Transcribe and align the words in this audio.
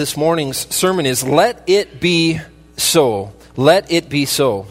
this 0.00 0.16
morning's 0.16 0.56
sermon 0.74 1.04
is 1.04 1.22
Let 1.22 1.62
It 1.66 2.00
Be 2.00 2.40
So. 2.78 3.34
Let 3.54 3.92
It 3.92 4.08
Be 4.08 4.24
So. 4.24 4.66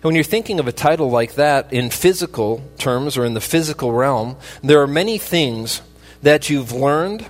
when 0.00 0.14
you're 0.14 0.24
thinking 0.24 0.58
of 0.58 0.66
a 0.66 0.72
title 0.72 1.10
like 1.10 1.34
that 1.34 1.74
in 1.74 1.90
physical 1.90 2.62
terms 2.78 3.18
or 3.18 3.26
in 3.26 3.34
the 3.34 3.40
physical 3.42 3.92
realm, 3.92 4.34
there 4.62 4.80
are 4.80 4.86
many 4.86 5.18
things 5.18 5.82
that 6.22 6.48
you've 6.48 6.72
learned 6.72 7.26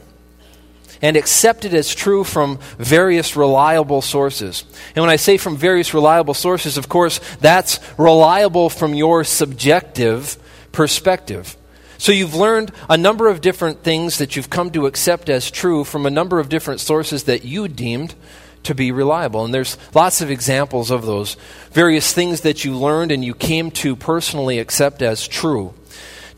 and 1.02 1.16
accepted 1.16 1.74
as 1.74 1.92
true 1.92 2.22
from 2.22 2.60
various 2.78 3.34
reliable 3.34 4.02
sources. 4.02 4.62
And 4.94 5.02
when 5.02 5.10
I 5.10 5.16
say 5.16 5.36
from 5.36 5.56
various 5.56 5.92
reliable 5.92 6.34
sources, 6.34 6.76
of 6.76 6.88
course, 6.88 7.18
that's 7.40 7.80
reliable 7.98 8.70
from 8.70 8.94
your 8.94 9.24
subjective 9.24 10.38
perspective. 10.70 11.56
So 12.00 12.12
you've 12.12 12.34
learned 12.34 12.72
a 12.88 12.96
number 12.96 13.28
of 13.28 13.42
different 13.42 13.82
things 13.82 14.16
that 14.18 14.34
you've 14.34 14.48
come 14.48 14.70
to 14.70 14.86
accept 14.86 15.28
as 15.28 15.50
true 15.50 15.84
from 15.84 16.06
a 16.06 16.10
number 16.10 16.40
of 16.40 16.48
different 16.48 16.80
sources 16.80 17.24
that 17.24 17.44
you 17.44 17.68
deemed 17.68 18.14
to 18.62 18.74
be 18.74 18.90
reliable. 18.90 19.44
And 19.44 19.52
there's 19.52 19.76
lots 19.94 20.22
of 20.22 20.30
examples 20.30 20.90
of 20.90 21.04
those 21.04 21.36
various 21.72 22.10
things 22.14 22.40
that 22.40 22.64
you 22.64 22.74
learned 22.74 23.12
and 23.12 23.22
you 23.22 23.34
came 23.34 23.70
to 23.72 23.94
personally 23.96 24.60
accept 24.60 25.02
as 25.02 25.28
true. 25.28 25.74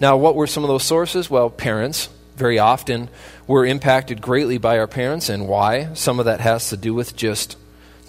Now, 0.00 0.16
what 0.16 0.34
were 0.34 0.48
some 0.48 0.64
of 0.64 0.68
those 0.68 0.82
sources? 0.82 1.30
Well, 1.30 1.48
parents. 1.48 2.08
Very 2.34 2.58
often, 2.58 3.08
we're 3.46 3.66
impacted 3.66 4.20
greatly 4.20 4.58
by 4.58 4.78
our 4.78 4.88
parents, 4.88 5.28
and 5.28 5.46
why? 5.46 5.94
Some 5.94 6.18
of 6.18 6.24
that 6.24 6.40
has 6.40 6.70
to 6.70 6.76
do 6.76 6.92
with 6.92 7.14
just 7.14 7.56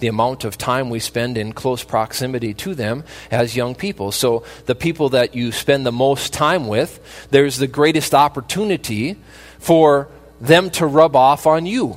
the 0.04 0.08
amount 0.08 0.44
of 0.44 0.58
time 0.58 0.90
we 0.90 1.00
spend 1.00 1.38
in 1.38 1.54
close 1.54 1.82
proximity 1.82 2.52
to 2.52 2.74
them 2.74 3.04
as 3.30 3.56
young 3.56 3.74
people. 3.74 4.12
So, 4.12 4.44
the 4.66 4.74
people 4.74 5.08
that 5.08 5.34
you 5.34 5.50
spend 5.50 5.86
the 5.86 5.92
most 5.92 6.34
time 6.34 6.68
with, 6.68 7.00
there's 7.30 7.56
the 7.56 7.66
greatest 7.66 8.12
opportunity 8.14 9.16
for 9.60 10.08
them 10.42 10.68
to 10.72 10.86
rub 10.86 11.16
off 11.16 11.46
on 11.46 11.64
you. 11.64 11.96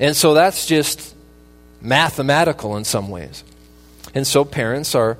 And 0.00 0.16
so, 0.16 0.34
that's 0.34 0.66
just 0.66 1.14
mathematical 1.80 2.76
in 2.76 2.82
some 2.84 3.10
ways. 3.10 3.44
And 4.12 4.26
so 4.26 4.44
parents 4.44 4.96
are 4.96 5.16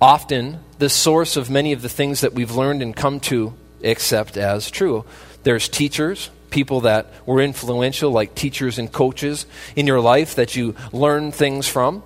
often 0.00 0.58
the 0.80 0.88
source 0.88 1.36
of 1.36 1.50
many 1.50 1.72
of 1.72 1.82
the 1.82 1.88
things 1.88 2.22
that 2.22 2.32
we've 2.32 2.50
learned 2.50 2.82
and 2.82 2.96
come 2.96 3.20
to 3.20 3.54
accept 3.84 4.36
as 4.36 4.72
true. 4.72 5.04
There's 5.44 5.68
teachers, 5.68 6.30
people 6.50 6.82
that 6.82 7.12
were 7.26 7.40
influential, 7.40 8.10
like 8.10 8.34
teachers 8.34 8.78
and 8.78 8.90
coaches 8.90 9.46
in 9.76 9.86
your 9.86 10.00
life 10.00 10.34
that 10.34 10.56
you 10.56 10.74
learned 10.92 11.34
things 11.34 11.68
from 11.68 12.02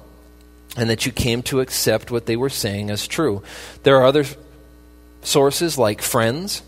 and 0.76 0.90
that 0.90 1.06
you 1.06 1.12
came 1.12 1.42
to 1.42 1.60
accept 1.60 2.10
what 2.10 2.26
they 2.26 2.36
were 2.36 2.50
saying 2.50 2.90
as 2.90 3.06
true. 3.06 3.42
There 3.82 3.96
are 3.96 4.04
other 4.04 4.24
sources 5.22 5.78
like 5.78 6.02
friends 6.02 6.62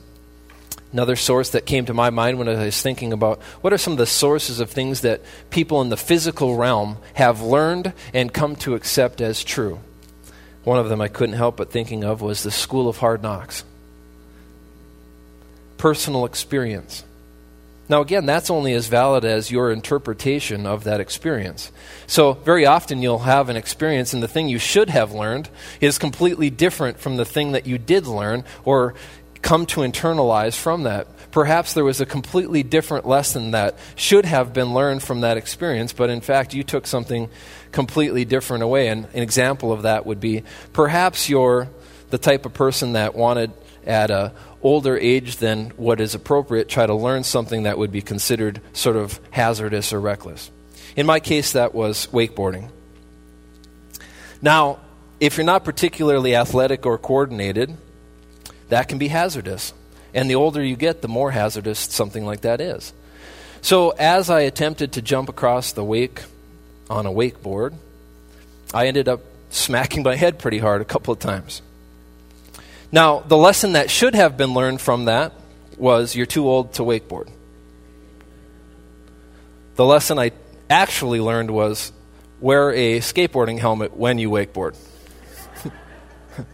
Another 0.96 1.16
source 1.16 1.50
that 1.50 1.66
came 1.66 1.84
to 1.86 1.94
my 1.94 2.10
mind 2.10 2.38
when 2.38 2.48
I 2.48 2.64
was 2.64 2.80
thinking 2.80 3.12
about 3.12 3.42
what 3.60 3.72
are 3.72 3.78
some 3.78 3.92
of 3.92 3.98
the 3.98 4.06
sources 4.06 4.60
of 4.60 4.70
things 4.70 5.02
that 5.02 5.20
people 5.50 5.82
in 5.82 5.88
the 5.88 5.96
physical 5.96 6.56
realm 6.56 6.96
have 7.12 7.42
learned 7.42 7.92
and 8.14 8.32
come 8.32 8.56
to 8.56 8.74
accept 8.74 9.20
as 9.20 9.44
true. 9.44 9.80
One 10.64 10.78
of 10.78 10.88
them 10.88 11.02
I 11.02 11.08
couldn't 11.08 11.34
help 11.34 11.56
but 11.56 11.70
thinking 11.70 12.04
of 12.04 12.22
was 12.22 12.42
the 12.42 12.50
School 12.50 12.88
of 12.88 12.96
Hard 12.96 13.22
Knocks. 13.22 13.64
Personal 15.76 16.24
experience. 16.24 17.04
Now, 17.88 18.00
again, 18.00 18.26
that's 18.26 18.50
only 18.50 18.72
as 18.72 18.88
valid 18.88 19.24
as 19.24 19.50
your 19.50 19.70
interpretation 19.70 20.66
of 20.66 20.84
that 20.84 21.00
experience. 21.00 21.70
So, 22.06 22.32
very 22.32 22.66
often 22.66 23.00
you'll 23.00 23.20
have 23.20 23.48
an 23.48 23.56
experience, 23.56 24.12
and 24.12 24.22
the 24.22 24.28
thing 24.28 24.48
you 24.48 24.58
should 24.58 24.90
have 24.90 25.12
learned 25.12 25.48
is 25.80 25.98
completely 25.98 26.50
different 26.50 26.98
from 26.98 27.16
the 27.16 27.24
thing 27.24 27.52
that 27.52 27.66
you 27.66 27.78
did 27.78 28.06
learn, 28.06 28.44
or 28.64 28.94
come 29.42 29.66
to 29.66 29.82
internalize 29.82 30.56
from 30.56 30.82
that. 30.82 31.06
Perhaps 31.30 31.74
there 31.74 31.84
was 31.84 32.00
a 32.00 32.06
completely 32.06 32.64
different 32.64 33.06
lesson 33.06 33.52
that 33.52 33.78
should 33.94 34.24
have 34.24 34.52
been 34.52 34.74
learned 34.74 35.02
from 35.02 35.20
that 35.20 35.36
experience, 35.36 35.92
but 35.92 36.10
in 36.10 36.20
fact, 36.20 36.54
you 36.54 36.64
took 36.64 36.86
something 36.86 37.28
completely 37.70 38.24
different 38.24 38.64
away. 38.64 38.88
And 38.88 39.04
an 39.12 39.22
example 39.22 39.70
of 39.70 39.82
that 39.82 40.06
would 40.06 40.18
be 40.18 40.42
perhaps 40.72 41.28
you're 41.28 41.68
the 42.10 42.18
type 42.18 42.46
of 42.46 42.54
person 42.54 42.94
that 42.94 43.14
wanted 43.14 43.52
at 43.86 44.10
a 44.10 44.32
older 44.66 44.98
age 44.98 45.36
than 45.36 45.70
what 45.76 46.00
is 46.00 46.16
appropriate 46.16 46.68
try 46.68 46.84
to 46.84 46.92
learn 46.92 47.22
something 47.22 47.62
that 47.62 47.78
would 47.78 47.92
be 47.92 48.02
considered 48.02 48.60
sort 48.72 48.96
of 48.96 49.20
hazardous 49.30 49.92
or 49.92 50.00
reckless. 50.00 50.50
In 50.96 51.06
my 51.06 51.20
case, 51.20 51.52
that 51.52 51.72
was 51.72 52.08
wakeboarding. 52.08 52.68
Now, 54.42 54.80
if 55.20 55.36
you're 55.36 55.46
not 55.46 55.64
particularly 55.64 56.34
athletic 56.34 56.84
or 56.84 56.98
coordinated, 56.98 57.76
that 58.68 58.88
can 58.88 58.98
be 58.98 59.06
hazardous. 59.06 59.72
And 60.12 60.28
the 60.28 60.34
older 60.34 60.64
you 60.64 60.74
get, 60.74 61.00
the 61.00 61.08
more 61.08 61.30
hazardous 61.30 61.78
something 61.78 62.26
like 62.26 62.40
that 62.40 62.60
is. 62.60 62.92
So, 63.60 63.90
as 63.90 64.30
I 64.30 64.40
attempted 64.40 64.92
to 64.94 65.02
jump 65.02 65.28
across 65.28 65.72
the 65.72 65.84
wake 65.84 66.24
on 66.90 67.06
a 67.06 67.10
wakeboard, 67.10 67.74
I 68.74 68.88
ended 68.88 69.08
up 69.08 69.20
smacking 69.50 70.02
my 70.02 70.16
head 70.16 70.40
pretty 70.40 70.58
hard 70.58 70.80
a 70.82 70.84
couple 70.84 71.12
of 71.12 71.20
times. 71.20 71.62
Now, 72.92 73.20
the 73.20 73.36
lesson 73.36 73.72
that 73.72 73.90
should 73.90 74.14
have 74.14 74.36
been 74.36 74.54
learned 74.54 74.80
from 74.80 75.06
that 75.06 75.32
was 75.76 76.14
you're 76.14 76.26
too 76.26 76.48
old 76.48 76.74
to 76.74 76.82
wakeboard. 76.82 77.28
The 79.74 79.84
lesson 79.84 80.18
I 80.18 80.32
actually 80.70 81.20
learned 81.20 81.50
was 81.50 81.92
wear 82.40 82.70
a 82.70 83.00
skateboarding 83.00 83.58
helmet 83.58 83.96
when 83.96 84.18
you 84.18 84.30
wakeboard. 84.30 84.76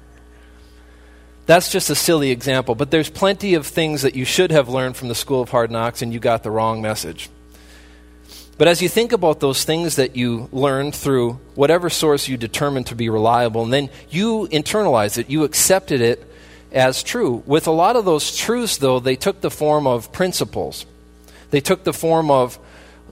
That's 1.46 1.70
just 1.70 1.90
a 1.90 1.94
silly 1.94 2.30
example, 2.30 2.74
but 2.74 2.90
there's 2.90 3.10
plenty 3.10 3.54
of 3.54 3.66
things 3.66 4.02
that 4.02 4.14
you 4.14 4.24
should 4.24 4.50
have 4.50 4.68
learned 4.68 4.96
from 4.96 5.08
the 5.08 5.14
School 5.14 5.42
of 5.42 5.50
Hard 5.50 5.70
Knocks 5.70 6.02
and 6.02 6.12
you 6.12 6.18
got 6.18 6.42
the 6.42 6.50
wrong 6.50 6.82
message. 6.82 7.28
But 8.62 8.68
as 8.68 8.80
you 8.80 8.88
think 8.88 9.10
about 9.10 9.40
those 9.40 9.64
things 9.64 9.96
that 9.96 10.14
you 10.14 10.48
learned 10.52 10.94
through 10.94 11.40
whatever 11.56 11.90
source 11.90 12.28
you 12.28 12.36
determined 12.36 12.86
to 12.86 12.94
be 12.94 13.08
reliable, 13.08 13.64
and 13.64 13.72
then 13.72 13.90
you 14.08 14.46
internalized 14.52 15.18
it, 15.18 15.28
you 15.28 15.42
accepted 15.42 16.00
it 16.00 16.24
as 16.70 17.02
true. 17.02 17.42
With 17.44 17.66
a 17.66 17.72
lot 17.72 17.96
of 17.96 18.04
those 18.04 18.36
truths, 18.36 18.76
though, 18.76 19.00
they 19.00 19.16
took 19.16 19.40
the 19.40 19.50
form 19.50 19.88
of 19.88 20.12
principles. 20.12 20.86
They 21.50 21.58
took 21.60 21.82
the 21.82 21.92
form 21.92 22.30
of 22.30 22.56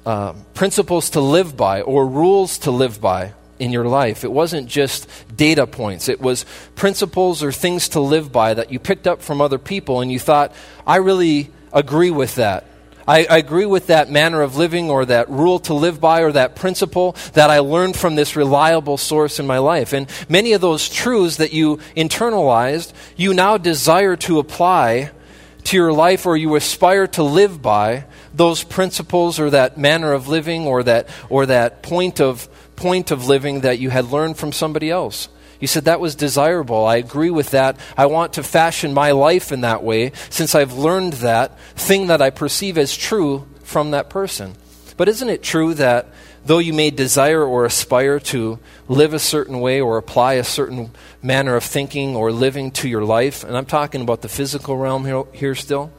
uh, 0.06 0.34
principles 0.54 1.10
to 1.10 1.20
live 1.20 1.56
by 1.56 1.80
or 1.80 2.06
rules 2.06 2.58
to 2.58 2.70
live 2.70 3.00
by 3.00 3.32
in 3.58 3.72
your 3.72 3.86
life. 3.86 4.22
It 4.22 4.30
wasn't 4.30 4.68
just 4.68 5.08
data 5.36 5.66
points, 5.66 6.08
it 6.08 6.20
was 6.20 6.46
principles 6.76 7.42
or 7.42 7.50
things 7.50 7.88
to 7.88 7.98
live 7.98 8.30
by 8.30 8.54
that 8.54 8.70
you 8.70 8.78
picked 8.78 9.08
up 9.08 9.20
from 9.20 9.40
other 9.40 9.58
people 9.58 10.00
and 10.00 10.12
you 10.12 10.20
thought, 10.20 10.54
I 10.86 10.98
really 10.98 11.50
agree 11.72 12.12
with 12.12 12.36
that. 12.36 12.69
I, 13.10 13.26
I, 13.28 13.38
agree 13.38 13.66
with 13.66 13.88
that 13.88 14.09
manner 14.09 14.41
of 14.41 14.54
living 14.54 14.88
or 14.88 15.04
that 15.04 15.28
rule 15.28 15.59
to 15.60 15.75
live 15.75 16.00
by 16.00 16.21
or 16.21 16.31
that 16.31 16.54
principle 16.54 17.16
that 17.32 17.50
I 17.50 17.59
learned 17.59 17.97
from 17.97 18.15
this 18.15 18.37
reliable 18.37 18.98
source 18.98 19.41
in 19.41 19.48
my 19.48 19.59
life. 19.59 19.93
And 19.93 20.09
many 20.28 20.53
of 20.53 20.60
those 20.60 20.88
truths 20.88 21.38
that 21.38 21.53
you 21.53 21.78
internalized, 21.97 22.93
you 23.16 23.34
now 23.34 23.56
desire 23.56 24.15
to 24.19 24.38
apply 24.38 25.10
to 25.65 25.76
your 25.76 25.93
life 25.93 26.25
or 26.25 26.37
you 26.37 26.54
aspire 26.54 27.09
to 27.09 27.25
live 27.25 27.60
by 27.60 28.04
those 28.32 28.62
principles 28.62 29.41
or 29.41 29.50
that 29.50 29.77
manner 29.77 30.12
of 30.12 30.28
living 30.28 30.69
or 30.69 30.84
that, 30.84 31.09
or 31.28 31.47
that 31.47 31.82
point 31.82 32.21
of 32.21 32.48
point 32.77 33.10
of 33.10 33.27
living 33.27 33.62
that 33.62 33.81
you 33.81 33.91
had 33.91 34.04
learned 34.06 34.38
from 34.38 34.53
somebody 34.53 34.88
else. 34.88 35.28
You 35.60 35.66
said 35.66 35.84
that 35.84 36.00
was 36.00 36.15
desirable. 36.15 36.87
I 36.87 36.97
agree 36.97 37.31
with 37.31 37.50
that. 37.50 37.78
I 37.97 38.06
want 38.06 38.32
to 38.34 38.43
fashion 38.43 38.94
my 38.94 39.12
life 39.12 39.53
in 39.53 39.60
that 39.60 39.82
way 39.82 40.12
since 40.31 40.54
I've 40.54 40.72
learned 40.72 41.15
that 41.15 41.59
thing 41.76 42.09
that 42.09 42.22
I 42.22 42.31
perceive 42.31 42.78
as 42.78 42.97
true 42.97 43.47
from 43.62 43.93
that 43.93 44.10
person. 44.10 44.54
But 44.97 45.09
isn't 45.09 45.28
it 45.28 45.43
true 45.43 45.75
that 45.75 46.09
though 46.44 46.59
you 46.59 46.72
may 46.72 46.91
desire 46.91 47.44
or 47.44 47.65
aspire 47.66 48.19
to 48.21 48.59
live 48.88 49.15
a 49.15 49.19
certain 49.19 49.60
way 49.60 49.81
or 49.81 49.98
apply 49.98 50.34
a 50.34 50.44
certain 50.44 50.91
manner 51.22 51.56
of 51.56 51.65
thinking 51.65 52.16
or 52.16 52.32
living 52.32 52.71
to 52.72 52.88
your 52.88 53.04
life, 53.04 53.44
and 53.44 53.56
I'm 53.56 53.66
talking 53.66 54.00
about 54.00 54.22
the 54.22 54.28
physical 54.28 54.77
realm 54.77 55.04
here, 55.04 55.25
here 55.32 55.54
still, 55.54 55.92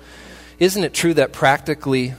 isn't 0.59 0.83
it 0.83 0.93
true 0.93 1.13
that 1.13 1.31
practically 1.31 2.15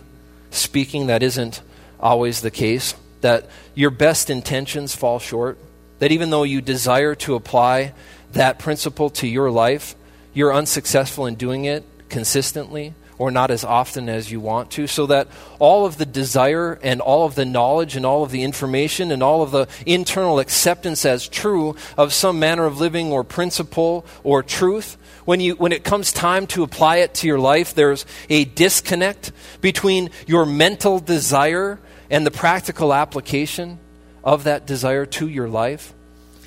speaking, 0.51 1.09
that 1.09 1.23
isn't 1.23 1.61
always 2.01 2.41
the 2.41 2.51
case? 2.51 2.95
that 3.23 3.49
your 3.75 3.91
best 3.91 4.29
intentions 4.29 4.95
fall 4.95 5.19
short, 5.19 5.59
that 6.03 6.11
even 6.11 6.31
though 6.31 6.43
you 6.43 6.61
desire 6.61 7.15
to 7.15 7.37
apply 7.37 7.95
that 8.33 8.59
principle 8.59 9.09
to 9.09 9.25
your 9.25 9.53
life, 9.53 9.95
you're 10.35 10.53
unsuccessful 10.53 11.27
in 11.27 11.37
doing 11.37 11.65
it 11.65 11.85
consistently 12.09 12.93
or 13.19 13.31
not 13.31 13.53
as 13.53 13.63
often 13.63 14.09
as 14.09 14.29
you 14.29 14.41
want 14.41 14.69
to, 14.69 14.89
so 14.89 15.07
that 15.07 15.29
all 15.61 15.87
of 15.87 15.99
the 15.99 16.05
desire 16.05 16.77
and 16.83 17.01
all 17.01 17.25
of 17.25 17.37
the 17.37 17.45
knowledge 17.45 17.95
and 17.95 18.05
all 18.05 18.25
of 18.25 18.33
the 18.33 18.43
information 18.43 19.13
and 19.13 19.23
all 19.23 19.43
of 19.43 19.53
the 19.53 19.69
internal 19.87 20.41
acceptance 20.41 21.05
as 21.05 21.29
true 21.29 21.77
of 21.97 22.13
some 22.13 22.37
manner 22.37 22.65
of 22.65 22.81
living 22.81 23.13
or 23.13 23.23
principle 23.23 24.05
or 24.25 24.43
truth, 24.43 24.99
when, 25.25 25.39
you, 25.39 25.55
when 25.55 25.71
it 25.71 25.85
comes 25.85 26.11
time 26.11 26.49
to 26.49 26.65
apply 26.65 26.97
it 26.97 27.15
to 27.15 27.29
your 27.29 27.39
life, 27.39 27.75
there's 27.75 28.05
a 28.29 28.45
disconnect 28.45 29.31
between 29.61 30.11
your 30.27 30.47
mental 30.47 30.99
desire 30.99 31.79
and 32.11 32.27
the 32.27 32.33
practical 32.33 32.93
application 32.93 33.79
of 34.25 34.45
that 34.45 34.67
desire 34.67 35.07
to 35.07 35.29
your 35.29 35.49
life. 35.49 35.93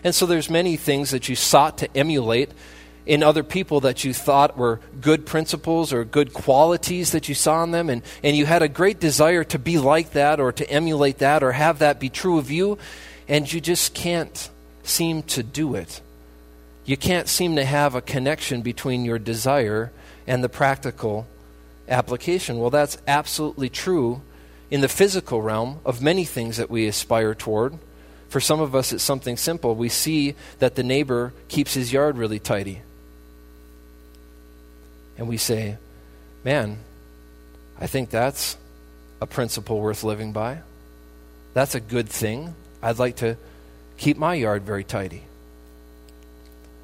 And 0.04 0.14
so 0.14 0.26
there's 0.26 0.50
many 0.50 0.78
things 0.78 1.12
that 1.12 1.30
you 1.30 1.36
sought 1.36 1.80
to 1.80 1.98
emulate 1.98 2.52
in 3.06 3.22
other 3.22 3.44
people 3.44 3.82
that 3.82 4.04
you 4.04 4.14
thought 4.14 4.58
were 4.58 4.80
good 5.00 5.26
principles 5.26 5.94
or 5.94 6.04
good 6.04 6.34
qualities 6.34 7.12
that 7.12 7.30
you 7.30 7.36
saw 7.36 7.64
in 7.64 7.72
them, 7.72 7.90
and, 7.90 8.02
and 8.24 8.36
you 8.36 8.46
had 8.46 8.64
a 8.64 8.68
great 8.68 9.00
desire 9.00 9.44
to 9.44 9.60
be 9.60 9.78
like 9.78 10.12
that 10.12 10.40
or 10.40 10.52
to 10.52 10.70
emulate 10.70 11.20
that 11.20 11.44
or 11.44 11.52
have 11.52 11.80
that 11.80 12.00
be 12.00 12.10
true 12.10 12.40
of 12.40 12.50
you, 12.50 12.78
and 13.28 13.52
you 13.52 13.62
just 13.62 13.94
can't 13.94 14.50
seem 14.84 15.22
to 15.24 15.44
do 15.44 15.76
it. 15.76 16.02
You 16.86 16.98
can't 16.98 17.28
seem 17.28 17.56
to 17.56 17.66
have 17.66 17.96
a 17.96 18.02
connection 18.02 18.62
between 18.62 19.06
your 19.06 19.20
desire 19.20 19.92
and 20.28 20.44
the 20.44 20.50
practical 20.50 21.28
application. 21.88 22.60
Well, 22.60 22.70
that's 22.70 22.98
absolutely 23.08 23.70
true 23.70 24.22
in 24.70 24.82
the 24.82 24.88
physical 24.88 25.42
realm 25.42 25.80
of 25.86 26.02
many 26.02 26.26
things 26.26 26.58
that 26.58 26.70
we 26.70 26.88
aspire 26.88 27.36
toward. 27.36 27.78
For 28.30 28.40
some 28.40 28.60
of 28.60 28.76
us, 28.76 28.92
it's 28.92 29.04
something 29.04 29.38
simple. 29.38 29.76
We 29.76 29.90
see 29.90 30.36
that 30.60 30.76
the 30.76 30.84
neighbor 30.84 31.34
keeps 31.48 31.74
his 31.74 31.94
yard 31.94 32.18
really 32.18 32.40
tidy. 32.40 32.82
And 35.18 35.28
we 35.28 35.38
say, 35.38 35.78
man, 36.44 36.80
I 37.80 37.88
think 37.88 38.10
that's 38.10 38.58
a 39.22 39.28
principle 39.28 39.80
worth 39.80 40.04
living 40.04 40.34
by. 40.34 40.60
That's 41.54 41.76
a 41.76 41.80
good 41.80 42.10
thing. 42.10 42.56
I'd 42.82 43.00
like 43.00 43.18
to 43.18 43.38
keep 43.98 44.18
my 44.18 44.34
yard 44.34 44.64
very 44.64 44.84
tidy. 44.84 45.24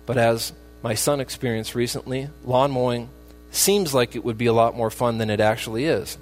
But 0.06 0.18
as 0.18 0.54
my 0.82 0.96
son 0.96 1.20
experienced 1.20 1.76
recently, 1.76 2.30
lawn 2.44 2.72
mowing 2.72 3.10
seems 3.52 3.94
like 3.94 4.16
it 4.16 4.24
would 4.24 4.38
be 4.38 4.46
a 4.46 4.54
lot 4.54 4.76
more 4.76 4.90
fun 4.90 5.18
than 5.18 5.30
it 5.30 5.40
actually 5.40 5.86
is. 5.86 6.18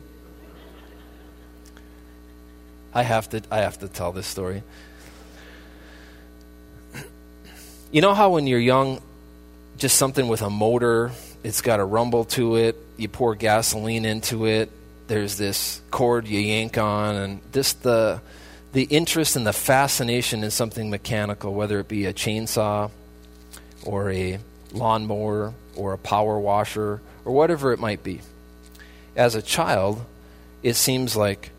I 2.94 3.04
have 3.04 3.30
to, 3.30 3.42
I 3.52 3.60
have 3.60 3.80
to 3.80 3.88
tell 3.88 4.12
this 4.12 4.28
story. 4.28 4.64
You 7.92 8.02
know 8.02 8.14
how 8.14 8.32
when 8.32 8.48
you're 8.48 8.60
young, 8.60 9.02
just 9.78 9.98
something 9.98 10.28
with 10.28 10.42
a 10.42 10.50
motor, 10.50 11.12
it's 11.44 11.62
got 11.62 11.80
a 11.80 11.86
rumble 11.86 12.26
to 12.26 12.56
it, 12.56 12.76
you 12.98 13.08
pour 13.08 13.36
gasoline 13.36 14.06
into 14.06 14.46
it, 14.46 14.70
there's 15.08 15.38
this 15.38 15.82
cord 15.90 16.28
you 16.28 16.40
yank 16.40 16.78
on, 16.78 17.16
and 17.16 17.54
just 17.54 17.82
the, 17.82 18.22
the 18.74 18.84
interest 18.84 19.36
and 19.36 19.48
the 19.48 19.54
fascination 19.54 20.44
in 20.44 20.52
something 20.52 20.90
mechanical, 20.90 21.54
whether 21.54 21.80
it 21.80 21.88
be 21.88 22.06
a 22.06 22.14
chainsaw 22.14 22.92
or 23.84 24.12
a 24.12 24.40
lawnmower 24.72 25.54
or 25.76 25.94
a 25.94 25.98
power 25.98 26.40
washer 26.40 27.02
or 27.26 27.34
whatever 27.34 27.74
it 27.74 27.80
might 27.80 28.04
be. 28.04 28.22
As 29.16 29.34
a 29.34 29.42
child, 29.42 30.06
it 30.62 30.76
seems 30.76 31.16
like 31.16 31.50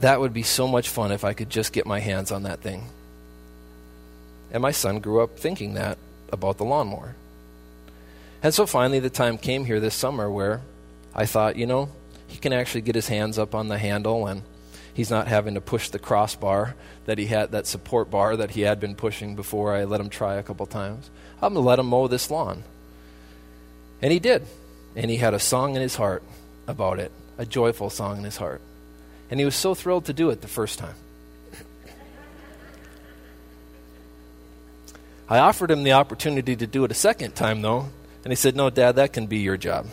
that 0.00 0.20
would 0.20 0.32
be 0.32 0.42
so 0.42 0.68
much 0.68 0.88
fun 0.88 1.12
if 1.12 1.24
I 1.24 1.32
could 1.32 1.50
just 1.50 1.72
get 1.72 1.86
my 1.86 2.00
hands 2.00 2.30
on 2.30 2.42
that 2.42 2.60
thing. 2.60 2.86
And 4.50 4.62
my 4.62 4.70
son 4.70 5.00
grew 5.00 5.22
up 5.22 5.38
thinking 5.38 5.74
that 5.74 5.98
about 6.30 6.58
the 6.58 6.64
lawnmower. 6.64 7.14
And 8.42 8.52
so 8.52 8.66
finally, 8.66 9.00
the 9.00 9.10
time 9.10 9.38
came 9.38 9.64
here 9.64 9.80
this 9.80 9.94
summer 9.94 10.30
where 10.30 10.60
I 11.14 11.26
thought, 11.26 11.56
you 11.56 11.66
know, 11.66 11.88
he 12.26 12.38
can 12.38 12.52
actually 12.52 12.82
get 12.82 12.94
his 12.94 13.08
hands 13.08 13.38
up 13.38 13.54
on 13.54 13.68
the 13.68 13.78
handle 13.78 14.26
and 14.26 14.42
he's 14.92 15.10
not 15.10 15.28
having 15.28 15.54
to 15.54 15.60
push 15.60 15.88
the 15.88 15.98
crossbar 15.98 16.74
that 17.06 17.18
he 17.18 17.26
had, 17.26 17.52
that 17.52 17.66
support 17.66 18.10
bar 18.10 18.36
that 18.36 18.50
he 18.50 18.62
had 18.62 18.80
been 18.80 18.94
pushing 18.94 19.34
before 19.34 19.74
I 19.74 19.84
let 19.84 20.00
him 20.00 20.10
try 20.10 20.34
a 20.34 20.42
couple 20.42 20.66
times. 20.66 21.10
I'm 21.36 21.54
going 21.54 21.64
to 21.64 21.68
let 21.68 21.78
him 21.78 21.86
mow 21.86 22.08
this 22.08 22.30
lawn. 22.30 22.64
And 24.02 24.12
he 24.12 24.18
did. 24.18 24.46
And 24.94 25.10
he 25.10 25.16
had 25.16 25.34
a 25.34 25.38
song 25.38 25.76
in 25.76 25.82
his 25.82 25.96
heart 25.96 26.22
about 26.66 26.98
it, 26.98 27.12
a 27.38 27.46
joyful 27.46 27.90
song 27.90 28.18
in 28.18 28.24
his 28.24 28.36
heart. 28.36 28.60
And 29.30 29.40
he 29.40 29.44
was 29.44 29.56
so 29.56 29.74
thrilled 29.74 30.06
to 30.06 30.12
do 30.12 30.30
it 30.30 30.40
the 30.40 30.48
first 30.48 30.78
time. 30.78 30.94
I 35.28 35.38
offered 35.38 35.72
him 35.72 35.82
the 35.82 35.92
opportunity 35.92 36.54
to 36.54 36.66
do 36.66 36.84
it 36.84 36.92
a 36.92 36.94
second 36.94 37.34
time, 37.34 37.60
though, 37.60 37.88
and 38.22 38.30
he 38.30 38.36
said, 38.36 38.54
No, 38.54 38.70
Dad, 38.70 38.96
that 38.96 39.12
can 39.12 39.26
be 39.26 39.38
your 39.38 39.56
job. 39.56 39.86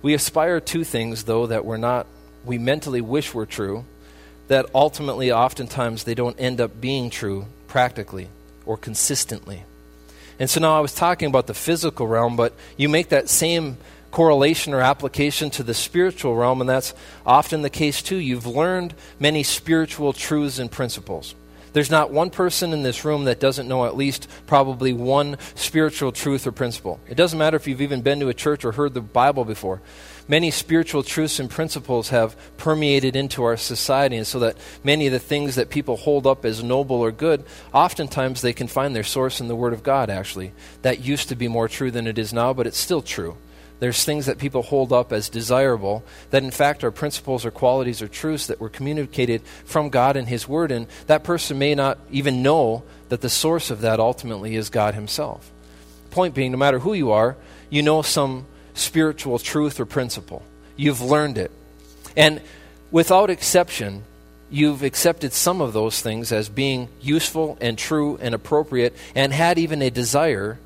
we 0.00 0.14
aspire 0.14 0.60
to 0.60 0.84
things, 0.84 1.24
though, 1.24 1.46
that 1.46 1.66
we're 1.66 1.76
not, 1.76 2.06
we 2.44 2.56
mentally 2.56 3.02
wish 3.02 3.34
were 3.34 3.46
true, 3.46 3.84
that 4.48 4.66
ultimately, 4.74 5.30
oftentimes, 5.30 6.04
they 6.04 6.14
don't 6.14 6.40
end 6.40 6.60
up 6.60 6.80
being 6.80 7.10
true 7.10 7.46
practically 7.68 8.28
or 8.64 8.78
consistently. 8.78 9.64
And 10.42 10.50
so 10.50 10.60
now 10.60 10.76
I 10.76 10.80
was 10.80 10.92
talking 10.92 11.28
about 11.28 11.46
the 11.46 11.54
physical 11.54 12.08
realm, 12.08 12.34
but 12.34 12.52
you 12.76 12.88
make 12.88 13.10
that 13.10 13.28
same 13.28 13.76
correlation 14.10 14.74
or 14.74 14.80
application 14.80 15.50
to 15.50 15.62
the 15.62 15.72
spiritual 15.72 16.34
realm, 16.34 16.60
and 16.60 16.68
that's 16.68 16.94
often 17.24 17.62
the 17.62 17.70
case 17.70 18.02
too. 18.02 18.16
You've 18.16 18.44
learned 18.44 18.92
many 19.20 19.44
spiritual 19.44 20.12
truths 20.12 20.58
and 20.58 20.68
principles. 20.68 21.36
There's 21.72 21.90
not 21.90 22.10
one 22.10 22.30
person 22.30 22.72
in 22.72 22.82
this 22.82 23.04
room 23.04 23.24
that 23.24 23.40
doesn't 23.40 23.68
know 23.68 23.86
at 23.86 23.96
least 23.96 24.28
probably 24.46 24.92
one 24.92 25.38
spiritual 25.54 26.12
truth 26.12 26.46
or 26.46 26.52
principle. 26.52 27.00
It 27.08 27.16
doesn't 27.16 27.38
matter 27.38 27.56
if 27.56 27.66
you've 27.66 27.80
even 27.80 28.02
been 28.02 28.20
to 28.20 28.28
a 28.28 28.34
church 28.34 28.64
or 28.64 28.72
heard 28.72 28.94
the 28.94 29.00
Bible 29.00 29.44
before 29.44 29.80
many 30.28 30.50
spiritual 30.50 31.02
truths 31.02 31.38
and 31.38 31.50
principles 31.50 32.10
have 32.10 32.36
permeated 32.56 33.16
into 33.16 33.44
our 33.44 33.56
society, 33.56 34.16
and 34.16 34.26
so 34.26 34.38
that 34.38 34.56
many 34.84 35.06
of 35.06 35.12
the 35.12 35.18
things 35.18 35.56
that 35.56 35.70
people 35.70 35.96
hold 35.96 36.26
up 36.26 36.44
as 36.44 36.62
noble 36.62 36.96
or 36.96 37.12
good, 37.12 37.44
oftentimes 37.72 38.40
they 38.40 38.52
can 38.52 38.66
find 38.66 38.94
their 38.94 39.02
source 39.02 39.40
in 39.40 39.48
the 39.48 39.56
Word 39.56 39.72
of 39.72 39.82
God, 39.82 40.10
actually. 40.10 40.52
That 40.82 41.00
used 41.00 41.28
to 41.28 41.36
be 41.36 41.48
more 41.48 41.68
true 41.68 41.90
than 41.90 42.06
it 42.06 42.18
is 42.18 42.32
now, 42.32 42.52
but 42.52 42.66
it's 42.66 42.78
still 42.78 43.02
true. 43.02 43.36
There's 43.82 44.04
things 44.04 44.26
that 44.26 44.38
people 44.38 44.62
hold 44.62 44.92
up 44.92 45.12
as 45.12 45.28
desirable 45.28 46.04
that, 46.30 46.44
in 46.44 46.52
fact, 46.52 46.84
are 46.84 46.92
principles 46.92 47.44
or 47.44 47.50
qualities 47.50 48.00
or 48.00 48.06
truths 48.06 48.46
that 48.46 48.60
were 48.60 48.68
communicated 48.68 49.42
from 49.64 49.88
God 49.88 50.16
and 50.16 50.28
His 50.28 50.46
Word, 50.46 50.70
and 50.70 50.86
that 51.08 51.24
person 51.24 51.58
may 51.58 51.74
not 51.74 51.98
even 52.08 52.44
know 52.44 52.84
that 53.08 53.22
the 53.22 53.28
source 53.28 53.72
of 53.72 53.80
that 53.80 53.98
ultimately 53.98 54.54
is 54.54 54.70
God 54.70 54.94
Himself. 54.94 55.50
Point 56.12 56.32
being, 56.32 56.52
no 56.52 56.58
matter 56.58 56.78
who 56.78 56.94
you 56.94 57.10
are, 57.10 57.34
you 57.70 57.82
know 57.82 58.02
some 58.02 58.46
spiritual 58.74 59.40
truth 59.40 59.80
or 59.80 59.84
principle. 59.84 60.44
You've 60.76 61.00
learned 61.00 61.36
it. 61.36 61.50
And 62.16 62.40
without 62.92 63.30
exception, 63.30 64.04
you've 64.48 64.84
accepted 64.84 65.32
some 65.32 65.60
of 65.60 65.72
those 65.72 66.00
things 66.00 66.30
as 66.30 66.48
being 66.48 66.88
useful 67.00 67.58
and 67.60 67.76
true 67.76 68.16
and 68.22 68.32
appropriate 68.32 68.94
and 69.16 69.32
had 69.32 69.58
even 69.58 69.82
a 69.82 69.90
desire 69.90 70.60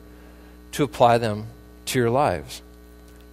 to 0.73 0.85
apply 0.85 1.17
them 1.17 1.47
to 1.87 1.99
your 1.99 2.11
lives. 2.11 2.61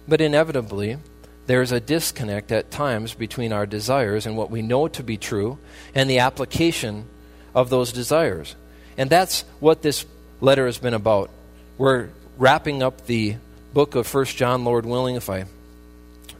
But 0.06 0.20
inevitably, 0.20 0.98
there's 1.46 1.72
a 1.72 1.80
disconnect 1.80 2.52
at 2.52 2.70
times 2.70 3.14
between 3.14 3.52
our 3.52 3.66
desires 3.66 4.26
and 4.26 4.36
what 4.36 4.50
we 4.50 4.62
know 4.62 4.88
to 4.88 5.02
be 5.02 5.16
true 5.16 5.58
and 5.94 6.08
the 6.08 6.20
application 6.20 7.06
of 7.54 7.70
those 7.70 7.92
desires. 7.92 8.56
And 8.96 9.10
that's 9.10 9.42
what 9.60 9.82
this 9.82 10.06
letter 10.40 10.66
has 10.66 10.78
been 10.78 10.94
about. 10.94 11.30
We're 11.78 12.08
wrapping 12.38 12.82
up 12.82 13.06
the 13.06 13.36
book 13.72 13.94
of 13.94 14.06
First 14.06 14.36
John, 14.36 14.64
Lord 14.64 14.86
willing, 14.86 15.16
if 15.16 15.28
I 15.28 15.46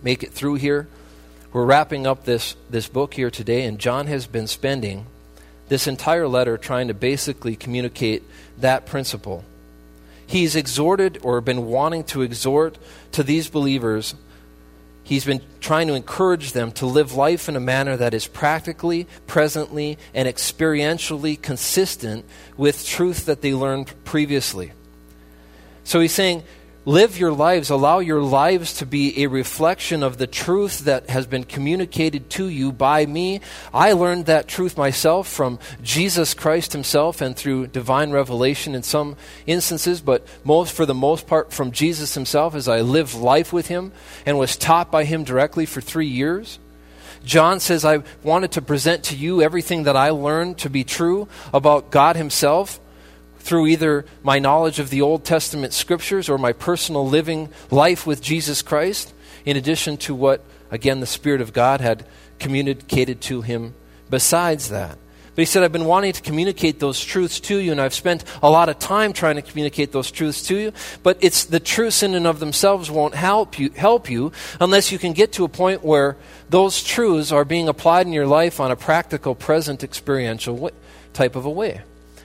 make 0.03 0.23
it 0.23 0.33
through 0.33 0.55
here. 0.55 0.87
We're 1.53 1.65
wrapping 1.65 2.07
up 2.07 2.25
this, 2.25 2.57
this 2.71 2.89
book 2.89 3.15
here 3.15 3.31
today, 3.31 3.65
and 3.65 3.79
John 3.79 4.07
has 4.09 4.27
been 4.27 4.47
spending 4.47 5.07
this 5.69 5.87
entire 5.87 6.29
letter 6.29 6.59
trying 6.59 6.89
to 6.89 6.95
basically 6.95 7.57
communicate 7.57 8.23
that 8.59 8.87
principle. 8.87 9.45
He's 10.35 10.57
exhorted 10.57 11.21
or 11.23 11.41
been 11.41 11.67
wanting 11.67 12.03
to 12.07 12.23
exhort 12.23 12.77
to 13.13 13.23
these 13.23 13.49
believers. 13.49 14.17
He's 15.05 15.25
been 15.25 15.41
trying 15.61 15.87
to 15.87 15.95
encourage 15.95 16.51
them 16.51 16.73
to 16.73 16.87
live 16.87 17.15
life 17.15 17.49
in 17.49 17.55
a 17.55 17.61
manner 17.61 17.97
that 17.97 18.15
is 18.15 18.27
practically, 18.27 19.07
presently, 19.29 19.97
and 20.13 20.27
experientially 20.27 21.41
consistent 21.41 22.25
with 22.57 22.85
truth 22.85 23.27
that 23.27 23.43
they 23.43 23.55
learned 23.55 23.95
previously. 24.03 24.73
So 25.85 26.01
he's 26.01 26.11
saying, 26.11 26.43
live 26.85 27.19
your 27.19 27.33
lives, 27.33 27.71
allow 27.71 27.99
your 27.99 28.23
lives 28.23 28.75
to 28.75 28.87
be 28.87 29.23
a 29.23 29.27
reflection 29.27 30.03
of 30.03 30.19
the 30.19 30.27
truth 30.27 30.81
that 30.81 31.09
has 31.09 31.27
been 31.27 31.45
communicated 31.45 32.29
to 32.31 32.49
you 32.49 32.73
by 32.73 33.07
me. 33.07 33.41
I 33.73 33.93
learned 33.93 34.27
that 34.27 34.49
truth 34.49 34.77
myself 34.77 35.29
from 35.29 35.59
Jesus 35.83 36.35
Christ 36.35 36.73
himself 36.73 37.21
and 37.21 37.37
through 37.37 37.69
divine 37.69 38.11
revelation 38.11 38.75
in 38.75 38.83
some 38.83 39.17
instances, 39.47 40.01
but 40.01 40.27
most 40.45 40.75
for 40.75 40.85
the 40.87 40.95
most 40.95 41.27
part 41.27 41.53
from 41.53 41.73
Jesus 41.73 42.15
himself 42.15 42.55
as 42.55 42.69
I 42.69 42.83
lived 42.83 43.15
life 43.15 43.53
with 43.53 43.69
him 43.69 43.93
and 44.27 44.39
was 44.39 44.57
taught 44.57 44.91
by 44.91 45.05
him 45.05 45.25
directly 45.25 45.67
for 45.67 45.81
3 45.81 46.07
years. 46.07 46.59
John 47.25 47.59
says, 47.59 47.87
I 47.87 48.03
wanted 48.23 48.53
to 48.53 48.61
present 48.61 49.05
to 49.05 49.17
you 49.17 49.41
everything 49.41 49.85
that 49.85 49.97
I 49.97 50.11
learned 50.11 50.59
to 50.59 50.69
be 50.69 50.85
true 50.85 51.27
about 51.55 51.91
God 51.91 52.17
Himself 52.17 52.79
through 53.45 53.67
either 53.67 54.07
my 54.23 54.39
knowledge 54.39 54.79
of 54.79 54.89
the 54.89 55.03
Old 55.03 55.23
Testament 55.23 55.75
scriptures 55.75 56.31
or 56.31 56.39
my 56.39 56.55
personal 56.55 57.07
living 57.07 57.51
life 57.71 58.07
with 58.07 58.23
Jesus 58.23 58.63
Christ, 58.63 59.13
in 59.45 59.59
addition 59.59 59.99
to 59.99 60.15
what, 60.15 60.43
again, 60.71 61.01
the 61.01 61.07
Spirit 61.07 61.43
of 61.43 61.53
God 61.53 61.83
had 61.83 62.07
communicated 62.39 63.21
to 63.21 63.43
him 63.43 63.75
besides 64.09 64.71
that. 64.71 64.97
But 65.35 65.43
he 65.43 65.45
said, 65.45 65.63
I've 65.63 65.73
been 65.73 65.85
wanting 65.85 66.15
to 66.15 66.23
communicate 66.23 66.81
those 66.81 67.05
truths 67.05 67.39
to 67.41 67.59
you, 67.59 67.71
and 67.71 67.81
I've 67.81 67.93
spent 67.93 68.25
a 68.43 68.49
lot 68.49 68.71
of 68.71 68.79
time 68.79 69.13
trying 69.13 69.37
to 69.37 69.43
communicate 69.43 69.93
those 69.93 70.11
truths 70.11 70.43
to 70.47 70.57
you. 70.57 70.73
But 71.03 71.19
it's 71.21 71.45
the 71.45 71.61
truths 71.61 72.03
in 72.03 72.15
and 72.15 72.27
of 72.27 72.39
themselves 72.39 72.91
won't 72.91 73.15
help 73.15 73.59
you, 73.59 73.71
help 73.71 74.09
you 74.09 74.33
unless 74.59 74.91
you 74.91 74.99
can 74.99 75.13
get 75.13 75.33
to 75.33 75.45
a 75.45 75.49
point 75.49 75.85
where 75.85 76.17
those 76.49 76.83
truths 76.83 77.31
are 77.31 77.45
being 77.45 77.69
applied 77.69 78.07
in 78.07 78.13
your 78.15 78.27
life 78.27 78.59
on 78.59 78.71
a 78.71 78.77
practical, 78.77 79.35
present, 79.35 79.85
experiential 79.85 80.71
type 81.13 81.37
of 81.37 81.45
a 81.45 81.51
way. 81.51 81.83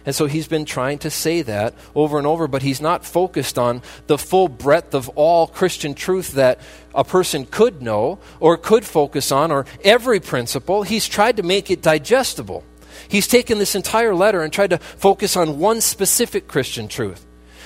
And 0.09 0.15
so 0.15 0.25
he's 0.25 0.47
been 0.47 0.65
trying 0.65 0.97
to 1.05 1.11
say 1.11 1.43
that 1.43 1.75
over 1.93 2.17
and 2.17 2.25
over, 2.25 2.47
but 2.47 2.63
he's 2.63 2.81
not 2.81 3.05
focused 3.05 3.59
on 3.59 3.83
the 4.07 4.17
full 4.17 4.47
breadth 4.47 4.95
of 4.95 5.07
all 5.09 5.45
Christian 5.45 5.93
truth 5.93 6.31
that 6.31 6.59
a 6.95 7.03
person 7.03 7.45
could 7.45 7.83
know 7.83 8.17
or 8.39 8.57
could 8.57 8.85
focus 8.85 9.31
on, 9.31 9.51
or 9.51 9.67
every 9.83 10.19
principle. 10.19 10.81
He's 10.81 11.07
tried 11.07 11.37
to 11.37 11.43
make 11.43 11.69
it 11.69 11.83
digestible. 11.83 12.63
He's 13.07 13.27
taken 13.27 13.59
this 13.59 13.75
entire 13.75 14.15
letter 14.15 14.41
and 14.41 14.51
tried 14.51 14.71
to 14.71 14.79
focus 14.79 15.37
on 15.37 15.59
one 15.59 15.79
specific 15.79 16.47
Christian 16.47 16.87
truth, 16.87 17.23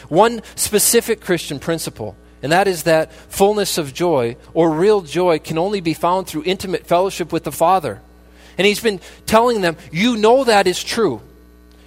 one 0.10 0.42
specific 0.56 1.22
Christian 1.22 1.60
principle. 1.60 2.18
And 2.42 2.52
that 2.52 2.68
is 2.68 2.84
that 2.84 3.14
fullness 3.14 3.78
of 3.78 3.94
joy 3.94 4.36
or 4.54 4.70
real 4.70 5.00
joy 5.00 5.40
can 5.40 5.58
only 5.58 5.80
be 5.80 5.94
found 5.94 6.28
through 6.28 6.44
intimate 6.44 6.86
fellowship 6.88 7.32
with 7.32 7.46
the 7.46 7.54
Father. 7.54 8.02
And 8.58 8.68
he's 8.68 8.82
been 8.82 9.00
telling 9.26 9.62
them, 9.62 9.78
you 9.94 10.18
know 10.18 10.44
that 10.44 10.68
is 10.68 10.84
true. 10.84 11.22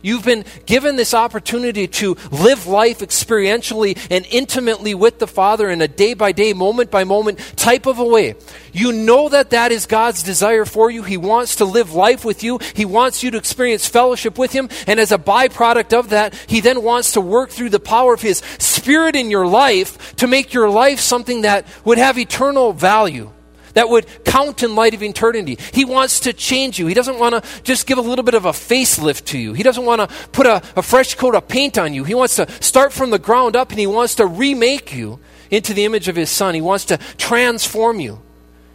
You've 0.07 0.25
been 0.25 0.45
given 0.67 0.95
this 0.95 1.15
opportunity 1.15 1.89
to 1.89 2.17
live 2.31 2.69
life 2.69 3.01
experientially 3.01 3.99
and 4.09 4.25
intimately 4.31 4.95
with 4.95 5.19
the 5.19 5.27
Father 5.27 5.69
in 5.69 5.83
a 5.83 5.89
day 5.89 6.15
by 6.15 6.31
day, 6.31 6.53
moment 6.53 6.93
by 6.93 7.03
moment 7.03 7.41
type 7.57 7.87
of 7.87 7.99
a 7.99 8.05
way. 8.05 8.37
You 8.73 8.93
know 8.93 9.29
that 9.29 9.51
that 9.51 9.73
is 9.73 9.87
God's 9.87 10.23
desire 10.23 10.65
for 10.65 10.93
you. 10.93 11.03
He 11.03 11.17
wants 11.17 11.57
to 11.57 11.65
live 11.65 11.93
life 11.93 12.25
with 12.25 12.45
you. 12.45 12.61
He 12.75 12.85
wants 12.85 13.25
you 13.25 13.33
to 13.33 13.37
experience 13.37 13.89
fellowship 13.89 14.39
with 14.39 14.53
Him. 14.53 14.69
And 14.87 15.01
as 15.01 15.11
a 15.11 15.19
byproduct 15.19 15.93
of 15.93 16.11
that, 16.11 16.37
He 16.47 16.61
then 16.61 16.85
wants 16.85 17.15
to 17.15 17.21
work 17.21 17.51
through 17.51 17.71
the 17.71 17.81
power 17.81 18.15
of 18.15 18.23
His 18.23 18.39
Spirit 18.61 19.17
in 19.17 19.29
your 19.29 19.49
life 19.49 20.15
to 20.17 20.29
make 20.29 20.55
your 20.55 20.71
life 20.71 21.01
something 21.01 21.41
that 21.41 21.67
would 21.85 21.99
have 21.99 22.17
eternal 22.17 22.73
value 22.73 23.33
that 23.77 23.91
would 23.91 24.07
count 24.25 24.63
in 24.63 24.75
light 24.75 24.95
of 24.95 25.03
eternity. 25.03 25.59
He 25.71 25.85
wants 25.85 26.21
to 26.21 26.33
change 26.33 26.79
you. 26.79 26.87
He 26.87 26.95
doesn't 26.95 27.19
want 27.19 27.35
to 27.35 27.63
just 27.63 27.87
give 27.87 27.99
a 27.99 28.01
little 28.01 28.25
bit 28.25 28.33
of 28.33 28.47
a 28.47 28.53
facelift 28.53 29.27
to 29.27 29.39
you. 29.39 29.53
He 29.53 29.63
doesn't 29.63 29.85
want 29.85 30.01
to 30.01 30.17
put 30.29 30.47
a, 30.47 30.63
a 30.77 30.83
fresh 30.83 31.15
coat 31.15 31.35
of 31.35 31.47
paint 31.47 31.77
on 31.77 31.93
you. 31.93 32.03
He 32.03 32.15
wants 32.15 32.37
to 32.37 32.51
start 32.63 32.95
from 32.95 33.11
the 33.11 33.19
ground 33.19 33.55
up 33.55 33.69
and 33.69 33.79
he 33.79 33.87
wants 33.87 34.15
to 34.15 34.27
remake 34.27 34.95
you 34.95 35.21
into 35.51 35.75
the 35.75 35.85
image 35.85 36.09
of 36.09 36.17
his 36.17 36.31
son. 36.31 36.55
He 36.55 36.63
wants 36.63 36.87
to 36.87 36.97
transform 37.19 38.01
you. 38.01 38.23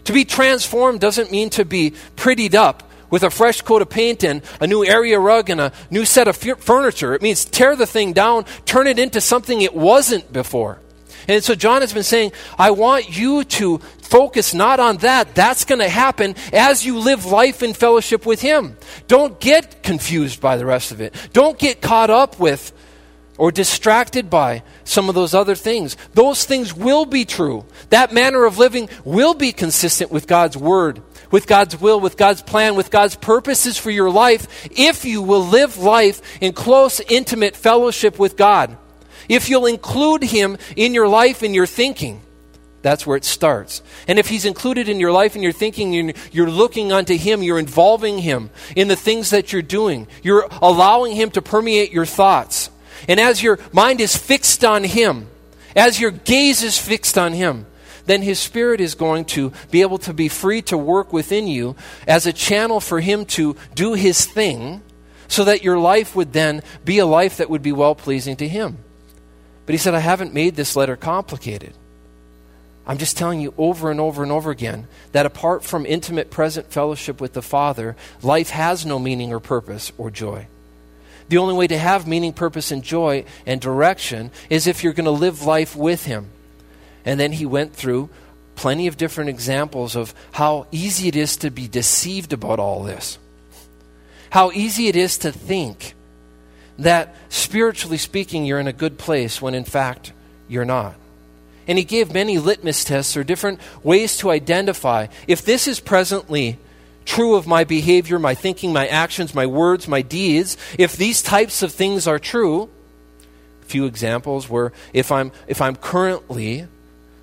To 0.03 0.13
be 0.13 0.23
transformed 0.23 0.99
doesn't 0.99 1.31
mean 1.31 1.49
to 1.51 1.65
be 1.65 1.93
prettied 2.15 2.53
up 2.53 2.83
with 3.09 3.23
a 3.23 3.31
fresh 3.31 3.61
coat 3.61 3.81
of 3.81 3.89
paint 3.89 4.23
and 4.23 4.43
a 4.59 4.67
new 4.67 4.85
area 4.85 5.19
rug 5.19 5.49
and 5.49 5.59
a 5.59 5.71
new 5.89 6.05
set 6.05 6.27
of 6.27 6.37
furniture. 6.37 7.15
It 7.15 7.23
means 7.23 7.43
tear 7.43 7.75
the 7.75 7.87
thing 7.87 8.13
down, 8.13 8.45
turn 8.65 8.85
it 8.85 8.99
into 8.99 9.19
something 9.19 9.63
it 9.63 9.73
wasn't 9.73 10.31
before. 10.31 10.77
And 11.27 11.43
so 11.43 11.55
John 11.55 11.81
has 11.81 11.93
been 11.93 12.03
saying, 12.03 12.31
I 12.57 12.71
want 12.71 13.17
you 13.17 13.43
to 13.43 13.77
focus 13.77 14.53
not 14.53 14.79
on 14.79 14.97
that. 14.97 15.35
That's 15.35 15.65
going 15.65 15.79
to 15.79 15.89
happen 15.89 16.35
as 16.51 16.85
you 16.85 16.99
live 16.99 17.25
life 17.25 17.63
in 17.63 17.73
fellowship 17.73 18.25
with 18.25 18.41
Him. 18.41 18.77
Don't 19.07 19.39
get 19.39 19.83
confused 19.83 20.41
by 20.41 20.57
the 20.57 20.65
rest 20.65 20.91
of 20.91 21.01
it. 21.01 21.15
Don't 21.33 21.57
get 21.57 21.81
caught 21.81 22.09
up 22.09 22.39
with 22.39 22.73
or 23.37 23.51
distracted 23.51 24.29
by 24.29 24.61
some 24.83 25.09
of 25.09 25.15
those 25.15 25.33
other 25.33 25.55
things. 25.55 25.97
Those 26.13 26.45
things 26.45 26.75
will 26.75 27.05
be 27.05 27.25
true. 27.25 27.65
That 27.89 28.13
manner 28.13 28.45
of 28.45 28.59
living 28.59 28.89
will 29.03 29.33
be 29.33 29.51
consistent 29.51 30.11
with 30.11 30.27
God's 30.27 30.55
Word, 30.55 31.01
with 31.31 31.47
God's 31.47 31.79
will, 31.79 31.99
with 31.99 32.17
God's 32.17 32.41
plan, 32.41 32.75
with 32.75 32.91
God's 32.91 33.15
purposes 33.15 33.77
for 33.77 33.89
your 33.89 34.11
life 34.11 34.69
if 34.77 35.05
you 35.05 35.21
will 35.21 35.43
live 35.43 35.77
life 35.77 36.21
in 36.39 36.53
close, 36.53 36.99
intimate 36.99 37.55
fellowship 37.55 38.19
with 38.19 38.37
God. 38.37 38.77
If 39.29 39.49
you'll 39.49 39.65
include 39.65 40.23
Him 40.23 40.57
in 40.75 40.93
your 40.93 41.07
life 41.07 41.41
and 41.41 41.53
your 41.53 41.67
thinking, 41.67 42.21
that's 42.81 43.05
where 43.05 43.17
it 43.17 43.25
starts. 43.25 43.81
And 44.07 44.17
if 44.17 44.27
He's 44.27 44.45
included 44.45 44.89
in 44.89 44.99
your 44.99 45.11
life 45.11 45.35
and 45.35 45.43
your 45.43 45.51
thinking, 45.51 46.13
you're 46.31 46.49
looking 46.49 46.91
unto 46.91 47.15
Him, 47.15 47.43
you're 47.43 47.59
involving 47.59 48.19
Him 48.19 48.49
in 48.75 48.87
the 48.87 48.95
things 48.95 49.29
that 49.29 49.53
you're 49.53 49.61
doing, 49.61 50.07
you're 50.23 50.47
allowing 50.61 51.15
Him 51.15 51.29
to 51.31 51.41
permeate 51.41 51.91
your 51.91 52.05
thoughts. 52.05 52.69
And 53.07 53.19
as 53.19 53.41
your 53.41 53.59
mind 53.71 54.01
is 54.01 54.15
fixed 54.15 54.63
on 54.65 54.83
Him, 54.83 55.27
as 55.75 55.99
your 55.99 56.11
gaze 56.11 56.63
is 56.63 56.77
fixed 56.77 57.17
on 57.17 57.33
Him, 57.33 57.65
then 58.05 58.23
His 58.23 58.39
Spirit 58.39 58.81
is 58.81 58.95
going 58.95 59.25
to 59.25 59.51
be 59.69 59.81
able 59.81 59.99
to 59.99 60.13
be 60.13 60.27
free 60.27 60.61
to 60.63 60.77
work 60.77 61.13
within 61.13 61.47
you 61.47 61.75
as 62.07 62.25
a 62.25 62.33
channel 62.33 62.79
for 62.79 62.99
Him 62.99 63.25
to 63.25 63.55
do 63.75 63.93
His 63.93 64.25
thing 64.25 64.81
so 65.27 65.45
that 65.45 65.63
your 65.63 65.77
life 65.77 66.15
would 66.15 66.33
then 66.33 66.61
be 66.83 66.97
a 66.97 67.05
life 67.05 67.37
that 67.37 67.49
would 67.49 67.61
be 67.61 67.71
well 67.71 67.95
pleasing 67.95 68.35
to 68.37 68.47
Him. 68.47 68.79
But 69.65 69.73
he 69.73 69.77
said, 69.77 69.93
I 69.93 69.99
haven't 69.99 70.33
made 70.33 70.55
this 70.55 70.75
letter 70.75 70.95
complicated. 70.95 71.73
I'm 72.85 72.97
just 72.97 73.17
telling 73.17 73.39
you 73.39 73.53
over 73.57 73.91
and 73.91 73.99
over 73.99 74.23
and 74.23 74.31
over 74.31 74.49
again 74.49 74.87
that 75.11 75.25
apart 75.25 75.63
from 75.63 75.85
intimate 75.85 76.31
present 76.31 76.71
fellowship 76.71 77.21
with 77.21 77.33
the 77.33 77.41
Father, 77.41 77.95
life 78.21 78.49
has 78.49 78.85
no 78.85 78.97
meaning 78.97 79.31
or 79.31 79.39
purpose 79.39 79.91
or 79.97 80.09
joy. 80.09 80.47
The 81.29 81.37
only 81.37 81.53
way 81.53 81.67
to 81.67 81.77
have 81.77 82.07
meaning, 82.07 82.33
purpose, 82.33 82.71
and 82.71 82.83
joy 82.83 83.23
and 83.45 83.61
direction 83.61 84.31
is 84.49 84.67
if 84.67 84.83
you're 84.83 84.93
going 84.93 85.05
to 85.05 85.11
live 85.11 85.43
life 85.43 85.75
with 85.75 86.05
Him. 86.05 86.29
And 87.05 87.19
then 87.19 87.31
he 87.31 87.45
went 87.45 87.73
through 87.73 88.09
plenty 88.55 88.87
of 88.87 88.97
different 88.97 89.29
examples 89.29 89.95
of 89.95 90.13
how 90.33 90.67
easy 90.71 91.07
it 91.07 91.15
is 91.15 91.37
to 91.37 91.49
be 91.49 91.67
deceived 91.67 92.33
about 92.33 92.59
all 92.59 92.83
this. 92.83 93.17
How 94.31 94.51
easy 94.51 94.87
it 94.87 94.95
is 94.95 95.17
to 95.19 95.31
think 95.31 95.93
that 96.79 97.15
spiritually 97.29 97.97
speaking, 97.97 98.45
you're 98.45 98.59
in 98.59 98.67
a 98.67 98.73
good 98.73 98.97
place 98.97 99.41
when 99.41 99.53
in 99.53 99.63
fact 99.63 100.13
you're 100.47 100.65
not. 100.65 100.95
And 101.67 101.77
he 101.77 101.83
gave 101.83 102.13
many 102.13 102.37
litmus 102.39 102.83
tests 102.83 103.15
or 103.15 103.23
different 103.23 103.59
ways 103.83 104.17
to 104.17 104.31
identify 104.31 105.07
if 105.27 105.45
this 105.45 105.67
is 105.67 105.79
presently 105.79 106.57
true 107.05 107.35
of 107.35 107.47
my 107.47 107.63
behavior, 107.63 108.19
my 108.19 108.35
thinking, 108.35 108.73
my 108.73 108.87
actions, 108.87 109.33
my 109.33 109.45
words, 109.45 109.87
my 109.87 110.01
deeds, 110.01 110.57
if 110.77 110.95
these 110.95 111.21
types 111.21 111.61
of 111.61 111.71
things 111.71 112.07
are 112.07 112.19
true. 112.19 112.69
A 113.61 113.65
few 113.65 113.85
examples 113.85 114.49
were 114.49 114.73
if 114.93 115.11
I'm, 115.11 115.31
if 115.47 115.61
I'm 115.61 115.75
currently 115.75 116.67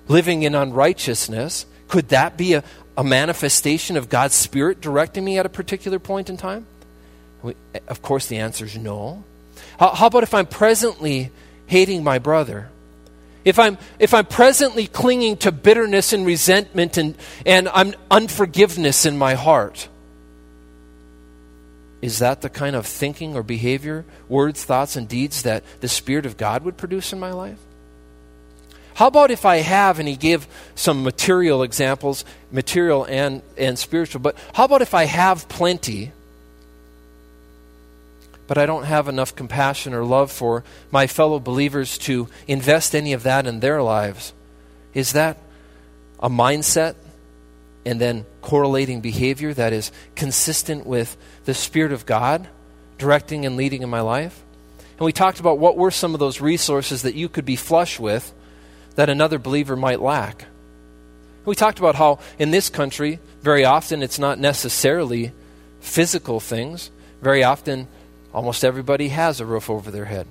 living 0.07 0.43
in 0.43 0.55
unrighteousness, 0.55 1.65
could 1.87 2.09
that 2.09 2.37
be 2.37 2.53
a, 2.53 2.63
a 2.97 3.03
manifestation 3.03 3.97
of 3.97 4.09
God's 4.09 4.35
Spirit 4.35 4.81
directing 4.81 5.23
me 5.23 5.37
at 5.37 5.45
a 5.45 5.49
particular 5.49 5.99
point 5.99 6.29
in 6.29 6.37
time? 6.37 6.65
We, 7.41 7.55
of 7.87 8.01
course, 8.01 8.27
the 8.27 8.37
answer 8.37 8.65
is 8.65 8.77
no. 8.77 9.23
How, 9.79 9.93
how 9.93 10.07
about 10.07 10.23
if 10.23 10.33
I'm 10.33 10.45
presently 10.45 11.31
hating 11.67 12.03
my 12.03 12.19
brother? 12.19 12.69
If 13.45 13.57
I'm, 13.57 13.77
if 13.99 14.13
I'm 14.13 14.25
presently 14.25 14.87
clinging 14.87 15.37
to 15.37 15.51
bitterness 15.51 16.13
and 16.13 16.25
resentment 16.25 16.97
and, 16.97 17.15
and 17.45 17.69
I'm 17.69 17.93
unforgiveness 18.11 19.05
in 19.05 19.17
my 19.17 19.33
heart, 19.35 19.87
is 22.01 22.19
that 22.19 22.41
the 22.41 22.49
kind 22.49 22.75
of 22.75 22.85
thinking 22.85 23.35
or 23.35 23.43
behavior, 23.43 24.05
words, 24.27 24.63
thoughts, 24.63 24.95
and 24.95 25.07
deeds 25.07 25.43
that 25.43 25.63
the 25.81 25.87
Spirit 25.89 26.25
of 26.25 26.37
God 26.37 26.63
would 26.63 26.77
produce 26.77 27.11
in 27.11 27.19
my 27.19 27.31
life? 27.31 27.59
How 28.93 29.07
about 29.07 29.31
if 29.31 29.45
I 29.45 29.57
have, 29.57 29.99
and 29.99 30.07
he 30.07 30.17
gave 30.17 30.45
some 30.75 31.03
material 31.03 31.63
examples, 31.63 32.25
material 32.51 33.05
and, 33.05 33.41
and 33.57 33.79
spiritual, 33.79 34.19
but 34.19 34.37
how 34.53 34.65
about 34.65 34.81
if 34.81 34.93
I 34.93 35.05
have 35.05 35.47
plenty, 35.47 36.11
but 38.49 38.57
I 38.57 38.65
don't 38.65 38.85
have 38.85 39.07
enough 39.07 39.35
compassion 39.35 39.93
or 39.93 40.03
love 40.03 40.31
for 40.31 40.63
my 40.89 41.05
fellow 41.05 41.39
believers 41.39 41.99
to 41.99 42.27
invest 42.47 42.95
any 42.95 43.13
of 43.13 43.21
that 43.21 43.45
in 43.45 43.59
their 43.59 43.83
lives. 43.83 44.33
Is 44.95 45.13
that 45.13 45.37
a 46.19 46.31
mindset 46.31 46.95
and 47.85 48.01
then 48.01 48.25
correlating 48.41 49.01
behavior 49.01 49.53
that 49.53 49.71
is 49.71 49.91
consistent 50.15 50.87
with 50.87 51.15
the 51.45 51.53
Spirit 51.53 51.91
of 51.91 52.07
God 52.07 52.47
directing 52.97 53.45
and 53.45 53.55
leading 53.55 53.83
in 53.83 53.89
my 53.89 54.01
life? 54.01 54.41
And 54.97 55.05
we 55.05 55.13
talked 55.13 55.39
about 55.39 55.59
what 55.59 55.77
were 55.77 55.91
some 55.91 56.15
of 56.15 56.19
those 56.19 56.41
resources 56.41 57.03
that 57.03 57.13
you 57.13 57.29
could 57.29 57.45
be 57.45 57.55
flush 57.55 57.99
with 57.99 58.33
that 58.95 59.09
another 59.09 59.37
believer 59.37 59.75
might 59.75 60.01
lack. 60.01 60.45
We 61.45 61.53
talked 61.53 61.77
about 61.77 61.93
how 61.93 62.17
in 62.39 62.49
this 62.49 62.69
country, 62.69 63.19
very 63.43 63.63
often 63.63 64.01
it's 64.01 64.17
not 64.17 64.39
necessarily 64.39 65.33
physical 65.81 66.39
things. 66.39 66.89
Very 67.21 67.43
often 67.43 67.87
Almost 68.33 68.63
everybody 68.63 69.09
has 69.09 69.39
a 69.39 69.45
roof 69.45 69.69
over 69.69 69.91
their 69.91 70.05
head. 70.05 70.27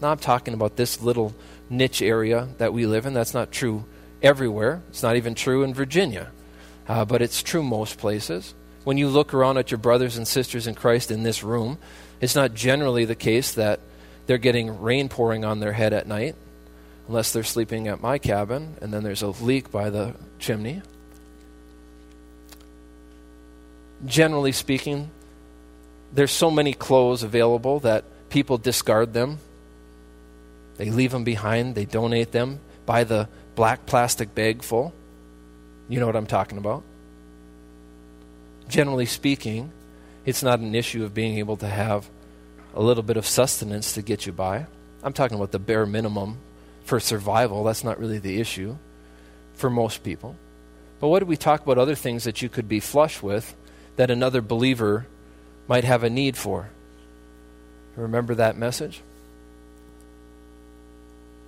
Now, 0.00 0.10
I'm 0.10 0.18
talking 0.18 0.54
about 0.54 0.76
this 0.76 1.02
little 1.02 1.34
niche 1.70 2.02
area 2.02 2.48
that 2.58 2.72
we 2.72 2.86
live 2.86 3.06
in. 3.06 3.14
That's 3.14 3.34
not 3.34 3.52
true 3.52 3.84
everywhere. 4.22 4.82
It's 4.88 5.02
not 5.02 5.16
even 5.16 5.34
true 5.34 5.62
in 5.62 5.74
Virginia, 5.74 6.30
uh, 6.88 7.04
but 7.04 7.22
it's 7.22 7.42
true 7.42 7.62
most 7.62 7.98
places. 7.98 8.54
When 8.84 8.98
you 8.98 9.08
look 9.08 9.32
around 9.32 9.58
at 9.58 9.70
your 9.70 9.78
brothers 9.78 10.16
and 10.16 10.26
sisters 10.26 10.66
in 10.66 10.74
Christ 10.74 11.10
in 11.10 11.22
this 11.22 11.42
room, 11.42 11.78
it's 12.20 12.34
not 12.34 12.54
generally 12.54 13.04
the 13.04 13.14
case 13.14 13.54
that 13.54 13.80
they're 14.26 14.38
getting 14.38 14.80
rain 14.80 15.08
pouring 15.08 15.44
on 15.44 15.60
their 15.60 15.72
head 15.72 15.92
at 15.92 16.06
night, 16.06 16.34
unless 17.08 17.32
they're 17.32 17.44
sleeping 17.44 17.88
at 17.88 18.00
my 18.00 18.18
cabin 18.18 18.76
and 18.80 18.92
then 18.92 19.02
there's 19.02 19.22
a 19.22 19.28
leak 19.28 19.70
by 19.70 19.90
the 19.90 20.14
chimney. 20.38 20.82
Generally 24.06 24.52
speaking, 24.52 25.10
there's 26.14 26.32
so 26.32 26.50
many 26.50 26.72
clothes 26.72 27.22
available 27.22 27.80
that 27.80 28.04
people 28.30 28.56
discard 28.56 29.12
them. 29.12 29.38
They 30.76 30.90
leave 30.90 31.10
them 31.10 31.24
behind, 31.24 31.74
they 31.74 31.84
donate 31.84 32.32
them, 32.32 32.60
by 32.86 33.04
the 33.04 33.28
black 33.54 33.86
plastic 33.86 34.34
bag 34.34 34.62
full. 34.62 34.92
You 35.88 36.00
know 36.00 36.06
what 36.06 36.16
I'm 36.16 36.26
talking 36.26 36.58
about. 36.58 36.82
Generally 38.68 39.06
speaking, 39.06 39.72
it's 40.24 40.42
not 40.42 40.60
an 40.60 40.74
issue 40.74 41.04
of 41.04 41.14
being 41.14 41.38
able 41.38 41.56
to 41.58 41.68
have 41.68 42.08
a 42.74 42.82
little 42.82 43.02
bit 43.02 43.16
of 43.16 43.26
sustenance 43.26 43.92
to 43.94 44.02
get 44.02 44.26
you 44.26 44.32
by. 44.32 44.66
I'm 45.02 45.12
talking 45.12 45.36
about 45.36 45.52
the 45.52 45.58
bare 45.58 45.86
minimum 45.86 46.38
for 46.84 46.98
survival. 46.98 47.64
That's 47.64 47.84
not 47.84 47.98
really 47.98 48.18
the 48.18 48.40
issue 48.40 48.76
for 49.54 49.68
most 49.68 50.02
people. 50.02 50.36
But 51.00 51.08
what 51.08 51.18
do 51.18 51.26
we 51.26 51.36
talk 51.36 51.62
about 51.62 51.78
other 51.78 51.94
things 51.94 52.24
that 52.24 52.40
you 52.40 52.48
could 52.48 52.68
be 52.68 52.80
flush 52.80 53.22
with 53.22 53.54
that 53.96 54.10
another 54.10 54.40
believer 54.40 55.06
might 55.68 55.84
have 55.84 56.02
a 56.02 56.10
need 56.10 56.36
for? 56.36 56.70
Remember 57.96 58.34
that 58.34 58.56
message? 58.56 59.00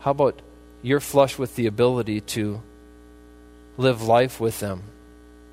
How 0.00 0.12
about 0.12 0.40
you're 0.82 1.00
flush 1.00 1.38
with 1.38 1.56
the 1.56 1.66
ability 1.66 2.20
to 2.20 2.62
live 3.76 4.02
life 4.02 4.40
with 4.40 4.60
them? 4.60 4.84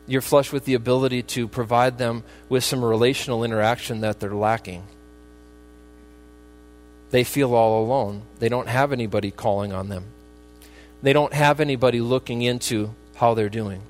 You're 0.05 0.22
flush 0.22 0.51
with 0.51 0.65
the 0.65 0.74
ability 0.74 1.24
to 1.24 1.48
provide 1.48 1.98
them 1.98 2.24
with 2.50 2.63
some 2.63 2.84
relational 2.84 3.43
interaction 3.43 4.01
that 4.01 4.20
they're 4.20 4.36
lacking. 4.36 4.84
They 7.10 7.24
feel 7.24 7.53
all 7.53 7.84
alone. 7.84 8.24
They 8.39 8.50
don't 8.50 8.67
have 8.67 8.91
anybody 8.91 9.32
calling 9.32 9.72
on 9.72 9.89
them. 9.89 10.05
They 11.01 11.13
don't 11.13 11.34
have 11.34 11.60
anybody 11.60 12.01
looking 12.01 12.41
into 12.41 12.93
how 13.15 13.34
they're 13.34 13.50
doing. 13.50 13.82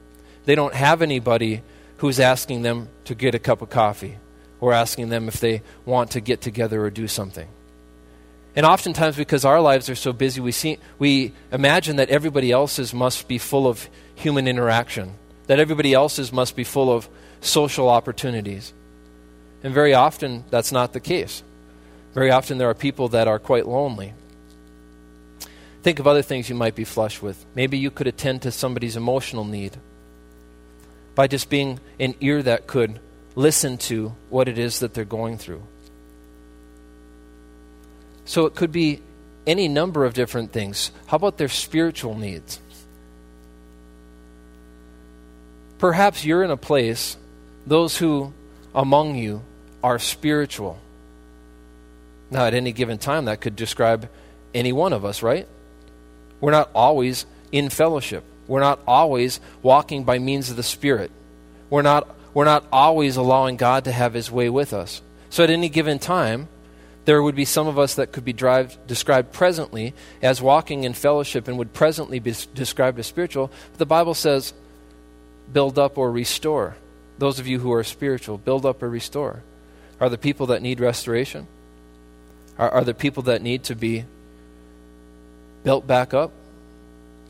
They 0.45 0.55
don't 0.55 0.73
have 0.73 1.01
anybody 1.01 1.61
who's 1.97 2.19
asking 2.19 2.63
them 2.63 2.89
to 3.05 3.15
get 3.15 3.35
a 3.35 3.39
cup 3.39 3.61
of 3.61 3.69
coffee 3.69 4.17
or 4.63 4.71
asking 4.71 5.09
them 5.09 5.27
if 5.27 5.41
they 5.41 5.61
want 5.83 6.11
to 6.11 6.21
get 6.21 6.39
together 6.39 6.85
or 6.85 6.89
do 6.89 7.05
something. 7.05 7.49
And 8.55 8.65
oftentimes, 8.65 9.17
because 9.17 9.43
our 9.43 9.59
lives 9.59 9.89
are 9.89 9.95
so 9.95 10.13
busy, 10.13 10.39
we, 10.39 10.53
see, 10.53 10.77
we 10.97 11.33
imagine 11.51 11.97
that 11.97 12.09
everybody 12.09 12.49
else's 12.49 12.93
must 12.93 13.27
be 13.27 13.37
full 13.37 13.67
of 13.67 13.89
human 14.15 14.47
interaction, 14.47 15.15
that 15.47 15.59
everybody 15.59 15.93
else's 15.93 16.31
must 16.31 16.55
be 16.55 16.63
full 16.63 16.89
of 16.89 17.09
social 17.41 17.89
opportunities. 17.89 18.71
And 19.63 19.73
very 19.73 19.93
often, 19.93 20.45
that's 20.49 20.71
not 20.71 20.93
the 20.93 21.01
case. 21.01 21.43
Very 22.13 22.31
often, 22.31 22.57
there 22.57 22.69
are 22.69 22.73
people 22.73 23.09
that 23.09 23.27
are 23.27 23.39
quite 23.39 23.67
lonely. 23.67 24.13
Think 25.81 25.99
of 25.99 26.07
other 26.07 26.21
things 26.21 26.47
you 26.47 26.55
might 26.55 26.75
be 26.75 26.85
flush 26.85 27.21
with. 27.21 27.45
Maybe 27.53 27.77
you 27.77 27.91
could 27.91 28.07
attend 28.07 28.43
to 28.43 28.51
somebody's 28.51 28.95
emotional 28.95 29.43
need 29.43 29.75
by 31.15 31.27
just 31.27 31.49
being 31.49 31.81
an 31.99 32.15
ear 32.21 32.41
that 32.41 32.65
could 32.65 33.01
listen 33.35 33.77
to 33.77 34.13
what 34.29 34.47
it 34.47 34.57
is 34.57 34.79
that 34.79 34.93
they're 34.93 35.05
going 35.05 35.37
through. 35.37 35.63
So 38.25 38.45
it 38.45 38.55
could 38.55 38.71
be 38.71 39.01
any 39.45 39.67
number 39.67 40.05
of 40.05 40.13
different 40.13 40.51
things. 40.51 40.91
How 41.07 41.17
about 41.17 41.37
their 41.37 41.49
spiritual 41.49 42.15
needs? 42.15 42.59
Perhaps 45.79 46.23
you're 46.23 46.43
in 46.43 46.51
a 46.51 46.57
place, 46.57 47.17
those 47.67 47.97
who 47.97 48.33
among 48.73 49.15
you 49.15 49.41
are 49.83 49.99
spiritual. 49.99 50.79
Now, 52.31 52.45
at 52.45 52.53
any 52.53 52.71
given 52.71 52.97
time, 52.97 53.25
that 53.25 53.41
could 53.41 53.55
describe 53.55 54.09
any 54.55 54.71
one 54.71 54.93
of 54.93 55.03
us, 55.05 55.21
right? 55.21 55.47
We're 56.39 56.51
not 56.51 56.69
always 56.73 57.25
in 57.51 57.69
fellowship. 57.69 58.23
We're 58.47 58.61
not 58.61 58.79
always 58.87 59.39
walking 59.61 60.03
by 60.03 60.19
means 60.19 60.49
of 60.49 60.55
the 60.55 60.63
Spirit. 60.63 61.11
We're 61.69 61.81
not, 61.81 62.07
we're 62.33 62.45
not 62.45 62.65
always 62.71 63.15
allowing 63.15 63.57
God 63.57 63.83
to 63.85 63.91
have 63.91 64.13
His 64.13 64.31
way 64.31 64.49
with 64.49 64.73
us. 64.73 65.01
So 65.29 65.43
at 65.43 65.49
any 65.49 65.69
given 65.69 65.99
time, 65.99 66.47
there 67.05 67.21
would 67.21 67.35
be 67.35 67.45
some 67.45 67.67
of 67.67 67.77
us 67.77 67.95
that 67.95 68.11
could 68.11 68.23
be 68.23 68.33
drive, 68.33 68.77
described 68.87 69.33
presently 69.33 69.93
as 70.21 70.41
walking 70.41 70.83
in 70.83 70.93
fellowship 70.93 71.47
and 71.47 71.57
would 71.57 71.73
presently 71.73 72.19
be 72.19 72.33
described 72.53 72.97
as 72.99 73.07
spiritual. 73.07 73.51
But 73.71 73.79
the 73.79 73.85
Bible 73.85 74.13
says, 74.13 74.53
build 75.51 75.77
up 75.77 75.97
or 75.97 76.11
restore. 76.11 76.75
Those 77.17 77.39
of 77.39 77.47
you 77.47 77.59
who 77.59 77.73
are 77.73 77.83
spiritual, 77.83 78.37
build 78.37 78.65
up 78.65 78.81
or 78.81 78.89
restore. 78.89 79.43
Are 79.99 80.09
the 80.09 80.17
people 80.17 80.47
that 80.47 80.61
need 80.61 80.79
restoration? 80.79 81.47
Are, 82.57 82.69
are 82.69 82.83
the 82.83 82.93
people 82.93 83.23
that 83.23 83.41
need 83.41 83.63
to 83.65 83.75
be 83.75 84.05
built 85.63 85.85
back 85.85 86.13
up? 86.13 86.31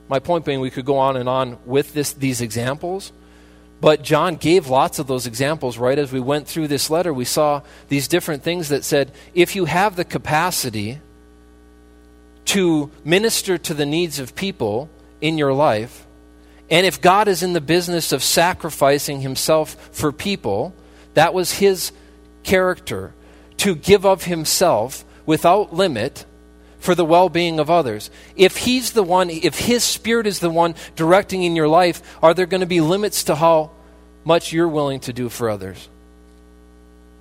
My 0.08 0.20
point 0.20 0.46
being, 0.46 0.60
we 0.60 0.70
could 0.70 0.86
go 0.86 0.98
on 0.98 1.18
and 1.18 1.28
on 1.28 1.58
with 1.66 1.94
this, 1.94 2.14
these 2.14 2.42
examples, 2.42 3.12
but 3.84 4.02
John 4.02 4.38
gave 4.38 4.68
lots 4.70 4.98
of 4.98 5.08
those 5.08 5.28
examples 5.28 5.78
right 5.78 6.00
as 6.00 6.10
we 6.10 6.22
went 6.22 6.48
through 6.48 6.70
this 6.70 6.90
letter. 6.90 7.14
We 7.14 7.26
saw 7.26 7.64
these 7.90 8.08
different 8.08 8.42
things 8.42 8.70
that 8.70 8.86
said 8.86 9.12
if 9.34 9.58
you 9.58 9.66
have 9.66 9.98
the 9.98 10.06
capacity 10.06 11.02
to 12.46 12.90
minister 13.04 13.58
to 13.58 13.74
the 13.74 13.86
needs 13.86 14.20
of 14.20 14.36
people 14.36 14.90
in 15.20 15.38
your 15.38 15.52
life, 15.52 16.06
and 16.70 16.86
if 16.86 17.02
God 17.02 17.28
is 17.28 17.44
in 17.44 17.52
the 17.52 17.60
business 17.60 18.14
of 18.14 18.24
sacrificing 18.24 19.20
himself 19.20 19.76
for 19.92 20.14
people, 20.14 20.74
that 21.14 21.34
was 21.34 21.52
his 21.52 21.92
character 22.44 23.14
to 23.58 23.76
give 23.76 24.06
of 24.06 24.24
himself 24.24 25.04
without 25.26 25.74
limit 25.74 26.24
for 26.84 26.96
the 26.96 27.06
well 27.06 27.30
being 27.30 27.62
of 27.62 27.70
others. 27.70 28.12
If 28.36 28.58
He's 28.58 28.92
the 28.92 29.04
one, 29.04 29.30
if 29.30 29.58
His 29.58 29.86
Spirit 29.86 30.28
is 30.28 30.40
the 30.40 30.50
one 30.50 30.76
directing 30.98 31.44
in 31.44 31.56
your 31.56 31.70
life, 31.70 32.02
are 32.22 32.34
there 32.34 32.46
going 32.46 32.60
to 32.60 32.68
be 32.68 32.82
limits 32.82 33.24
to 33.26 33.36
how 33.36 33.72
much 34.26 34.52
you're 34.52 34.68
willing 34.68 35.00
to 35.02 35.14
do 35.14 35.30
for 35.30 35.50
others? 35.50 35.88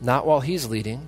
Not 0.00 0.26
while 0.26 0.40
He's 0.40 0.66
leading. 0.66 1.06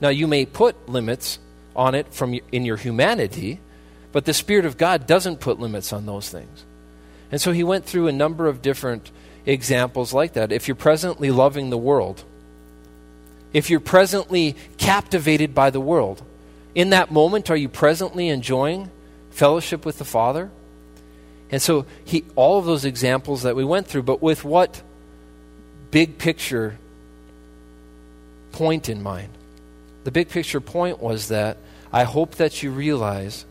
Now, 0.00 0.08
you 0.08 0.26
may 0.26 0.46
put 0.46 0.88
limits 0.88 1.38
on 1.76 1.94
it 1.94 2.14
from 2.14 2.40
in 2.50 2.64
your 2.64 2.78
humanity, 2.78 3.60
but 4.10 4.24
the 4.24 4.32
Spirit 4.32 4.64
of 4.64 4.78
God 4.78 5.06
doesn't 5.06 5.38
put 5.38 5.60
limits 5.60 5.92
on 5.92 6.06
those 6.06 6.30
things. 6.30 6.64
And 7.30 7.40
so 7.40 7.52
he 7.52 7.62
went 7.62 7.84
through 7.84 8.08
a 8.08 8.12
number 8.12 8.46
of 8.46 8.62
different 8.62 9.10
examples 9.44 10.14
like 10.14 10.32
that. 10.32 10.50
If 10.50 10.66
you're 10.66 10.74
presently 10.74 11.30
loving 11.30 11.68
the 11.68 11.78
world, 11.78 12.24
if 13.52 13.68
you're 13.68 13.80
presently 13.80 14.56
captivated 14.78 15.54
by 15.54 15.68
the 15.68 15.80
world, 15.80 16.22
in 16.74 16.90
that 16.90 17.10
moment, 17.10 17.50
are 17.50 17.56
you 17.56 17.68
presently 17.68 18.28
enjoying 18.28 18.90
fellowship 19.30 19.84
with 19.84 19.98
the 19.98 20.04
Father? 20.04 20.50
And 21.50 21.60
so, 21.60 21.84
he, 22.04 22.24
all 22.34 22.58
of 22.58 22.64
those 22.64 22.84
examples 22.84 23.42
that 23.42 23.54
we 23.54 23.64
went 23.64 23.86
through, 23.86 24.04
but 24.04 24.22
with 24.22 24.42
what 24.44 24.82
big 25.90 26.18
picture 26.18 26.78
point 28.52 28.88
in 28.88 29.02
mind? 29.02 29.28
The 30.04 30.10
big 30.10 30.30
picture 30.30 30.60
point 30.60 31.00
was 31.00 31.28
that 31.28 31.58
I 31.92 32.04
hope 32.04 32.36
that 32.36 32.62
you 32.62 32.70
realize 32.70 33.44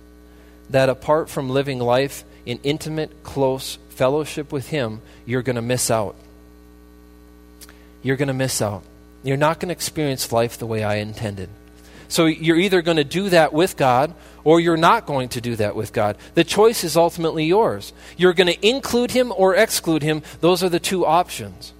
that 0.71 0.89
apart 0.89 1.29
from 1.29 1.49
living 1.49 1.79
life 1.79 2.23
in 2.45 2.59
intimate, 2.63 3.23
close 3.23 3.77
fellowship 3.89 4.51
with 4.51 4.69
Him, 4.69 5.01
you're 5.25 5.43
going 5.43 5.57
to 5.57 5.61
miss 5.61 5.91
out. 5.91 6.15
You're 8.01 8.17
going 8.17 8.29
to 8.29 8.33
miss 8.33 8.61
out. 8.61 8.83
You're 9.23 9.37
not 9.37 9.59
going 9.59 9.69
to 9.69 9.73
experience 9.73 10.31
life 10.31 10.57
the 10.57 10.65
way 10.65 10.83
I 10.83 10.95
intended. 10.95 11.49
So 12.11 12.25
you're 12.25 12.59
either 12.59 12.81
going 12.81 12.97
to 12.97 13.03
do 13.03 13.29
that 13.29 13.53
with 13.53 13.77
God 13.77 14.13
or 14.43 14.59
you're 14.59 14.75
not 14.75 15.05
going 15.05 15.29
to 15.29 15.41
do 15.41 15.55
that 15.55 15.75
with 15.75 15.93
God. 15.93 16.17
The 16.33 16.43
choice 16.43 16.83
is 16.83 16.97
ultimately 16.97 17.45
yours. 17.45 17.93
You're 18.17 18.33
going 18.33 18.53
to 18.53 18.67
include 18.67 19.11
Him 19.11 19.31
or 19.35 19.55
exclude 19.55 20.03
Him. 20.03 20.21
Those 20.41 20.61
are 20.61 20.69
the 20.69 20.79
two 20.79 21.05
options. 21.05 21.73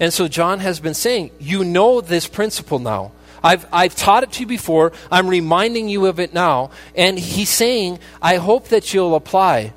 And 0.00 0.12
so 0.12 0.28
John 0.28 0.60
has 0.60 0.80
been 0.80 0.94
saying, 0.94 1.30
You 1.38 1.62
know 1.62 2.00
this 2.00 2.26
principle 2.26 2.78
now. 2.78 3.12
I've, 3.42 3.66
I've 3.70 3.94
taught 3.94 4.22
it 4.22 4.32
to 4.32 4.40
you 4.40 4.46
before. 4.46 4.92
I'm 5.12 5.28
reminding 5.28 5.90
you 5.90 6.06
of 6.06 6.18
it 6.18 6.32
now. 6.32 6.70
And 6.94 7.18
he's 7.18 7.50
saying, 7.50 7.98
I 8.22 8.36
hope 8.36 8.68
that 8.68 8.94
you'll 8.94 9.14
apply 9.14 9.74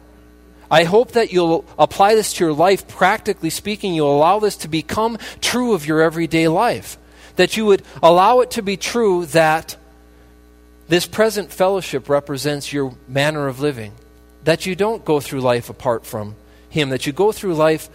I 0.69 0.84
hope 0.84 1.13
that 1.13 1.32
you'll 1.32 1.65
apply 1.80 2.15
this 2.15 2.34
to 2.34 2.43
your 2.43 2.53
life, 2.53 2.88
practically 2.88 3.49
speaking. 3.49 3.93
You'll 3.93 4.15
allow 4.15 4.39
this 4.39 4.58
to 4.58 4.67
become 4.67 5.17
true 5.39 5.73
of 5.73 5.86
your 5.86 6.01
everyday 6.01 6.47
life. 6.47 6.97
That 7.38 7.58
you 7.58 7.65
would 7.65 7.84
allow 8.04 8.41
it 8.41 8.52
to 8.52 8.62
be 8.62 8.78
true 8.78 9.26
that 9.28 9.78
this 10.88 11.06
present 11.06 11.52
fellowship 11.52 12.10
represents 12.10 12.71
your 12.71 12.95
manner 13.08 13.47
of 13.47 13.60
living. 13.60 13.93
That 14.43 14.65
you 14.65 14.76
don't 14.76 15.04
go 15.04 15.19
through 15.19 15.41
life 15.41 15.69
apart 15.69 16.06
from 16.06 16.36
Him, 16.69 16.89
that 16.89 17.08
you 17.08 17.13
go 17.13 17.32
through 17.32 17.56
life 17.56 17.89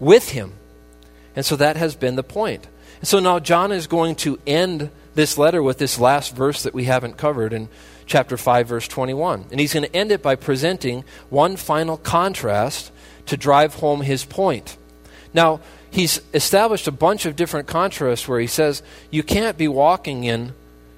with 0.00 0.30
Him. 0.30 0.52
And 1.36 1.44
so 1.44 1.56
that 1.56 1.76
has 1.76 1.94
been 1.94 2.16
the 2.16 2.22
point. 2.22 2.66
And 3.00 3.08
so 3.08 3.20
now 3.20 3.38
John 3.38 3.72
is 3.72 3.86
going 3.86 4.16
to 4.16 4.38
end 4.46 4.90
this 5.14 5.38
letter 5.38 5.62
with 5.62 5.78
this 5.78 5.98
last 5.98 6.34
verse 6.34 6.62
that 6.64 6.74
we 6.74 6.84
haven't 6.84 7.16
covered. 7.16 7.52
in 7.52 7.68
chapter 8.06 8.36
5, 8.36 8.68
verse 8.68 8.88
21. 8.88 9.46
And 9.50 9.60
he's 9.60 9.72
going 9.72 9.86
to 9.86 9.96
end 9.96 10.12
it 10.12 10.22
by 10.22 10.36
presenting 10.36 11.04
one 11.30 11.56
final 11.56 11.96
contrast 11.96 12.92
to 13.26 13.36
drive 13.36 13.74
home 13.74 14.02
his 14.02 14.24
point. 14.24 14.76
Now, 15.32 15.60
he's 15.94 16.20
established 16.34 16.88
a 16.88 16.92
bunch 16.92 17.24
of 17.24 17.36
different 17.36 17.68
contrasts 17.68 18.26
where 18.26 18.40
he 18.40 18.48
says 18.48 18.82
you 19.10 19.22
can't 19.22 19.56
be 19.56 19.68
walking 19.68 20.24
in 20.24 20.52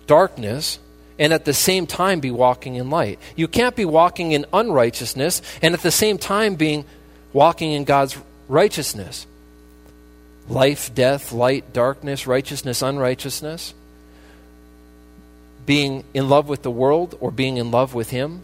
darkness 0.07 0.79
and 1.19 1.33
at 1.33 1.45
the 1.45 1.53
same 1.53 1.87
time 1.87 2.21
be 2.21 2.31
walking 2.31 2.77
in 2.77 2.89
light. 2.89 3.19
You 3.37 3.47
can't 3.47 3.77
be 3.77 3.85
walking 3.85 4.33
in 4.33 4.47
unrighteousness 4.53 5.43
and 5.61 5.75
at 5.75 5.83
the 5.83 5.91
same 5.91 6.19
time 6.19 6.55
being 6.55 6.85
walking 7.33 7.73
in 7.73 7.85
God's 7.85 8.17
righteousness. 8.49 9.27
Life, 10.49 10.95
death, 10.95 11.33
light, 11.33 11.73
darkness, 11.73 12.27
righteousness, 12.27 12.81
unrighteousness 12.81 13.75
being 15.67 16.05
in 16.15 16.29
love 16.29 16.49
with 16.49 16.63
the 16.63 16.71
world 16.71 17.19
or 17.21 17.31
being 17.31 17.59
in 17.59 17.71
love 17.71 17.93
with 17.93 18.11
Him. 18.11 18.43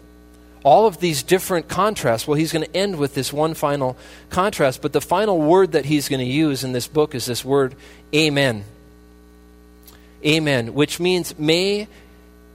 All 0.65 0.87
of 0.87 1.01
these 1.01 1.23
different 1.23 1.69
contrasts. 1.69 2.27
Well, 2.27 2.37
he's 2.37 2.53
going 2.53 2.65
to 2.65 2.77
end 2.77 2.97
with 2.97 3.15
this 3.15 3.33
one 3.33 3.55
final 3.55 3.97
contrast, 4.31 4.81
but 4.83 4.93
the 4.93 5.01
final 5.01 5.41
word 5.41 5.73
that 5.73 5.85
he's 5.85 6.09
going 6.09 6.21
to 6.21 6.27
use 6.27 6.63
in 6.63 6.73
this 6.73 6.87
book 6.87 7.15
is 7.15 7.27
this 7.27 7.45
word, 7.45 7.75
Amen. 8.15 8.65
Amen, 10.25 10.75
which 10.75 11.01
means 11.01 11.37
may, 11.39 11.89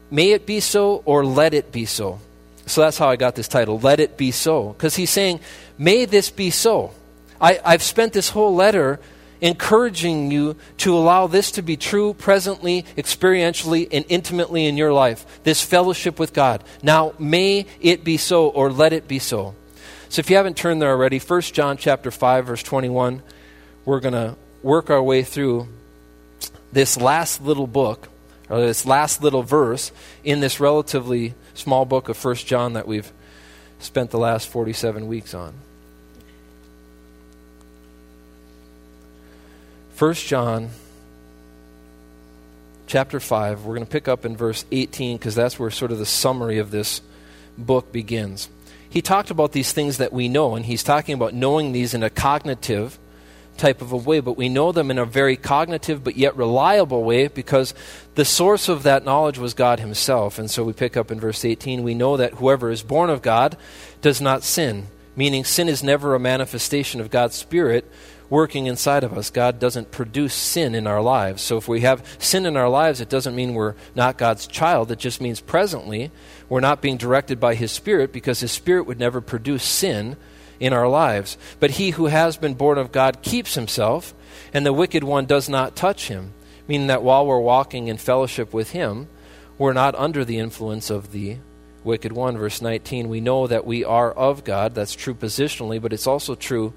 may 0.09 0.31
it 0.31 0.45
be 0.45 0.61
so 0.61 1.01
or 1.05 1.25
let 1.25 1.53
it 1.53 1.71
be 1.71 1.85
so. 1.85 2.19
So 2.65 2.81
that's 2.81 2.97
how 2.97 3.09
I 3.09 3.15
got 3.15 3.35
this 3.35 3.47
title, 3.47 3.79
Let 3.79 4.01
It 4.01 4.17
Be 4.17 4.31
So. 4.31 4.69
Because 4.73 4.95
he's 4.95 5.09
saying, 5.09 5.39
May 5.77 6.05
this 6.05 6.29
be 6.29 6.49
so. 6.49 6.91
I, 7.39 7.59
I've 7.63 7.83
spent 7.83 8.13
this 8.13 8.29
whole 8.29 8.55
letter 8.55 8.99
encouraging 9.41 10.31
you 10.31 10.55
to 10.77 10.95
allow 10.95 11.27
this 11.27 11.51
to 11.51 11.61
be 11.61 11.77
true 11.77 12.13
presently, 12.13 12.83
experientially, 12.97 13.87
and 13.91 14.05
intimately 14.09 14.65
in 14.65 14.77
your 14.77 14.93
life. 14.93 15.25
This 15.43 15.61
fellowship 15.63 16.19
with 16.19 16.33
God. 16.33 16.63
Now, 16.81 17.13
may 17.19 17.65
it 17.81 18.03
be 18.03 18.17
so 18.17 18.47
or 18.49 18.71
let 18.71 18.93
it 18.93 19.07
be 19.07 19.19
so. 19.19 19.55
So 20.09 20.19
if 20.19 20.29
you 20.29 20.37
haven't 20.37 20.57
turned 20.57 20.81
there 20.81 20.89
already, 20.89 21.19
1 21.19 21.41
John 21.41 21.77
chapter 21.77 22.11
5 22.11 22.45
verse 22.45 22.63
21, 22.63 23.21
we're 23.85 23.99
going 23.99 24.13
to 24.13 24.35
work 24.63 24.89
our 24.89 25.01
way 25.01 25.23
through 25.23 25.67
this 26.71 26.97
last 26.97 27.41
little 27.41 27.67
book 27.67 28.09
or 28.49 28.61
this 28.61 28.85
last 28.85 29.21
little 29.21 29.43
verse 29.43 29.91
in 30.23 30.39
this 30.39 30.59
relatively 30.59 31.33
small 31.53 31.85
book 31.85 32.09
of 32.09 32.23
1 32.23 32.35
John 32.35 32.73
that 32.73 32.87
we've 32.87 33.11
spent 33.79 34.11
the 34.11 34.17
last 34.17 34.47
47 34.47 35.07
weeks 35.07 35.33
on. 35.33 35.53
1 39.97 40.13
John 40.13 40.69
chapter 42.85 43.19
5, 43.19 43.65
we're 43.65 43.73
going 43.73 43.85
to 43.85 43.91
pick 43.91 44.07
up 44.07 44.25
in 44.25 44.37
verse 44.37 44.63
18 44.71 45.17
because 45.17 45.33
that's 45.33 45.57
where 45.57 45.71
sort 45.71 45.91
of 45.91 45.97
the 45.97 46.05
summary 46.05 46.59
of 46.59 46.69
this 46.69 47.01
book 47.57 47.91
begins. 47.91 48.47
He 48.87 49.01
talked 49.01 49.31
about 49.31 49.53
these 49.53 49.71
things 49.71 49.97
that 49.97 50.13
we 50.13 50.29
know, 50.29 50.55
and 50.55 50.67
he's 50.67 50.83
talking 50.83 51.15
about 51.15 51.33
knowing 51.33 51.71
these 51.71 51.95
in 51.95 52.03
a 52.03 52.11
cognitive 52.11 52.99
type 53.57 53.81
of 53.81 53.91
a 53.91 53.97
way, 53.97 54.19
but 54.19 54.37
we 54.37 54.49
know 54.49 54.71
them 54.71 54.91
in 54.91 54.99
a 54.99 55.05
very 55.05 55.35
cognitive 55.35 56.03
but 56.03 56.15
yet 56.15 56.37
reliable 56.37 57.03
way 57.03 57.27
because 57.27 57.73
the 58.13 58.23
source 58.23 58.69
of 58.69 58.83
that 58.83 59.03
knowledge 59.03 59.39
was 59.39 59.55
God 59.55 59.79
Himself. 59.79 60.37
And 60.37 60.51
so 60.51 60.63
we 60.63 60.73
pick 60.73 60.95
up 60.95 61.09
in 61.09 61.19
verse 61.19 61.43
18 61.43 61.81
we 61.81 61.95
know 61.95 62.17
that 62.17 62.35
whoever 62.35 62.69
is 62.69 62.83
born 62.83 63.09
of 63.09 63.23
God 63.23 63.57
does 64.03 64.21
not 64.21 64.43
sin, 64.43 64.89
meaning 65.15 65.43
sin 65.43 65.67
is 65.67 65.81
never 65.81 66.13
a 66.13 66.19
manifestation 66.19 67.01
of 67.01 67.09
God's 67.09 67.35
Spirit 67.35 67.91
working 68.29 68.65
inside 68.65 69.03
of 69.03 69.17
us. 69.17 69.29
God 69.29 69.59
doesn't 69.59 69.91
produce 69.91 70.33
sin 70.33 70.75
in 70.75 70.87
our 70.87 71.01
lives. 71.01 71.41
So 71.41 71.57
if 71.57 71.67
we 71.67 71.81
have 71.81 72.03
sin 72.19 72.45
in 72.45 72.57
our 72.57 72.69
lives, 72.69 73.01
it 73.01 73.09
doesn't 73.09 73.35
mean 73.35 73.53
we're 73.53 73.75
not 73.95 74.17
God's 74.17 74.47
child. 74.47 74.91
It 74.91 74.99
just 74.99 75.21
means 75.21 75.39
presently 75.39 76.11
we're 76.49 76.59
not 76.59 76.81
being 76.81 76.97
directed 76.97 77.39
by 77.39 77.55
His 77.55 77.71
Spirit 77.71 78.11
because 78.11 78.39
His 78.39 78.51
Spirit 78.51 78.85
would 78.85 78.99
never 78.99 79.21
produce 79.21 79.63
sin 79.63 80.17
in 80.59 80.73
our 80.73 80.87
lives. 80.87 81.37
But 81.59 81.71
he 81.71 81.91
who 81.91 82.07
has 82.07 82.37
been 82.37 82.53
born 82.53 82.77
of 82.77 82.91
God 82.91 83.21
keeps 83.21 83.55
himself, 83.55 84.13
and 84.53 84.65
the 84.65 84.73
wicked 84.73 85.03
one 85.03 85.25
does 85.25 85.49
not 85.49 85.75
touch 85.75 86.07
him. 86.07 86.33
Meaning 86.67 86.87
that 86.87 87.03
while 87.03 87.25
we're 87.25 87.39
walking 87.39 87.87
in 87.87 87.97
fellowship 87.97 88.53
with 88.53 88.71
him, 88.71 89.07
we're 89.57 89.73
not 89.73 89.95
under 89.95 90.25
the 90.25 90.39
influence 90.39 90.89
of 90.89 91.11
the 91.11 91.37
wicked 91.83 92.11
one. 92.11 92.37
Verse 92.37 92.61
19, 92.61 93.07
we 93.07 93.21
know 93.21 93.47
that 93.47 93.65
we 93.65 93.83
are 93.83 94.11
of 94.11 94.43
God. 94.43 94.75
That's 94.75 94.93
true 94.93 95.13
positionally, 95.13 95.81
but 95.81 95.93
it's 95.93 96.07
also 96.07 96.35
true 96.35 96.73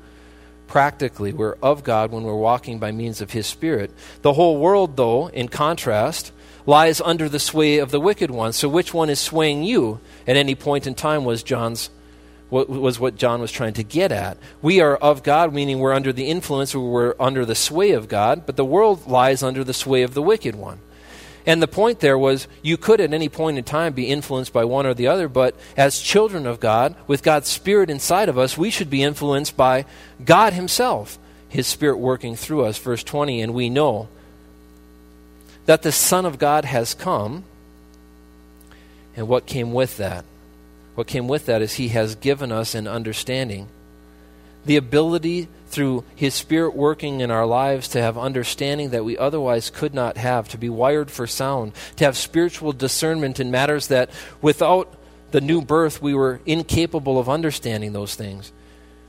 practically. 0.71 1.33
We're 1.33 1.57
of 1.61 1.85
God 1.85 2.13
when 2.13 2.23
we're 2.23 2.37
walking 2.37 2.79
by 2.79 2.93
means 2.93 3.21
of 3.21 3.33
his 3.33 3.47
Spirit. 3.47 3.91
The 4.23 4.33
whole 4.33 4.57
world, 4.57 4.97
though, 4.97 5.27
in 5.27 5.49
contrast, 5.49 6.33
lies 6.65 7.01
under 7.01 7.29
the 7.29 7.41
sway 7.41 7.79
of 7.79 7.91
the 7.91 8.01
wicked 8.01 8.31
one. 8.31 8.53
So 8.53 8.69
which 8.69 8.95
one 8.95 9.11
is 9.11 9.19
swaying 9.19 9.65
you 9.65 10.01
at 10.29 10.37
any 10.37 10.55
point 10.55 10.87
in 10.87 10.95
time 10.95 11.25
was 11.25 11.43
John's 11.43 11.91
what 12.51 12.69
was 12.69 12.99
what 12.99 13.15
John 13.15 13.41
was 13.41 13.53
trying 13.53 13.75
to 13.75 13.85
get 13.85 14.11
at. 14.11 14.37
We 14.61 14.81
are 14.81 14.97
of 14.97 15.23
God, 15.23 15.53
meaning 15.53 15.79
we're 15.79 15.93
under 15.93 16.13
the 16.13 16.27
influence 16.27 16.75
or 16.75 16.91
we're 16.91 17.15
under 17.21 17.45
the 17.45 17.55
sway 17.55 17.93
of 17.93 18.09
God, 18.09 18.45
but 18.45 18.57
the 18.57 18.65
world 18.65 19.07
lies 19.07 19.43
under 19.43 19.63
the 19.63 19.75
sway 19.75 20.03
of 20.03 20.15
the 20.15 20.23
wicked 20.23 20.57
one. 20.57 20.81
And 21.47 21.63
the 21.63 21.69
point 21.69 22.01
there 22.01 22.19
was 22.19 22.47
you 22.63 22.77
could 22.77 23.01
at 23.01 23.13
any 23.13 23.29
point 23.29 23.59
in 23.59 23.65
time 23.65 23.93
be 23.93 24.09
influenced 24.09 24.53
by 24.53 24.65
one 24.65 24.87
or 24.87 24.95
the 24.95 25.07
other, 25.07 25.29
but 25.29 25.55
as 25.77 26.01
children 26.01 26.47
of 26.47 26.61
God, 26.61 26.95
with 27.07 27.23
God's 27.23 27.49
Spirit 27.49 27.91
inside 27.91 28.29
of 28.29 28.39
us, 28.39 28.59
we 28.59 28.71
should 28.71 28.91
be 28.91 29.03
influenced 29.03 29.57
by 29.57 29.85
God 30.25 30.53
Himself, 30.53 31.19
His 31.49 31.67
Spirit 31.67 31.99
working 31.99 32.37
through 32.37 32.65
us. 32.65 32.79
Verse 32.79 33.03
20, 33.03 33.41
and 33.41 33.55
we 33.55 33.71
know 33.71 34.09
that 35.67 35.83
the 35.83 35.93
Son 35.93 36.27
of 36.27 36.39
God 36.39 36.65
has 36.65 36.95
come, 36.95 37.45
and 39.17 39.29
what 39.29 39.47
came 39.47 39.73
with 39.73 39.97
that? 39.97 40.25
what 41.01 41.07
came 41.07 41.29
with 41.29 41.47
that 41.47 41.63
is 41.63 41.75
He 41.75 41.89
has 41.89 42.15
given 42.15 42.53
us 42.53 42.75
an 42.75 42.87
understanding. 42.87 43.69
The 44.65 44.77
ability 44.77 45.49
through 45.69 46.05
His 46.15 46.35
Spirit 46.35 46.75
working 46.75 47.21
in 47.21 47.31
our 47.31 47.47
lives 47.47 47.89
to 47.89 48.03
have 48.03 48.19
understanding 48.19 48.91
that 48.91 49.05
we 49.05 49.17
otherwise 49.17 49.71
could 49.71 49.95
not 49.95 50.17
have, 50.17 50.49
to 50.49 50.59
be 50.59 50.69
wired 50.69 51.11
for 51.11 51.27
sound, 51.27 51.73
to 51.97 52.05
have 52.05 52.17
spiritual 52.17 52.73
discernment 52.73 53.41
in 53.41 53.51
matters 53.51 53.87
that 53.89 54.11
without 54.43 54.95
the 55.31 55.41
new 55.41 55.63
birth 55.63 56.03
we 56.03 56.13
were 56.13 56.41
incapable 56.45 57.19
of 57.19 57.29
understanding 57.29 57.93
those 57.93 58.15
things. 58.15 58.53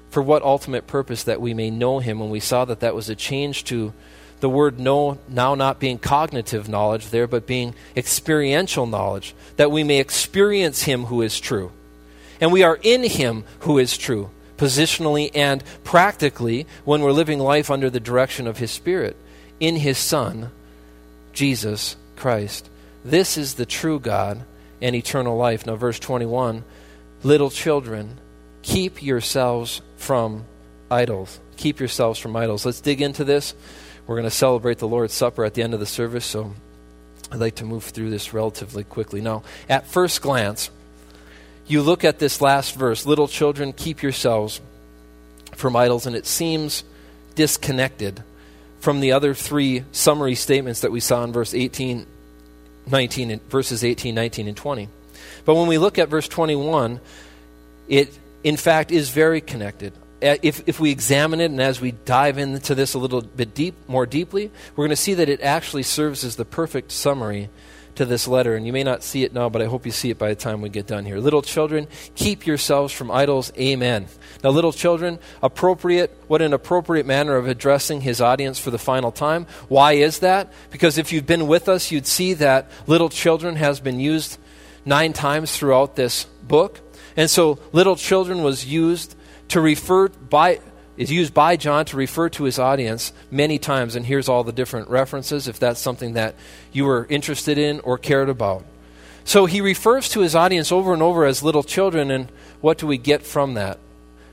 For 0.10 0.22
what 0.22 0.44
ultimate 0.44 0.88
purpose 0.88 1.24
that 1.24 1.42
we 1.42 1.54
may 1.54 1.70
know 1.70 2.00
Him, 2.00 2.20
when 2.20 2.30
we 2.30 2.40
saw 2.40 2.66
that 2.66 2.82
that 2.82 2.96
was 2.96 3.10
a 3.10 3.16
change 3.16 3.64
to 3.66 3.94
the 4.42 4.50
word 4.50 4.80
know 4.80 5.20
now 5.30 5.56
not 5.56 5.80
being 5.80 5.98
cognitive 5.98 6.68
knowledge 6.68 7.10
there, 7.10 7.28
but 7.28 7.48
being 7.48 7.74
experiential 7.96 8.86
knowledge, 8.86 9.34
that 9.56 9.72
we 9.72 9.84
may 9.84 10.00
experience 10.00 10.84
Him 10.84 11.06
who 11.06 11.22
is 11.22 11.40
true. 11.40 11.72
And 12.42 12.52
we 12.52 12.64
are 12.64 12.80
in 12.82 13.04
Him 13.04 13.46
who 13.62 13.78
is 13.78 13.98
true, 13.98 14.32
positionally 14.62 15.32
and 15.34 15.64
practically, 15.84 16.68
when 16.86 17.02
we're 17.02 17.12
living 17.12 17.40
life 17.40 17.72
under 17.72 17.90
the 17.90 18.00
direction 18.00 18.46
of 18.46 18.60
His 18.60 18.70
Spirit, 18.70 19.18
in 19.60 19.76
His 19.76 19.98
Son, 19.98 20.52
Jesus 21.34 21.96
Christ. 22.16 22.70
This 23.04 23.40
is 23.40 23.56
the 23.56 23.66
true 23.66 24.00
God 24.00 24.44
and 24.80 24.96
eternal 24.96 25.36
life. 25.36 25.66
Now, 25.66 25.78
verse 25.78 25.98
21 25.98 26.64
Little 27.24 27.50
children, 27.50 28.20
keep 28.62 29.02
yourselves 29.02 29.82
from 29.98 30.46
idols. 30.92 31.40
Keep 31.58 31.80
yourselves 31.80 32.20
from 32.20 32.36
idols. 32.36 32.64
Let's 32.64 32.82
dig 32.82 33.02
into 33.02 33.24
this. 33.24 33.56
We're 34.06 34.16
going 34.16 34.30
to 34.30 34.36
celebrate 34.36 34.78
the 34.78 34.88
Lord's 34.88 35.14
Supper 35.16 35.44
at 35.44 35.56
the 35.56 35.64
end 35.64 35.74
of 35.74 35.80
the 35.80 35.88
service, 35.88 36.26
so 36.26 36.54
I'd 37.32 37.40
like 37.40 37.56
to 37.56 37.66
move 37.66 37.86
through 37.86 38.12
this 38.12 38.32
relatively 38.32 38.84
quickly. 38.84 39.22
Now, 39.22 39.42
at 39.68 39.88
first 39.88 40.22
glance, 40.22 40.70
you 41.72 41.82
look 41.82 42.04
at 42.04 42.20
this 42.20 42.42
last 42.42 42.76
verse 42.76 43.06
little 43.06 43.28
children, 43.28 43.74
keep 43.74 44.04
yourselves 44.04 44.62
from 45.56 45.76
idols, 45.76 46.06
and 46.06 46.16
it 46.16 46.26
seems 46.26 46.84
disconnected 47.36 48.24
from 48.80 49.00
the 49.00 49.12
other 49.12 49.34
three 49.34 49.84
summary 49.92 50.36
statements 50.36 50.82
that 50.82 50.92
we 50.92 51.00
saw 51.00 51.24
in 51.24 51.32
verse 51.32 51.54
18, 51.54 52.06
19, 52.88 53.32
and 53.32 53.42
verses 53.44 53.84
18, 53.84 54.14
19, 54.14 54.48
and 54.48 54.58
20. 54.58 54.90
But 55.46 55.56
when 55.56 55.68
we 55.68 55.78
look 55.78 56.00
at 56.00 56.10
verse 56.10 56.28
21, 56.28 57.00
it 57.88 58.18
in 58.44 58.58
fact 58.58 58.92
is 58.92 59.10
very 59.10 59.40
connected. 59.42 59.94
If, 60.22 60.68
if 60.68 60.80
we 60.80 60.92
examine 60.92 61.42
it 61.42 61.46
and 61.46 61.60
as 61.60 61.82
we 61.82 61.92
dive 61.92 62.38
into 62.38 62.76
this 62.76 62.94
a 62.94 63.00
little 63.00 63.22
bit 63.22 63.56
deep, 63.56 63.74
more 63.88 64.06
deeply, 64.06 64.52
we're 64.76 64.86
going 64.86 64.92
to 64.92 64.96
see 64.96 65.16
that 65.16 65.30
it 65.30 65.42
actually 65.42 65.84
serves 65.84 66.24
as 66.24 66.36
the 66.36 66.46
perfect 66.46 66.92
summary 66.92 67.50
to 67.96 68.06
this 68.06 68.28
letter. 68.28 68.56
And 68.56 68.66
you 68.66 68.74
may 68.74 68.84
not 68.84 69.04
see 69.04 69.24
it 69.24 69.34
now, 69.34 69.50
but 69.50 69.62
I 69.62 69.66
hope 69.66 69.86
you 69.86 69.92
see 69.92 70.10
it 70.10 70.18
by 70.18 70.30
the 70.30 70.36
time 70.36 70.62
we 70.62 70.70
get 70.70 70.88
done 70.88 71.06
here. 71.06 71.18
Little 71.20 71.42
children, 71.42 71.88
keep 72.16 72.46
yourselves 72.46 72.94
from 72.94 73.12
idols. 73.12 73.52
Amen. 73.58 74.08
Now, 74.44 74.50
little 74.52 74.74
children, 74.74 75.20
appropriate, 75.42 76.16
what 76.28 76.42
an 76.42 76.54
appropriate 76.54 77.06
manner 77.06 77.36
of 77.36 77.48
addressing 77.48 78.02
his 78.02 78.22
audience 78.22 78.60
for 78.60 78.72
the 78.72 78.80
final 78.80 79.12
time. 79.12 79.46
Why 79.68 79.94
is 79.94 80.20
that? 80.20 80.52
Because 80.72 80.98
if 80.98 81.12
you've 81.12 81.28
been 81.28 81.48
with 81.48 81.70
us, 81.70 81.92
you'd 81.92 82.08
see 82.08 82.34
that 82.36 82.70
little 82.88 83.10
children 83.10 83.56
has 83.56 83.80
been 83.80 84.00
used 84.00 84.38
nine 84.86 85.14
times 85.14 85.56
throughout 85.56 85.96
this 85.96 86.26
book. 86.44 86.80
And 87.18 87.30
so, 87.30 87.60
little 87.72 87.96
children 87.96 88.42
was 88.42 88.66
used 88.66 89.16
to 89.50 89.60
refer 89.60 90.08
by 90.08 90.60
is 90.98 91.12
used 91.12 91.34
by 91.34 91.56
John 91.56 91.86
to 91.86 91.98
refer 91.98 92.30
to 92.30 92.44
his 92.44 92.60
audience 92.60 93.14
many 93.30 93.58
times, 93.58 93.96
and 93.96 94.06
here's 94.06 94.30
all 94.30 94.44
the 94.44 94.52
different 94.52 94.90
references 94.90 95.48
if 95.48 95.60
that's 95.60 95.80
something 95.80 96.14
that 96.14 96.36
you 96.72 96.86
were 96.86 97.08
interested 97.10 97.58
in 97.58 97.80
or 97.82 97.98
cared 97.98 98.30
about. 98.30 98.66
So 99.24 99.46
he 99.46 99.62
refers 99.62 100.10
to 100.10 100.22
his 100.22 100.36
audience 100.36 100.72
over 100.72 100.94
and 100.94 101.02
over 101.02 101.26
as 101.26 101.44
little 101.44 101.64
children, 101.64 102.12
and 102.12 102.32
what 102.60 102.78
do 102.78 102.88
we 102.88 102.98
get 102.98 103.24
from 103.24 103.54
that? 103.54 103.80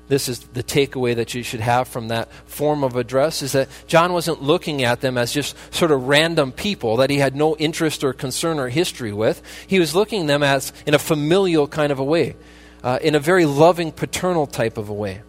This 0.08 0.28
is 0.28 0.40
the 0.40 0.62
takeaway 0.62 1.14
that 1.16 1.34
you 1.34 1.42
should 1.42 1.60
have 1.60 1.86
from 1.86 2.08
that 2.08 2.32
form 2.46 2.82
of 2.82 2.96
address 2.96 3.42
is 3.42 3.52
that 3.52 3.68
John 3.86 4.14
wasn't 4.14 4.42
looking 4.42 4.82
at 4.82 5.02
them 5.02 5.18
as 5.18 5.32
just 5.32 5.54
sort 5.72 5.90
of 5.90 6.08
random 6.08 6.50
people 6.50 6.96
that 6.96 7.10
he 7.10 7.18
had 7.18 7.36
no 7.36 7.54
interest 7.56 8.02
or 8.02 8.14
concern 8.14 8.58
or 8.58 8.70
history 8.70 9.12
with. 9.12 9.42
He 9.66 9.78
was 9.78 9.94
looking 9.94 10.26
them 10.26 10.42
as 10.42 10.72
in 10.86 10.94
a 10.94 10.98
familial 10.98 11.68
kind 11.68 11.92
of 11.92 11.98
a 11.98 12.04
way, 12.04 12.36
uh, 12.82 12.98
in 13.02 13.14
a 13.14 13.20
very 13.20 13.44
loving, 13.44 13.92
paternal 13.92 14.46
type 14.46 14.78
of 14.78 14.88
a 14.88 14.94
way. 14.94 15.20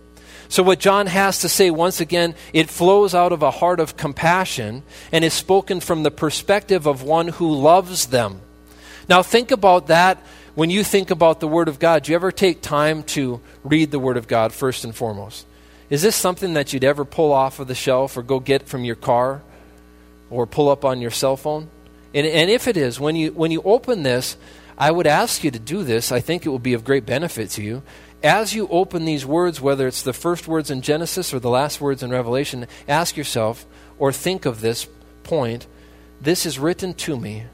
So, 0.49 0.63
what 0.63 0.79
John 0.79 1.05
has 1.05 1.41
to 1.41 1.49
say, 1.49 1.69
once 1.69 2.01
again, 2.01 2.33
it 2.53 2.69
flows 2.69 3.13
out 3.13 3.31
of 3.31 3.43
a 3.43 3.51
heart 3.51 3.79
of 3.79 3.95
compassion 3.95 4.81
and 5.11 5.23
is 5.23 5.33
spoken 5.33 5.79
from 5.79 6.01
the 6.01 6.09
perspective 6.09 6.87
of 6.87 7.03
one 7.03 7.27
who 7.27 7.53
loves 7.53 8.07
them. 8.07 8.41
Now, 9.07 9.21
think 9.21 9.51
about 9.51 9.87
that 9.87 10.17
when 10.55 10.71
you 10.71 10.83
think 10.83 11.11
about 11.11 11.39
the 11.39 11.47
Word 11.47 11.67
of 11.67 11.77
God. 11.77 12.03
Do 12.03 12.11
you 12.11 12.15
ever 12.15 12.31
take 12.31 12.61
time 12.61 13.03
to 13.03 13.39
read 13.63 13.91
the 13.91 13.99
Word 13.99 14.17
of 14.17 14.27
God 14.27 14.51
first 14.51 14.83
and 14.83 14.95
foremost? 14.95 15.45
Is 15.91 16.01
this 16.01 16.15
something 16.15 16.55
that 16.55 16.73
you'd 16.73 16.83
ever 16.83 17.05
pull 17.05 17.31
off 17.31 17.59
of 17.59 17.67
the 17.67 17.75
shelf 17.75 18.17
or 18.17 18.23
go 18.23 18.39
get 18.39 18.67
from 18.67 18.83
your 18.83 18.95
car 18.95 19.41
or 20.31 20.47
pull 20.47 20.67
up 20.67 20.83
on 20.83 20.99
your 20.99 21.11
cell 21.11 21.37
phone? 21.37 21.69
And, 22.13 22.25
and 22.25 22.49
if 22.49 22.67
it 22.67 22.75
is, 22.75 22.99
when 22.99 23.15
you, 23.15 23.31
when 23.33 23.51
you 23.51 23.61
open 23.63 24.01
this, 24.01 24.35
I 24.79 24.91
would 24.91 25.07
ask 25.07 25.43
you 25.43 25.51
to 25.51 25.59
do 25.59 25.83
this. 25.83 26.11
I 26.11 26.21
think 26.21 26.45
it 26.45 26.49
will 26.49 26.57
be 26.57 26.73
of 26.73 26.83
great 26.83 27.05
benefit 27.05 27.49
to 27.51 27.63
you. 27.63 27.83
As 28.21 28.53
you 28.53 28.67
open 28.67 29.05
these 29.05 29.25
words, 29.25 29.61
whether 29.61 29.87
it's 29.87 30.01
the 30.03 30.13
first 30.13 30.47
words 30.47 30.69
in 30.69 30.81
Genesis 30.81 31.33
or 31.33 31.39
the 31.39 31.49
last 31.49 31.79
words 31.79 32.03
in 32.03 32.11
Revelation, 32.11 32.67
ask 32.87 33.15
yourself 33.15 33.65
or 33.97 34.11
think 34.11 34.45
of 34.45 34.59
this 34.59 34.87
point 35.23 35.67
this 36.19 36.45
is 36.45 36.59
written 36.59 36.93
to 36.95 37.17
me 37.17 37.45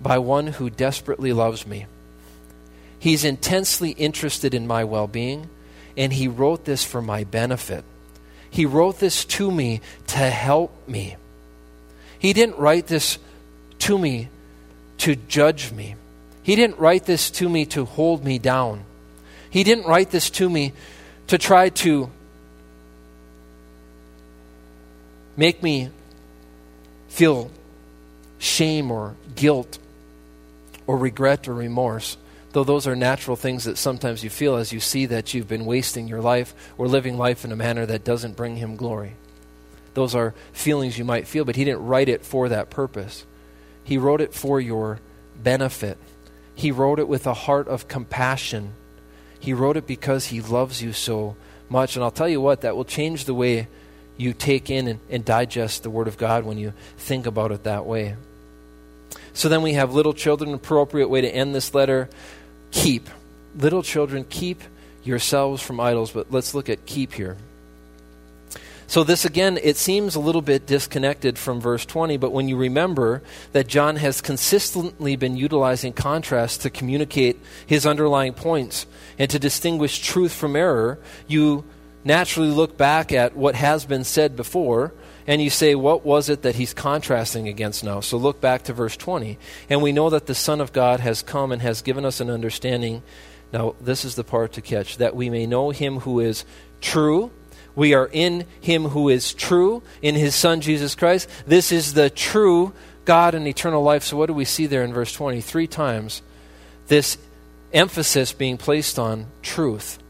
by 0.00 0.18
one 0.18 0.48
who 0.48 0.70
desperately 0.70 1.32
loves 1.32 1.66
me. 1.66 1.86
He's 2.98 3.24
intensely 3.24 3.90
interested 3.90 4.54
in 4.54 4.66
my 4.66 4.82
well 4.82 5.06
being, 5.06 5.48
and 5.96 6.12
he 6.12 6.26
wrote 6.26 6.64
this 6.64 6.84
for 6.84 7.00
my 7.00 7.22
benefit. 7.22 7.84
He 8.50 8.66
wrote 8.66 8.98
this 8.98 9.24
to 9.26 9.52
me 9.52 9.80
to 10.08 10.16
help 10.16 10.88
me. 10.88 11.16
He 12.18 12.32
didn't 12.32 12.58
write 12.58 12.88
this 12.88 13.18
to 13.80 13.96
me 13.96 14.30
to 14.98 15.14
judge 15.14 15.70
me. 15.70 15.94
He 16.42 16.56
didn't 16.56 16.80
write 16.80 17.04
this 17.04 17.30
to 17.32 17.48
me 17.48 17.66
to 17.66 17.84
hold 17.84 18.24
me 18.24 18.40
down. 18.40 18.84
He 19.50 19.64
didn't 19.64 19.86
write 19.86 20.10
this 20.10 20.30
to 20.30 20.48
me 20.48 20.72
to 21.28 21.38
try 21.38 21.68
to 21.68 22.10
make 25.36 25.62
me 25.62 25.90
feel 27.08 27.50
shame 28.38 28.90
or 28.90 29.14
guilt 29.34 29.78
or 30.86 30.96
regret 30.96 31.48
or 31.48 31.54
remorse, 31.54 32.16
though 32.52 32.64
those 32.64 32.86
are 32.86 32.96
natural 32.96 33.36
things 33.36 33.64
that 33.64 33.78
sometimes 33.78 34.24
you 34.24 34.30
feel 34.30 34.56
as 34.56 34.72
you 34.72 34.80
see 34.80 35.06
that 35.06 35.34
you've 35.34 35.48
been 35.48 35.64
wasting 35.64 36.08
your 36.08 36.20
life 36.20 36.54
or 36.76 36.88
living 36.88 37.16
life 37.16 37.44
in 37.44 37.52
a 37.52 37.56
manner 37.56 37.86
that 37.86 38.04
doesn't 38.04 38.36
bring 38.36 38.56
Him 38.56 38.76
glory. 38.76 39.14
Those 39.94 40.14
are 40.14 40.34
feelings 40.52 40.98
you 40.98 41.04
might 41.04 41.26
feel, 41.26 41.44
but 41.44 41.56
He 41.56 41.64
didn't 41.64 41.84
write 41.84 42.08
it 42.08 42.24
for 42.24 42.48
that 42.48 42.70
purpose. 42.70 43.24
He 43.84 43.98
wrote 43.98 44.20
it 44.20 44.34
for 44.34 44.60
your 44.60 44.98
benefit. 45.42 45.98
He 46.54 46.72
wrote 46.72 46.98
it 46.98 47.08
with 47.08 47.26
a 47.26 47.34
heart 47.34 47.68
of 47.68 47.88
compassion. 47.88 48.72
He 49.40 49.52
wrote 49.52 49.76
it 49.76 49.86
because 49.86 50.26
He 50.26 50.40
loves 50.40 50.82
you 50.82 50.92
so 50.92 51.36
much. 51.68 51.96
And 51.96 52.04
I'll 52.04 52.10
tell 52.10 52.28
you 52.28 52.40
what, 52.40 52.62
that 52.62 52.76
will 52.76 52.84
change 52.84 53.24
the 53.24 53.34
way 53.34 53.68
you 54.16 54.32
take 54.32 54.68
in 54.70 54.88
and, 54.88 55.00
and 55.08 55.24
digest 55.24 55.82
the 55.82 55.90
Word 55.90 56.08
of 56.08 56.18
God 56.18 56.44
when 56.44 56.58
you 56.58 56.72
think 56.96 57.26
about 57.26 57.52
it 57.52 57.64
that 57.64 57.86
way. 57.86 58.16
So 59.32 59.48
then 59.48 59.62
we 59.62 59.74
have 59.74 59.94
little 59.94 60.12
children, 60.12 60.52
appropriate 60.52 61.08
way 61.08 61.20
to 61.20 61.28
end 61.28 61.54
this 61.54 61.74
letter. 61.74 62.08
Keep. 62.70 63.08
Little 63.56 63.82
children, 63.82 64.24
keep 64.28 64.62
yourselves 65.04 65.62
from 65.62 65.80
idols. 65.80 66.10
But 66.10 66.32
let's 66.32 66.54
look 66.54 66.68
at 66.68 66.86
keep 66.86 67.12
here. 67.12 67.36
So, 68.88 69.04
this 69.04 69.26
again, 69.26 69.58
it 69.62 69.76
seems 69.76 70.14
a 70.14 70.20
little 70.20 70.40
bit 70.40 70.66
disconnected 70.66 71.38
from 71.38 71.60
verse 71.60 71.84
20, 71.84 72.16
but 72.16 72.32
when 72.32 72.48
you 72.48 72.56
remember 72.56 73.22
that 73.52 73.68
John 73.68 73.96
has 73.96 74.22
consistently 74.22 75.14
been 75.14 75.36
utilizing 75.36 75.92
contrast 75.92 76.62
to 76.62 76.70
communicate 76.70 77.38
his 77.66 77.84
underlying 77.84 78.32
points 78.32 78.86
and 79.18 79.28
to 79.28 79.38
distinguish 79.38 79.98
truth 79.98 80.32
from 80.32 80.56
error, 80.56 80.98
you 81.26 81.64
naturally 82.02 82.48
look 82.48 82.78
back 82.78 83.12
at 83.12 83.36
what 83.36 83.54
has 83.54 83.84
been 83.84 84.04
said 84.04 84.36
before 84.36 84.94
and 85.26 85.42
you 85.42 85.50
say, 85.50 85.74
what 85.74 86.06
was 86.06 86.30
it 86.30 86.40
that 86.40 86.54
he's 86.54 86.72
contrasting 86.72 87.46
against 87.46 87.84
now? 87.84 88.00
So 88.00 88.16
look 88.16 88.40
back 88.40 88.62
to 88.64 88.72
verse 88.72 88.96
20. 88.96 89.38
And 89.68 89.82
we 89.82 89.92
know 89.92 90.08
that 90.08 90.24
the 90.24 90.34
Son 90.34 90.62
of 90.62 90.72
God 90.72 91.00
has 91.00 91.20
come 91.20 91.52
and 91.52 91.60
has 91.60 91.82
given 91.82 92.06
us 92.06 92.20
an 92.20 92.30
understanding. 92.30 93.02
Now, 93.52 93.74
this 93.82 94.06
is 94.06 94.14
the 94.14 94.24
part 94.24 94.54
to 94.54 94.62
catch 94.62 94.96
that 94.96 95.14
we 95.14 95.28
may 95.28 95.44
know 95.44 95.68
him 95.68 96.00
who 96.00 96.20
is 96.20 96.46
true. 96.80 97.30
We 97.78 97.94
are 97.94 98.10
in 98.12 98.44
him 98.60 98.86
who 98.86 99.08
is 99.08 99.32
true, 99.32 99.84
in 100.02 100.16
his 100.16 100.34
Son 100.34 100.60
Jesus 100.60 100.96
Christ. 100.96 101.30
This 101.46 101.70
is 101.70 101.94
the 101.94 102.10
true 102.10 102.72
God 103.04 103.36
and 103.36 103.46
eternal 103.46 103.84
life. 103.84 104.02
So, 104.02 104.16
what 104.16 104.26
do 104.26 104.34
we 104.34 104.44
see 104.44 104.66
there 104.66 104.82
in 104.82 104.92
verse 104.92 105.12
20? 105.12 105.40
Three 105.40 105.68
times 105.68 106.22
this 106.88 107.18
emphasis 107.72 108.32
being 108.32 108.56
placed 108.56 108.98
on 108.98 109.26
truth. 109.42 110.00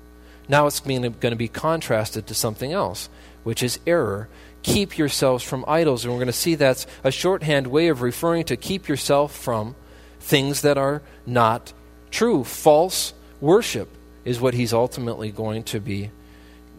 Now 0.48 0.66
it's 0.66 0.80
going 0.80 1.02
to 1.02 1.36
be 1.36 1.48
contrasted 1.48 2.26
to 2.28 2.34
something 2.34 2.72
else, 2.72 3.10
which 3.44 3.62
is 3.62 3.80
error 3.86 4.30
keep 4.62 4.96
yourselves 4.96 5.44
from 5.44 5.62
idols. 5.68 6.06
And 6.06 6.14
we're 6.14 6.20
going 6.20 6.28
to 6.28 6.32
see 6.32 6.54
that's 6.54 6.86
a 7.04 7.10
shorthand 7.10 7.66
way 7.66 7.88
of 7.88 8.00
referring 8.00 8.44
to 8.44 8.56
keep 8.56 8.88
yourself 8.88 9.36
from 9.36 9.76
things 10.20 10.62
that 10.62 10.78
are 10.78 11.02
not 11.26 11.74
true. 12.10 12.44
False 12.44 13.12
worship 13.42 13.90
is 14.24 14.40
what 14.40 14.54
he's 14.54 14.72
ultimately 14.72 15.30
going 15.30 15.64
to 15.64 15.80
be 15.80 16.10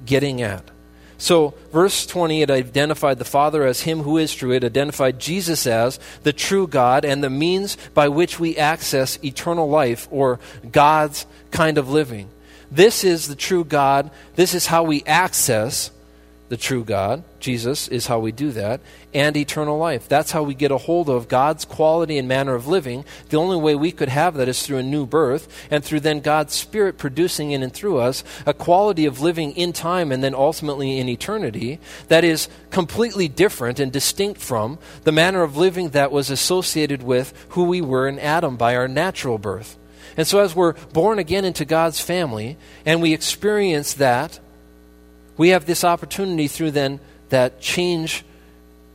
getting 0.04 0.42
at. 0.42 0.64
So, 1.20 1.54
verse 1.74 2.06
20, 2.06 2.44
it 2.44 2.50
identified 2.50 3.20
the 3.20 3.26
Father 3.26 3.66
as 3.66 3.82
Him 3.82 4.04
who 4.04 4.18
is 4.18 4.34
true. 4.34 4.54
It 4.54 4.64
identified 4.64 5.20
Jesus 5.20 5.68
as 5.68 6.00
the 6.24 6.32
true 6.32 6.66
God 6.66 7.04
and 7.04 7.22
the 7.22 7.30
means 7.30 7.78
by 7.94 8.08
which 8.08 8.40
we 8.40 8.56
access 8.56 9.22
eternal 9.22 9.70
life 9.70 10.08
or 10.12 10.40
God's 10.72 11.26
kind 11.52 11.78
of 11.78 11.90
living. 11.90 12.30
This 12.72 13.04
is 13.04 13.28
the 13.28 13.36
true 13.36 13.66
God. 13.66 14.12
This 14.36 14.54
is 14.54 14.68
how 14.68 14.84
we 14.84 15.04
access 15.04 15.92
the 16.50 16.58
true 16.58 16.84
God, 16.84 17.24
Jesus, 17.40 17.88
is 17.88 18.08
how 18.08 18.20
we 18.20 18.32
do 18.32 18.52
that, 18.52 18.82
and 19.14 19.38
eternal 19.38 19.78
life. 19.78 20.10
That's 20.10 20.32
how 20.32 20.42
we 20.42 20.56
get 20.56 20.72
a 20.72 20.78
hold 20.78 21.08
of 21.08 21.28
God's 21.28 21.64
quality 21.64 22.18
and 22.18 22.28
manner 22.28 22.56
of 22.56 22.68
living. 22.68 23.06
The 23.30 23.38
only 23.38 23.58
way 23.58 23.76
we 23.76 23.92
could 23.92 24.10
have 24.10 24.34
that 24.34 24.48
is 24.48 24.64
through 24.64 24.78
a 24.78 24.84
new 24.84 25.06
birth, 25.06 25.48
and 25.70 25.84
through 25.84 26.02
then 26.02 26.20
God's 26.20 26.54
Spirit 26.54 26.98
producing 26.98 27.52
in 27.52 27.62
and 27.62 27.72
through 27.72 28.00
us 28.00 28.24
a 28.48 28.54
quality 28.54 29.06
of 29.06 29.22
living 29.22 29.52
in 29.52 29.74
time 29.74 30.12
and 30.12 30.24
then 30.24 30.34
ultimately 30.34 30.98
in 30.98 31.08
eternity 31.08 31.80
that 32.08 32.24
is 32.24 32.50
completely 32.72 33.28
different 33.28 33.80
and 33.80 33.92
distinct 33.92 34.42
from 34.42 34.80
the 35.04 35.12
manner 35.12 35.44
of 35.44 35.56
living 35.56 35.90
that 35.90 36.12
was 36.12 36.32
associated 36.32 37.04
with 37.04 37.32
who 37.50 37.64
we 37.64 37.80
were 37.80 38.08
in 38.08 38.18
Adam 38.18 38.58
by 38.58 38.76
our 38.76 38.88
natural 38.88 39.38
birth. 39.38 39.78
And 40.18 40.28
so, 40.28 40.40
as 40.40 40.56
we're 40.56 40.74
born 40.74 41.20
again 41.20 41.46
into 41.46 41.64
God's 41.64 42.00
family 42.02 42.58
and 42.86 43.02
we 43.02 43.14
experience 43.14 43.94
that, 43.94 44.40
we 45.40 45.50
have 45.50 45.66
this 45.66 45.86
opportunity 45.86 46.50
through 46.50 46.72
then 46.72 47.00
that 47.30 47.62
change 47.62 48.26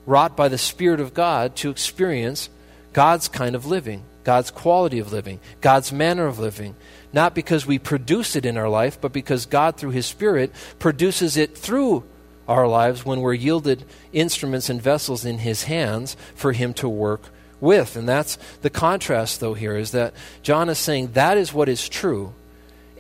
wrought 0.05 0.37
by 0.37 0.49
the 0.49 0.59
Spirit 0.59 1.01
of 1.01 1.15
God 1.15 1.57
to 1.57 1.71
experience 1.71 2.51
God's 2.93 3.29
kind 3.29 3.55
of 3.55 3.65
living, 3.65 4.05
God's 4.25 4.51
quality 4.51 4.99
of 4.99 5.11
living, 5.11 5.41
God's 5.63 5.91
manner 5.91 6.27
of 6.27 6.39
living. 6.39 6.77
Not 7.15 7.35
because 7.35 7.65
we 7.65 7.79
produce 7.79 8.37
it 8.37 8.45
in 8.45 8.59
our 8.59 8.69
life, 8.69 9.01
but 9.01 9.11
because 9.11 9.47
God, 9.47 9.79
through 9.79 9.93
His 9.93 10.05
Spirit, 10.05 10.53
produces 10.79 11.39
it 11.39 11.57
through 11.57 12.05
our 12.47 12.69
lives 12.69 13.07
when 13.07 13.23
we're 13.23 13.33
yielded 13.33 13.83
instruments 14.13 14.69
and 14.69 14.83
vessels 14.83 15.25
in 15.25 15.39
His 15.39 15.63
hands 15.63 16.15
for 16.35 16.53
Him 16.53 16.75
to 16.75 16.91
work 16.91 17.23
with. 17.59 17.97
And 17.97 18.07
that's 18.07 18.37
the 18.61 18.69
contrast, 18.69 19.41
though, 19.41 19.55
here 19.55 19.79
is 19.79 19.93
that 19.93 20.13
John 20.43 20.69
is 20.69 20.79
saying 20.79 21.13
that 21.13 21.39
is 21.39 21.55
what 21.55 21.71
is 21.71 21.89
true. 21.89 22.35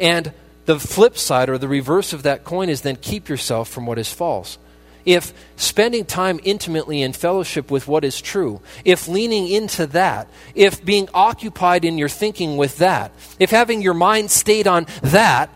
And 0.00 0.32
the 0.66 0.78
flip 0.78 1.18
side 1.18 1.48
or 1.48 1.58
the 1.58 1.68
reverse 1.68 2.12
of 2.12 2.22
that 2.22 2.44
coin 2.44 2.68
is 2.68 2.80
then 2.80 2.96
keep 2.96 3.28
yourself 3.28 3.68
from 3.68 3.86
what 3.86 3.98
is 3.98 4.12
false. 4.12 4.58
If 5.04 5.34
spending 5.56 6.06
time 6.06 6.40
intimately 6.44 7.02
in 7.02 7.12
fellowship 7.12 7.70
with 7.70 7.86
what 7.86 8.04
is 8.04 8.22
true, 8.22 8.62
if 8.84 9.06
leaning 9.06 9.48
into 9.48 9.86
that, 9.88 10.28
if 10.54 10.82
being 10.82 11.08
occupied 11.12 11.84
in 11.84 11.98
your 11.98 12.08
thinking 12.08 12.56
with 12.56 12.78
that, 12.78 13.12
if 13.38 13.50
having 13.50 13.82
your 13.82 13.92
mind 13.92 14.30
stayed 14.30 14.66
on 14.66 14.86
that, 15.02 15.50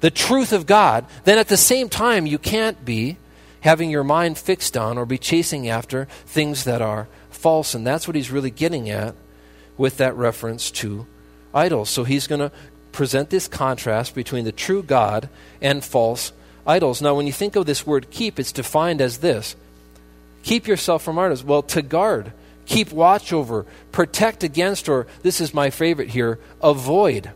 the 0.00 0.10
truth 0.10 0.52
of 0.52 0.64
God, 0.64 1.04
then 1.24 1.38
at 1.38 1.48
the 1.48 1.56
same 1.56 1.88
time 1.90 2.24
you 2.24 2.38
can't 2.38 2.82
be 2.84 3.18
having 3.60 3.90
your 3.90 4.04
mind 4.04 4.38
fixed 4.38 4.76
on 4.76 4.96
or 4.96 5.04
be 5.04 5.18
chasing 5.18 5.68
after 5.68 6.06
things 6.24 6.64
that 6.64 6.80
are 6.80 7.08
false. 7.30 7.74
And 7.74 7.86
that's 7.86 8.06
what 8.06 8.14
he's 8.14 8.30
really 8.30 8.50
getting 8.50 8.88
at 8.88 9.14
with 9.76 9.98
that 9.98 10.14
reference 10.16 10.70
to 10.70 11.06
idols. 11.52 11.90
So 11.90 12.04
he's 12.04 12.26
going 12.26 12.40
to 12.40 12.52
present 12.92 13.30
this 13.30 13.48
contrast 13.48 14.14
between 14.14 14.44
the 14.44 14.52
true 14.52 14.82
God 14.82 15.28
and 15.60 15.84
false 15.84 16.32
idols. 16.66 17.00
Now, 17.00 17.14
when 17.14 17.26
you 17.26 17.32
think 17.32 17.56
of 17.56 17.66
this 17.66 17.86
word 17.86 18.10
keep, 18.10 18.38
it's 18.38 18.52
defined 18.52 19.00
as 19.00 19.18
this 19.18 19.56
keep 20.42 20.66
yourself 20.66 21.02
from 21.02 21.18
idols. 21.18 21.44
Well, 21.44 21.62
to 21.62 21.82
guard, 21.82 22.32
keep 22.66 22.92
watch 22.92 23.32
over, 23.32 23.66
protect 23.92 24.44
against, 24.44 24.88
or 24.88 25.06
this 25.22 25.40
is 25.40 25.52
my 25.52 25.70
favorite 25.70 26.10
here, 26.10 26.38
avoid. 26.62 27.30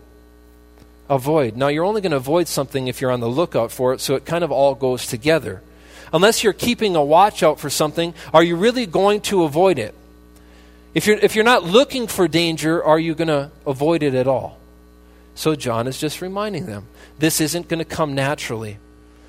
Avoid. 1.09 1.57
Now, 1.57 1.67
you're 1.67 1.83
only 1.83 2.01
going 2.01 2.11
to 2.11 2.17
avoid 2.17 2.47
something 2.47 2.87
if 2.87 3.01
you're 3.01 3.11
on 3.11 3.19
the 3.19 3.27
lookout 3.27 3.71
for 3.71 3.93
it, 3.93 4.01
so 4.01 4.15
it 4.15 4.25
kind 4.25 4.43
of 4.43 4.51
all 4.51 4.73
goes 4.73 5.05
together. 5.05 5.61
Unless 6.13 6.43
you're 6.43 6.53
keeping 6.53 6.95
a 6.95 7.03
watch 7.03 7.43
out 7.43 7.59
for 7.59 7.69
something, 7.69 8.13
are 8.33 8.43
you 8.43 8.55
really 8.55 8.85
going 8.85 9.21
to 9.21 9.43
avoid 9.43 9.79
it? 9.79 9.93
If 10.93 11.07
you're, 11.07 11.17
if 11.17 11.35
you're 11.35 11.43
not 11.43 11.63
looking 11.63 12.07
for 12.07 12.27
danger, 12.27 12.83
are 12.83 12.99
you 12.99 13.15
going 13.15 13.27
to 13.27 13.51
avoid 13.65 14.03
it 14.03 14.13
at 14.13 14.27
all? 14.27 14.59
So 15.35 15.55
John 15.55 15.87
is 15.87 15.97
just 15.97 16.21
reminding 16.21 16.65
them 16.65 16.87
this 17.19 17.41
isn't 17.41 17.67
going 17.67 17.79
to 17.79 17.85
come 17.85 18.13
naturally. 18.13 18.77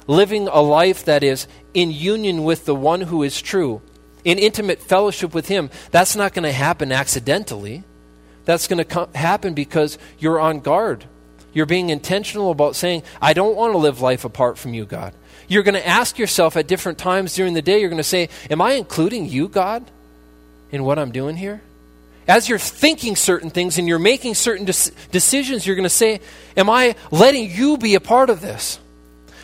Living 0.07 0.49
a 0.49 0.61
life 0.61 1.05
that 1.07 1.23
is 1.23 1.47
in 1.73 1.91
union 1.91 2.45
with 2.45 2.67
the 2.67 2.75
one 2.75 3.03
who 3.03 3.23
is 3.23 3.41
true, 3.41 3.81
in 4.25 4.39
intimate 4.39 4.81
fellowship 4.81 5.35
with 5.35 5.49
him, 5.49 5.71
that's 5.91 6.17
not 6.17 6.35
going 6.35 6.45
to 6.45 6.53
happen 6.53 6.93
accidentally. 6.93 7.85
That's 8.45 8.69
going 8.69 8.85
to 8.85 9.09
happen 9.15 9.55
because 9.55 9.99
you're 10.19 10.41
on 10.41 10.61
guard. 10.61 11.07
You're 11.53 11.67
being 11.67 11.91
intentional 11.91 12.51
about 12.51 12.77
saying, 12.77 13.03
I 13.23 13.33
don't 13.33 13.57
want 13.57 13.73
to 13.73 13.79
live 13.79 14.01
life 14.01 14.25
apart 14.25 14.59
from 14.59 14.75
you, 14.75 14.85
God. 14.85 15.15
You're 15.47 15.63
going 15.63 15.75
to 15.75 15.87
ask 15.87 16.19
yourself 16.19 16.57
at 16.57 16.67
different 16.67 16.99
times 16.99 17.35
during 17.35 17.55
the 17.55 17.63
day, 17.63 17.81
you're 17.81 17.91
going 17.91 17.99
to 17.99 18.03
say, 18.03 18.29
Am 18.51 18.61
I 18.61 18.73
including 18.73 19.29
you, 19.29 19.49
God, 19.49 19.91
in 20.71 20.85
what 20.85 20.99
I'm 20.99 21.13
doing 21.13 21.37
here? 21.37 21.63
As 22.27 22.49
you're 22.49 22.59
thinking 22.59 23.17
certain 23.17 23.51
things 23.51 23.79
and 23.79 23.87
you're 23.87 23.99
making 23.99 24.35
certain 24.35 24.65
decisions, 24.65 25.67
you're 25.67 25.77
going 25.77 25.85
to 25.85 25.91
say, 25.91 26.21
Am 26.57 26.71
I 26.71 26.95
letting 27.11 27.51
you 27.51 27.77
be 27.77 27.95
a 27.95 28.01
part 28.01 28.31
of 28.31 28.41
this? 28.41 28.79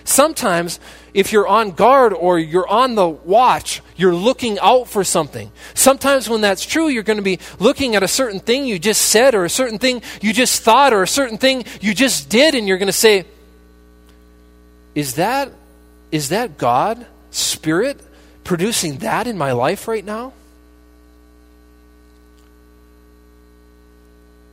Sometimes, 0.04 0.80
if 1.12 1.32
you're 1.32 1.46
on 1.46 1.72
guard 1.72 2.12
or 2.12 2.38
you're 2.38 2.66
on 2.66 2.94
the 2.94 3.06
watch, 3.06 3.82
you're 3.96 4.14
looking 4.14 4.58
out 4.60 4.88
for 4.88 5.04
something. 5.04 5.52
Sometimes, 5.74 6.28
when 6.28 6.40
that's 6.40 6.64
true, 6.64 6.88
you're 6.88 7.02
going 7.02 7.18
to 7.18 7.22
be 7.22 7.38
looking 7.58 7.96
at 7.96 8.02
a 8.02 8.08
certain 8.08 8.40
thing 8.40 8.64
you 8.64 8.78
just 8.78 9.02
said, 9.02 9.34
or 9.34 9.44
a 9.44 9.50
certain 9.50 9.78
thing 9.78 10.02
you 10.22 10.32
just 10.32 10.62
thought, 10.62 10.92
or 10.92 11.02
a 11.02 11.08
certain 11.08 11.38
thing 11.38 11.64
you 11.80 11.94
just 11.94 12.28
did, 12.28 12.54
and 12.54 12.66
you're 12.66 12.78
going 12.78 12.86
to 12.86 12.92
say, 12.92 13.26
Is 14.94 15.14
that, 15.14 15.52
is 16.10 16.30
that 16.30 16.56
God, 16.56 17.06
Spirit, 17.30 18.00
producing 18.42 18.98
that 18.98 19.26
in 19.26 19.36
my 19.36 19.52
life 19.52 19.86
right 19.86 20.04
now? 20.04 20.32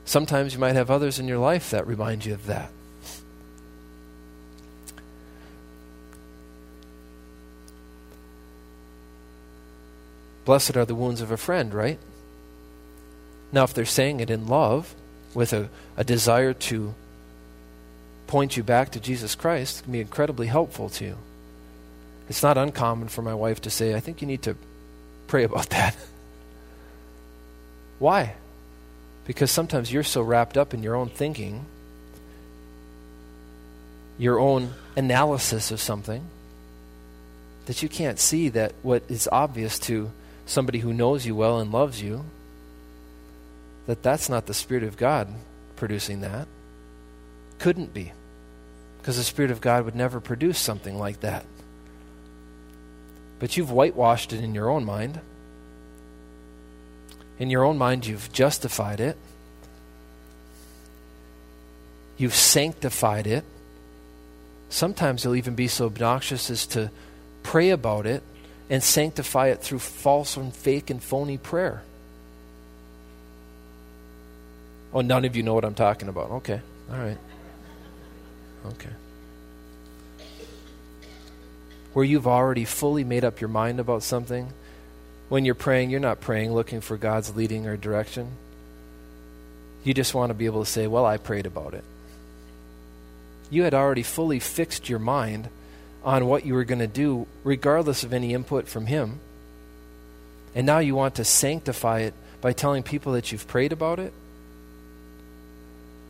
Sometimes 0.08 0.54
you 0.54 0.60
might 0.60 0.76
have 0.76 0.90
others 0.90 1.20
in 1.20 1.28
your 1.28 1.38
life 1.38 1.70
that 1.72 1.86
remind 1.86 2.26
you 2.26 2.34
of 2.34 2.46
that. 2.46 2.72
Blessed 10.46 10.78
are 10.78 10.86
the 10.86 10.96
wounds 10.96 11.20
of 11.20 11.30
a 11.30 11.36
friend, 11.36 11.74
right? 11.74 12.00
Now, 13.52 13.66
if 13.66 13.74
they're 13.74 13.84
saying 13.84 14.22
it 14.22 14.30
in 14.30 14.48
love, 14.48 14.96
with 15.34 15.52
a, 15.52 15.70
a 15.98 16.06
desire 16.06 16.54
to 16.54 16.96
point 18.28 18.56
you 18.56 18.64
back 18.64 18.92
to 18.92 19.02
Jesus 19.02 19.36
Christ, 19.36 19.80
it 19.80 19.84
can 19.84 19.92
be 19.92 20.00
incredibly 20.00 20.48
helpful 20.48 20.88
to 20.88 21.04
you. 21.04 21.18
It's 22.30 22.42
not 22.42 22.58
uncommon 22.58 23.10
for 23.10 23.22
my 23.22 23.34
wife 23.34 23.60
to 23.64 23.70
say, 23.70 23.94
I 23.94 24.00
think 24.00 24.22
you 24.22 24.28
need 24.28 24.44
to 24.44 24.56
pray 25.28 25.44
about 25.44 25.68
that. 25.72 25.98
Why? 28.00 28.36
Because 29.28 29.52
sometimes 29.52 29.92
you're 29.92 30.04
so 30.04 30.22
wrapped 30.22 30.58
up 30.58 30.74
in 30.74 30.82
your 30.82 30.96
own 30.96 31.10
thinking, 31.10 31.66
your 34.18 34.40
own 34.40 34.74
analysis 34.96 35.70
of 35.70 35.82
something, 35.82 36.24
that 37.66 37.84
you 37.84 37.90
can't 37.90 38.20
see 38.20 38.48
that 38.50 38.72
what 38.82 39.04
is 39.10 39.28
obvious 39.30 39.78
to 39.80 40.12
somebody 40.46 40.80
who 40.80 40.94
knows 40.94 41.26
you 41.26 41.36
well 41.36 41.60
and 41.60 41.74
loves 41.74 42.02
you, 42.02 42.24
that 43.86 44.02
that's 44.02 44.30
not 44.30 44.46
the 44.46 44.54
Spirit 44.54 44.84
of 44.84 44.96
God 44.96 45.28
producing 45.76 46.22
that. 46.22 46.48
Couldn't 47.60 47.94
be. 47.94 48.14
Because 48.98 49.18
the 49.18 49.24
Spirit 49.24 49.52
of 49.52 49.60
God 49.60 49.84
would 49.84 49.96
never 49.96 50.22
produce 50.22 50.58
something 50.58 50.98
like 50.98 51.20
that. 51.20 51.46
But 53.40 53.58
you've 53.58 53.72
whitewashed 53.72 54.32
it 54.32 54.42
in 54.42 54.56
your 54.56 54.70
own 54.70 54.86
mind. 54.86 55.20
In 57.40 57.50
your 57.50 57.64
own 57.64 57.78
mind, 57.78 58.06
you've 58.06 58.32
justified 58.32 59.00
it, 59.00 59.18
you've 62.18 62.36
sanctified 62.36 63.28
it. 63.28 63.44
Sometimes 64.70 65.24
you'll 65.24 65.36
even 65.36 65.56
be 65.56 65.68
so 65.68 65.86
obnoxious 65.86 66.50
as 66.50 66.66
to 66.68 66.92
pray 67.44 67.70
about 67.70 68.06
it 68.06 68.22
and 68.70 68.84
sanctify 68.84 69.48
it 69.48 69.62
through 69.62 69.80
false 69.80 70.36
and 70.36 70.54
fake 70.54 70.90
and 70.90 71.02
phony 71.02 71.38
prayer. 71.38 71.84
Oh, 74.94 75.02
none 75.02 75.26
of 75.26 75.36
you 75.36 75.44
know 75.44 75.54
what 75.54 75.64
I'm 75.64 75.76
talking 75.76 76.10
about. 76.10 76.32
Okay. 76.32 76.60
All 76.92 76.98
right. 76.98 77.18
Okay. 78.66 78.90
Where 81.94 82.06
you've 82.06 82.28
already 82.28 82.66
fully 82.66 83.04
made 83.04 83.24
up 83.24 83.40
your 83.40 83.50
mind 83.50 83.80
about 83.80 84.04
something 84.04 84.52
when 85.30 85.46
you're 85.46 85.56
praying, 85.56 85.90
you're 85.90 86.00
not 86.00 86.22
praying 86.22 86.54
looking 86.54 86.82
for 86.82 86.98
God's 86.98 87.36
leading 87.36 87.68
or 87.68 87.76
direction. 87.76 88.32
You 89.84 89.94
just 89.94 90.14
want 90.14 90.30
to 90.30 90.34
be 90.34 90.46
able 90.46 90.64
to 90.64 90.70
say, 90.70 90.88
Well, 90.88 91.06
I 91.06 91.18
prayed 91.18 91.46
about 91.46 91.74
it. 91.74 91.84
You 93.50 93.64
had 93.64 93.74
already 93.74 94.04
fully 94.04 94.40
fixed 94.40 94.90
your 94.90 95.00
mind 95.00 95.50
on 96.04 96.26
what 96.26 96.46
you 96.46 96.54
were 96.54 96.64
going 96.64 96.80
to 96.80 96.88
do, 96.88 97.28
regardless 97.44 98.04
of 98.04 98.14
any 98.14 98.34
input 98.34 98.68
from 98.68 98.86
Him. 98.86 99.20
And 100.56 100.66
now 100.66 100.80
you 100.80 100.96
want 100.96 101.16
to 101.16 101.26
sanctify 101.26 102.00
it 102.00 102.14
by 102.42 102.54
telling 102.54 102.84
people 102.84 103.14
that 103.14 103.32
you've 103.32 103.48
prayed 103.48 103.72
about 103.72 104.00
it, 104.00 104.14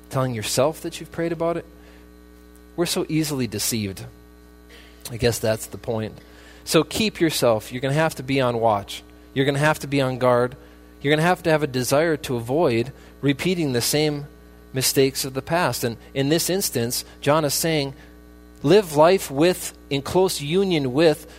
telling 0.10 0.34
yourself 0.34 0.82
that 0.82 1.00
you've 1.00 1.12
prayed 1.12 1.32
about 1.32 1.58
it. 1.58 1.66
We're 2.76 2.86
so 2.86 3.06
easily 3.10 3.48
deceived. 3.48 4.06
I 5.10 5.18
guess 5.18 5.40
that's 5.40 5.68
the 5.68 5.78
point. 5.78 6.18
So 6.64 6.84
keep 6.84 7.20
yourself. 7.20 7.72
You're 7.72 7.82
going 7.82 7.94
to 7.94 8.00
have 8.00 8.16
to 8.16 8.24
be 8.24 8.42
on 8.42 8.60
watch. 8.60 9.04
You're 9.38 9.46
going 9.46 9.54
to 9.54 9.60
have 9.60 9.78
to 9.80 9.88
be 9.88 10.02
on 10.02 10.18
guard. 10.18 10.58
You're 11.00 11.12
going 11.12 11.20
to 11.20 11.28
have 11.28 11.44
to 11.44 11.52
have 11.52 11.62
a 11.62 11.68
desire 11.68 12.18
to 12.18 12.38
avoid 12.38 12.92
repeating 13.22 13.72
the 13.72 13.82
same 13.82 14.26
mistakes 14.74 15.26
of 15.26 15.36
the 15.36 15.44
past. 15.44 15.84
And 15.84 15.98
in 16.16 16.30
this 16.30 16.50
instance, 16.50 17.06
John 17.22 17.46
is 17.46 17.54
saying, 17.54 17.94
live 18.64 18.96
life 18.96 19.30
with, 19.30 19.78
in 19.92 20.02
close 20.02 20.42
union 20.42 20.92
with, 20.92 21.32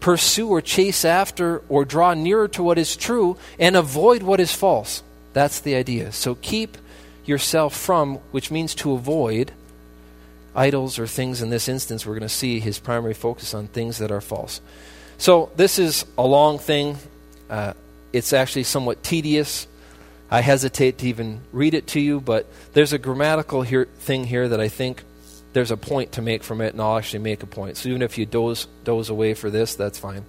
pursue 0.00 0.48
or 0.48 0.62
chase 0.62 1.04
after 1.04 1.58
or 1.68 1.84
draw 1.84 2.14
nearer 2.14 2.48
to 2.48 2.62
what 2.62 2.78
is 2.78 2.96
true 2.96 3.36
and 3.58 3.76
avoid 3.76 4.22
what 4.22 4.40
is 4.40 4.54
false. 4.54 5.02
That's 5.34 5.60
the 5.60 5.74
idea. 5.74 6.12
So 6.12 6.36
keep 6.36 6.78
yourself 7.26 7.76
from, 7.76 8.14
which 8.30 8.50
means 8.50 8.74
to 8.76 8.92
avoid, 8.92 9.52
idols 10.56 10.98
or 10.98 11.06
things 11.06 11.42
in 11.42 11.50
this 11.50 11.68
instance. 11.68 12.06
We're 12.06 12.14
going 12.14 12.22
to 12.22 12.28
see 12.30 12.58
his 12.58 12.78
primary 12.78 13.12
focus 13.12 13.52
on 13.52 13.66
things 13.66 13.98
that 13.98 14.10
are 14.10 14.22
false. 14.22 14.62
So 15.18 15.52
this 15.56 15.78
is 15.78 16.06
a 16.16 16.26
long 16.26 16.58
thing. 16.58 16.96
Uh, 17.54 17.72
it's 18.12 18.32
actually 18.32 18.64
somewhat 18.64 19.04
tedious. 19.04 19.68
I 20.28 20.40
hesitate 20.40 20.98
to 20.98 21.06
even 21.06 21.40
read 21.52 21.72
it 21.72 21.86
to 21.88 22.00
you, 22.00 22.20
but 22.20 22.48
there's 22.72 22.92
a 22.92 22.98
grammatical 22.98 23.62
here, 23.62 23.84
thing 23.84 24.24
here 24.24 24.48
that 24.48 24.60
I 24.60 24.66
think 24.66 25.04
there's 25.52 25.70
a 25.70 25.76
point 25.76 26.10
to 26.12 26.22
make 26.22 26.42
from 26.42 26.60
it, 26.60 26.72
and 26.72 26.82
I'll 26.82 26.98
actually 26.98 27.20
make 27.20 27.44
a 27.44 27.46
point. 27.46 27.76
So 27.76 27.90
even 27.90 28.02
if 28.02 28.18
you 28.18 28.26
doze, 28.26 28.66
doze 28.82 29.08
away 29.08 29.34
for 29.34 29.50
this, 29.50 29.76
that's 29.76 30.00
fine. 30.00 30.24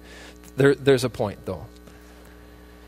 There, 0.56 0.76
there's 0.76 1.02
a 1.02 1.10
point, 1.10 1.44
though. 1.46 1.66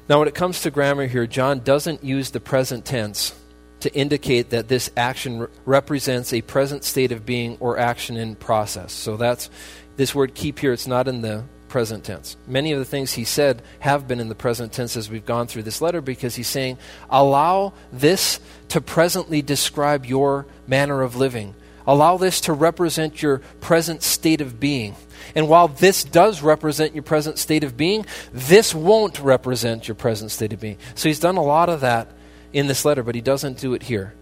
Now, 0.08 0.20
when 0.20 0.28
it 0.28 0.36
comes 0.36 0.62
to 0.62 0.70
grammar 0.70 1.08
here, 1.08 1.26
John 1.26 1.58
doesn't 1.58 2.04
use 2.04 2.30
the 2.30 2.38
present 2.38 2.84
tense 2.84 3.34
to 3.80 3.92
indicate 3.92 4.50
that 4.50 4.68
this 4.68 4.88
action 4.96 5.40
re- 5.40 5.48
represents 5.64 6.32
a 6.32 6.42
present 6.42 6.84
state 6.84 7.10
of 7.10 7.26
being 7.26 7.56
or 7.58 7.76
action 7.76 8.16
in 8.16 8.36
process. 8.36 8.92
So 8.92 9.16
that's 9.16 9.50
this 9.96 10.14
word 10.14 10.36
keep 10.36 10.60
here, 10.60 10.72
it's 10.72 10.86
not 10.86 11.08
in 11.08 11.22
the 11.22 11.42
present 11.68 12.04
tense. 12.04 12.36
Many 12.46 12.72
of 12.72 12.78
the 12.78 12.84
things 12.84 13.12
he 13.12 13.24
said 13.24 13.62
have 13.80 14.08
been 14.08 14.20
in 14.20 14.28
the 14.28 14.34
present 14.34 14.72
tense 14.72 14.96
as 14.96 15.10
we've 15.10 15.26
gone 15.26 15.46
through 15.46 15.64
this 15.64 15.80
letter 15.80 16.00
because 16.00 16.34
he's 16.34 16.48
saying, 16.48 16.78
allow 17.10 17.72
this 17.92 18.40
to 18.68 18.80
presently 18.80 19.42
describe 19.42 20.06
your 20.06 20.46
manner 20.66 21.02
of 21.02 21.16
living. 21.16 21.54
Allow 21.86 22.18
this 22.18 22.42
to 22.42 22.52
represent 22.52 23.22
your 23.22 23.38
present 23.60 24.02
state 24.02 24.42
of 24.42 24.60
being. 24.60 24.94
And 25.34 25.48
while 25.48 25.68
this 25.68 26.04
does 26.04 26.42
represent 26.42 26.94
your 26.94 27.02
present 27.02 27.38
state 27.38 27.64
of 27.64 27.76
being, 27.76 28.04
this 28.32 28.74
won't 28.74 29.18
represent 29.20 29.88
your 29.88 29.94
present 29.94 30.30
state 30.30 30.52
of 30.52 30.60
being. 30.60 30.76
So 30.94 31.08
he's 31.08 31.20
done 31.20 31.36
a 31.36 31.42
lot 31.42 31.68
of 31.68 31.80
that 31.80 32.08
in 32.52 32.66
this 32.66 32.84
letter, 32.84 33.02
but 33.02 33.14
he 33.14 33.20
doesn't 33.20 33.58
do 33.58 33.74
it 33.74 33.84
here. 33.84 34.14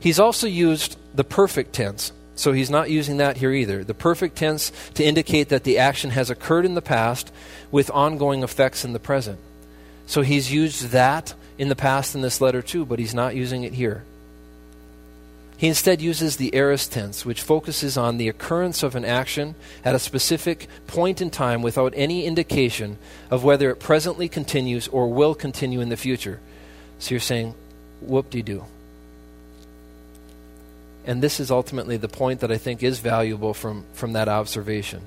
He's 0.00 0.18
also 0.18 0.46
used 0.46 0.96
the 1.14 1.24
perfect 1.24 1.74
tense. 1.74 2.12
So 2.42 2.50
he's 2.50 2.70
not 2.70 2.90
using 2.90 3.18
that 3.18 3.36
here 3.36 3.52
either. 3.52 3.84
The 3.84 3.94
perfect 3.94 4.34
tense 4.34 4.72
to 4.94 5.04
indicate 5.04 5.50
that 5.50 5.62
the 5.62 5.78
action 5.78 6.10
has 6.10 6.28
occurred 6.28 6.64
in 6.64 6.74
the 6.74 6.82
past 6.82 7.30
with 7.70 7.88
ongoing 7.92 8.42
effects 8.42 8.84
in 8.84 8.92
the 8.92 8.98
present. 8.98 9.38
So 10.08 10.22
he's 10.22 10.52
used 10.52 10.88
that 10.88 11.34
in 11.56 11.68
the 11.68 11.76
past 11.76 12.16
in 12.16 12.20
this 12.20 12.40
letter 12.40 12.60
too, 12.60 12.84
but 12.84 12.98
he's 12.98 13.14
not 13.14 13.36
using 13.36 13.62
it 13.62 13.74
here. 13.74 14.02
He 15.56 15.68
instead 15.68 16.02
uses 16.02 16.36
the 16.36 16.52
aorist 16.52 16.90
tense, 16.90 17.24
which 17.24 17.40
focuses 17.40 17.96
on 17.96 18.16
the 18.16 18.28
occurrence 18.28 18.82
of 18.82 18.96
an 18.96 19.04
action 19.04 19.54
at 19.84 19.94
a 19.94 20.00
specific 20.00 20.66
point 20.88 21.22
in 21.22 21.30
time 21.30 21.62
without 21.62 21.94
any 21.94 22.26
indication 22.26 22.98
of 23.30 23.44
whether 23.44 23.70
it 23.70 23.78
presently 23.78 24.28
continues 24.28 24.88
or 24.88 25.06
will 25.06 25.36
continue 25.36 25.80
in 25.80 25.90
the 25.90 25.96
future. 25.96 26.40
So 26.98 27.12
you're 27.12 27.20
saying, 27.20 27.54
whoop 28.00 28.30
de 28.30 28.42
doo 28.42 28.64
and 31.06 31.22
this 31.22 31.40
is 31.40 31.50
ultimately 31.50 31.96
the 31.96 32.08
point 32.08 32.40
that 32.40 32.52
I 32.52 32.58
think 32.58 32.82
is 32.82 32.98
valuable 32.98 33.54
from, 33.54 33.84
from 33.92 34.12
that 34.12 34.28
observation. 34.28 35.02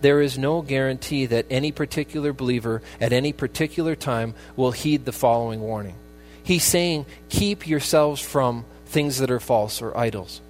There 0.00 0.20
is 0.20 0.36
no 0.36 0.62
guarantee 0.62 1.26
that 1.26 1.46
any 1.50 1.72
particular 1.72 2.32
believer 2.32 2.82
at 3.00 3.12
any 3.12 3.32
particular 3.32 3.96
time 3.96 4.34
will 4.56 4.72
heed 4.72 5.04
the 5.04 5.12
following 5.12 5.60
warning. 5.60 5.94
He's 6.42 6.64
saying, 6.64 7.06
keep 7.30 7.66
yourselves 7.66 8.20
from 8.20 8.64
things 8.86 9.18
that 9.18 9.30
are 9.30 9.40
false 9.40 9.80
or 9.80 9.96
idols. 9.96 10.40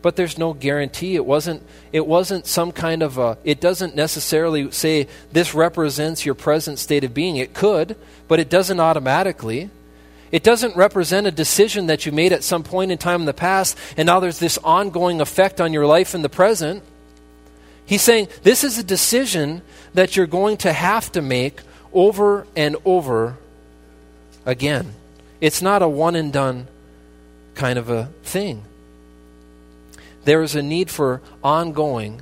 But 0.00 0.16
there's 0.16 0.38
no 0.38 0.52
guarantee. 0.52 1.16
It 1.16 1.26
wasn't, 1.26 1.62
it 1.92 2.06
wasn't 2.06 2.46
some 2.46 2.72
kind 2.72 3.02
of 3.02 3.18
a, 3.18 3.36
it 3.44 3.60
doesn't 3.60 3.96
necessarily 3.96 4.70
say 4.70 5.08
this 5.32 5.54
represents 5.54 6.24
your 6.24 6.34
present 6.34 6.78
state 6.78 7.04
of 7.04 7.12
being. 7.12 7.36
It 7.36 7.54
could, 7.54 7.96
but 8.28 8.40
it 8.40 8.48
doesn't 8.48 8.80
automatically. 8.80 9.68
It 10.32 10.42
doesn't 10.42 10.76
represent 10.76 11.26
a 11.26 11.30
decision 11.30 11.86
that 11.86 12.04
you 12.04 12.12
made 12.12 12.32
at 12.32 12.42
some 12.42 12.62
point 12.62 12.90
in 12.90 12.98
time 12.98 13.20
in 13.20 13.26
the 13.26 13.34
past, 13.34 13.78
and 13.96 14.06
now 14.06 14.20
there's 14.20 14.38
this 14.38 14.58
ongoing 14.58 15.20
effect 15.20 15.60
on 15.60 15.72
your 15.72 15.86
life 15.86 16.14
in 16.14 16.22
the 16.22 16.28
present. 16.28 16.82
He's 17.84 18.02
saying 18.02 18.28
this 18.42 18.64
is 18.64 18.78
a 18.78 18.82
decision 18.82 19.62
that 19.94 20.16
you're 20.16 20.26
going 20.26 20.56
to 20.58 20.72
have 20.72 21.12
to 21.12 21.22
make 21.22 21.60
over 21.92 22.46
and 22.56 22.76
over 22.84 23.36
again. 24.44 24.94
It's 25.40 25.62
not 25.62 25.82
a 25.82 25.88
one 25.88 26.16
and 26.16 26.32
done 26.32 26.66
kind 27.54 27.78
of 27.78 27.88
a 27.88 28.10
thing. 28.22 28.64
There 30.24 30.42
is 30.42 30.56
a 30.56 30.62
need 30.62 30.90
for 30.90 31.22
ongoing 31.44 32.20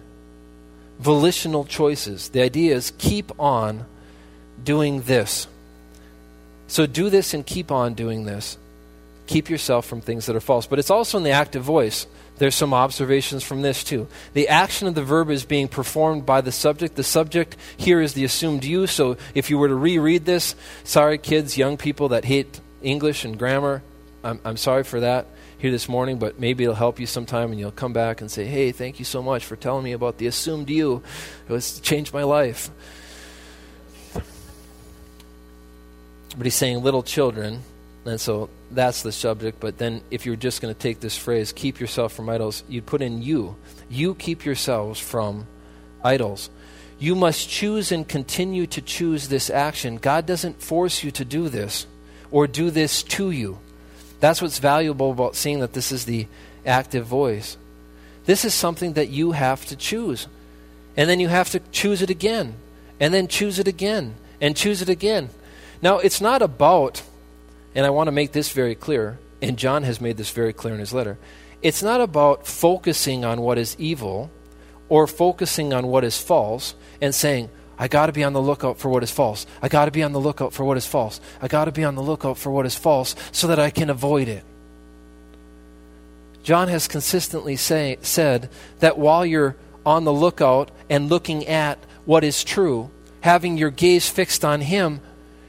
volitional 0.99 1.65
choices. 1.65 2.29
The 2.29 2.43
idea 2.43 2.77
is 2.77 2.93
keep 2.99 3.33
on 3.41 3.87
doing 4.63 5.03
this. 5.03 5.47
So 6.67 6.87
do 6.87 7.11
this 7.11 7.35
and 7.35 7.45
keep 7.45 7.71
on 7.71 7.95
doing 7.95 8.25
this. 8.25 8.59
Keep 9.27 9.49
yourself 9.49 9.87
from 9.87 10.01
things 10.01 10.27
that 10.27 10.37
are 10.37 10.41
false. 10.41 10.67
But 10.67 10.79
it's 10.79 10.91
also 10.91 11.19
in 11.19 11.25
the 11.25 11.31
active 11.31 11.63
voice. 11.63 12.07
There's 12.37 12.55
some 12.55 12.75
observations 12.75 13.45
from 13.45 13.63
this 13.63 13.85
too. 13.85 14.09
The 14.33 14.49
action 14.49 14.89
of 14.89 14.95
the 14.95 15.05
verb 15.05 15.31
is 15.31 15.45
being 15.45 15.69
performed 15.69 16.27
by 16.27 16.41
the 16.41 16.53
subject. 16.53 16.97
The 16.97 17.05
subject 17.05 17.57
here 17.77 18.01
is 18.01 18.15
the 18.15 18.25
assumed 18.25 18.65
you. 18.65 18.87
So 18.87 19.17
if 19.35 19.51
you 19.51 19.59
were 19.59 19.69
to 19.69 19.75
reread 19.75 20.25
this, 20.25 20.57
sorry, 20.83 21.17
kids, 21.19 21.57
young 21.57 21.77
people 21.77 22.09
that 22.09 22.25
hate 22.25 22.61
English 22.83 23.25
and 23.25 23.39
grammar, 23.39 23.83
I'm, 24.25 24.41
I'm 24.45 24.57
sorry 24.57 24.85
for 24.85 25.01
that 25.01 25.27
here 25.59 25.71
this 25.71 25.89
morning, 25.89 26.19
but 26.19 26.41
maybe 26.41 26.65
it'll 26.65 26.75
help 26.75 26.99
you 26.99 27.07
sometime 27.07 27.51
and 27.51 27.61
you'll 27.61 27.71
come 27.71 27.93
back 27.93 28.21
and 28.21 28.31
say, 28.31 28.45
hey, 28.45 28.73
thank 28.73 28.99
you 28.99 29.05
so 29.05 29.23
much 29.23 29.45
for 29.45 29.57
telling 29.57 29.85
me 29.85 29.93
about 29.93 30.19
the 30.19 30.27
assumed 30.27 30.69
you. 30.69 31.03
It 31.49 31.53
was 31.53 31.81
changed 31.81 32.13
my 32.13 32.25
life. 32.25 32.71
But 36.37 36.47
he's 36.47 36.55
saying 36.55 36.83
little 36.83 37.03
children, 37.03 37.63
and 38.05 38.21
so 38.21 38.51
that's 38.71 39.03
the 39.03 39.13
subject. 39.13 39.61
But 39.61 39.79
then, 39.79 40.03
if 40.11 40.27
you're 40.27 40.37
just 40.37 40.61
going 40.61 40.75
to 40.75 40.79
take 40.79 41.01
this 41.01 41.17
phrase, 41.17 41.53
keep 41.53 41.81
yourself 41.81 42.13
from 42.13 42.29
idols, 42.29 42.65
you'd 42.69 42.87
put 42.87 43.03
in 43.03 43.23
you. 43.23 43.57
You 43.89 44.15
keep 44.15 44.45
yourselves 44.45 44.99
from 44.99 45.47
idols. 46.03 46.51
You 46.99 47.15
must 47.15 47.49
choose 47.49 47.93
and 47.93 48.07
continue 48.07 48.67
to 48.69 48.81
choose 48.81 49.29
this 49.29 49.51
action. 49.51 49.97
God 49.97 50.27
doesn't 50.27 50.63
force 50.63 51.03
you 51.05 51.11
to 51.13 51.25
do 51.25 51.49
this 51.49 51.87
or 52.31 52.47
do 52.47 52.71
this 52.71 53.03
to 53.03 53.31
you. 53.31 53.59
That's 54.21 54.41
what's 54.41 54.59
valuable 54.59 55.11
about 55.11 55.37
seeing 55.37 55.61
that 55.61 55.73
this 55.73 55.93
is 55.93 56.05
the 56.05 56.27
active 56.65 57.07
voice. 57.07 57.57
This 58.25 58.45
is 58.45 58.55
something 58.55 58.95
that 58.95 59.11
you 59.11 59.33
have 59.33 59.67
to 59.67 59.77
choose. 59.77 60.29
And 60.97 61.11
then 61.11 61.21
you 61.21 61.29
have 61.29 61.51
to 61.51 61.61
choose 61.73 62.01
it 62.03 62.11
again, 62.11 62.55
and 63.01 63.13
then 63.13 63.29
choose 63.29 63.59
it 63.59 63.69
again, 63.69 64.15
and 64.41 64.57
choose 64.57 64.81
it 64.81 64.89
again. 64.89 65.29
Now, 65.83 65.99
it's 65.99 66.21
not 66.21 66.43
about 66.43 67.03
and 67.75 67.85
I 67.85 67.91
want 67.91 68.07
to 68.07 68.13
make 68.13 68.33
this 68.33 68.53
very 68.53 68.75
clear, 68.75 69.19
and 69.43 69.57
John 69.57 69.83
has 69.83 70.01
made 70.01 70.17
this 70.17 70.31
very 70.31 70.53
clear 70.53 70.75
in 70.75 70.81
his 70.81 70.93
letter. 70.93 71.19
It's 71.61 71.83
not 71.83 72.01
about 72.01 72.47
focusing 72.47 73.25
on 73.25 73.41
what 73.41 73.59
is 73.59 73.75
evil 73.79 74.31
or 74.89 75.07
focusing 75.07 75.73
on 75.73 75.87
what 75.89 76.05
is 76.05 76.21
false 76.21 76.75
and 77.01 77.15
saying, 77.15 77.49
I 77.77 77.89
got 77.89 78.07
to 78.07 78.13
be 78.13 78.23
on 78.23 78.35
the 78.35 78.43
lookout 78.43 78.79
for 78.79 78.89
what 78.89 79.03
is 79.03 79.11
false. 79.11 79.47
I 79.61 79.69
got 79.69 79.87
to 79.87 79.91
be 79.91 80.05
on 80.05 80.13
the 80.13 80.21
lookout 80.21 80.53
for 80.53 80.65
what 80.65 80.77
is 80.77 80.87
false. 80.87 81.21
I 81.43 81.49
got 81.49 81.65
to 81.65 81.73
be 81.73 81.83
on 81.83 81.97
the 81.97 82.03
lookout 82.03 82.39
for 82.39 82.53
what 82.53 82.67
is 82.67 82.77
false 82.77 83.17
so 83.33 83.49
that 83.49 83.59
I 83.59 83.71
can 83.71 83.91
avoid 83.91 84.29
it. 84.29 84.45
John 86.45 86.69
has 86.69 86.87
consistently 86.87 87.57
say, 87.57 87.99
said 88.03 88.51
that 88.79 88.99
while 88.99 89.27
you're 89.27 89.57
on 89.85 90.05
the 90.05 90.13
lookout 90.13 90.71
and 90.89 91.09
looking 91.09 91.49
at 91.49 91.79
what 92.05 92.23
is 92.23 92.45
true, 92.45 92.91
having 93.23 93.57
your 93.57 93.71
gaze 93.71 94.09
fixed 94.09 94.45
on 94.45 94.61
Him 94.61 95.01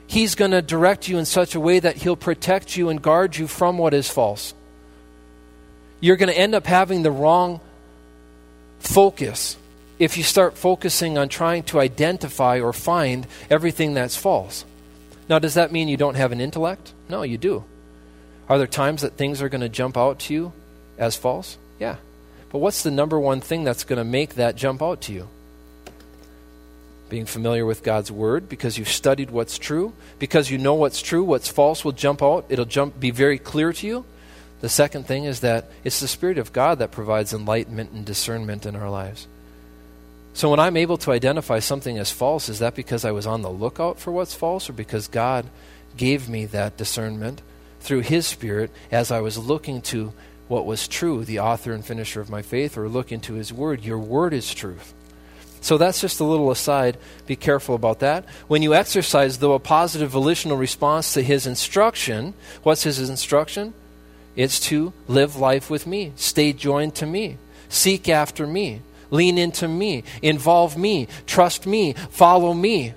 He's 0.08 0.36
going 0.36 0.52
to 0.52 0.62
direct 0.62 1.08
you 1.08 1.18
in 1.18 1.26
such 1.26 1.56
a 1.56 1.60
way 1.60 1.80
that 1.80 1.98
He'll 1.98 2.16
protect 2.16 2.78
you 2.78 2.90
and 2.90 3.02
guard 3.02 3.38
you 3.38 3.48
from 3.48 3.78
what 3.78 3.94
is 3.94 4.10
false. 4.10 4.54
You're 6.00 6.18
going 6.18 6.32
to 6.32 6.38
end 6.38 6.56
up 6.56 6.68
having 6.68 7.04
the 7.04 7.12
wrong 7.12 7.60
focus 8.80 9.58
if 9.98 10.18
you 10.18 10.24
start 10.24 10.58
focusing 10.58 11.18
on 11.18 11.30
trying 11.30 11.64
to 11.64 11.80
identify 11.80 12.60
or 12.60 12.74
find 12.74 13.26
everything 13.50 13.94
that's 13.94 14.16
false. 14.16 14.66
Now, 15.28 15.40
does 15.40 15.56
that 15.56 15.72
mean 15.72 15.88
you 15.88 15.98
don't 15.98 16.16
have 16.16 16.32
an 16.32 16.42
intellect? 16.42 16.94
No, 17.10 17.24
you 17.24 17.38
do. 17.38 17.64
Are 18.48 18.58
there 18.58 18.68
times 18.68 19.02
that 19.02 19.14
things 19.14 19.42
are 19.42 19.50
going 19.50 19.62
to 19.62 19.70
jump 19.70 19.98
out 19.98 20.20
to 20.20 20.34
you 20.34 20.54
as 20.98 21.16
false? 21.16 21.58
Yeah. 21.80 21.96
But 22.52 22.60
what's 22.60 22.84
the 22.84 22.92
number 22.92 23.20
one 23.20 23.42
thing 23.42 23.64
that's 23.64 23.84
going 23.84 23.98
to 23.98 24.04
make 24.04 24.36
that 24.36 24.56
jump 24.56 24.84
out 24.84 25.02
to 25.02 25.14
you? 25.14 25.28
Being 27.10 27.26
familiar 27.26 27.66
with 27.66 27.84
God's 27.84 28.12
word 28.12 28.50
because 28.50 28.78
you've 28.78 28.90
studied 28.90 29.32
what's 29.32 29.58
true, 29.58 29.94
because 30.20 30.50
you 30.50 30.58
know 30.58 30.74
what's 30.74 31.02
true, 31.02 31.24
what's 31.24 31.48
false 31.48 31.86
will 31.86 31.92
jump 31.92 32.24
out, 32.24 32.46
it'll 32.50 32.66
jump 32.66 33.00
be 33.00 33.12
very 33.12 33.38
clear 33.38 33.74
to 33.74 33.88
you. 33.88 34.06
The 34.62 34.70
second 34.70 35.06
thing 35.06 35.26
is 35.26 35.42
that 35.42 35.70
it's 35.84 36.00
the 36.00 36.08
spirit 36.08 36.38
of 36.38 36.54
God 36.54 36.80
that 36.80 36.92
provides 36.92 37.34
enlightenment 37.34 37.92
and 37.92 38.06
discernment 38.06 38.66
in 38.66 38.76
our 38.76 38.90
lives. 38.90 39.28
So 40.34 40.50
when 40.50 40.60
I'm 40.60 40.76
able 40.76 40.98
to 40.98 41.12
identify 41.12 41.60
something 41.60 41.98
as 41.98 42.12
false, 42.12 42.50
is 42.50 42.60
that 42.60 42.76
because 42.76 43.06
I 43.06 43.12
was 43.12 43.28
on 43.28 43.42
the 43.42 43.50
lookout 43.50 44.00
for 44.00 44.12
what's 44.12 44.34
false 44.34 44.70
or 44.70 44.74
because 44.74 45.08
God 45.08 45.46
gave 45.96 46.28
me 46.28 46.46
that 46.48 46.78
discernment 46.78 47.42
through 47.80 48.02
his 48.02 48.26
spirit 48.26 48.72
as 48.92 49.12
I 49.12 49.22
was 49.22 49.38
looking 49.38 49.82
to 49.84 50.12
what 50.48 50.66
was 50.66 50.88
true, 50.88 51.24
the 51.24 51.40
author 51.40 51.72
and 51.72 51.86
finisher 51.86 52.22
of 52.22 52.30
my 52.30 52.42
faith, 52.42 52.78
or 52.78 52.90
look 52.90 53.12
into 53.12 53.34
his 53.34 53.54
word? 53.54 53.84
Your 53.84 53.98
word 53.98 54.34
is 54.34 54.54
truth. 54.54 54.94
So 55.66 55.80
that's 55.80 56.00
just 56.00 56.20
a 56.20 56.24
little 56.24 56.52
aside. 56.52 56.96
Be 57.26 57.36
careful 57.36 57.74
about 57.74 58.02
that. 58.02 58.26
When 58.48 58.62
you 58.62 58.76
exercise, 58.76 59.40
though, 59.40 59.54
a 59.54 59.60
positive 59.60 60.12
volitional 60.12 60.58
response 60.58 61.16
to 61.16 61.24
his 61.24 61.48
instruction, 61.48 62.36
what's 62.62 62.84
his 62.84 63.10
instruction? 63.10 63.74
It's 64.36 64.60
to 64.68 64.94
live 65.08 65.38
life 65.38 65.72
with 65.72 65.88
me, 65.88 66.12
stay 66.18 66.54
joined 66.54 66.94
to 66.96 67.08
me, 67.08 67.40
seek 67.68 68.08
after 68.08 68.46
me, 68.46 68.82
lean 69.10 69.40
into 69.40 69.68
me, 69.68 70.04
involve 70.22 70.78
me, 70.78 71.08
trust 71.26 71.66
me, 71.66 71.94
follow 72.12 72.54
me, 72.54 72.94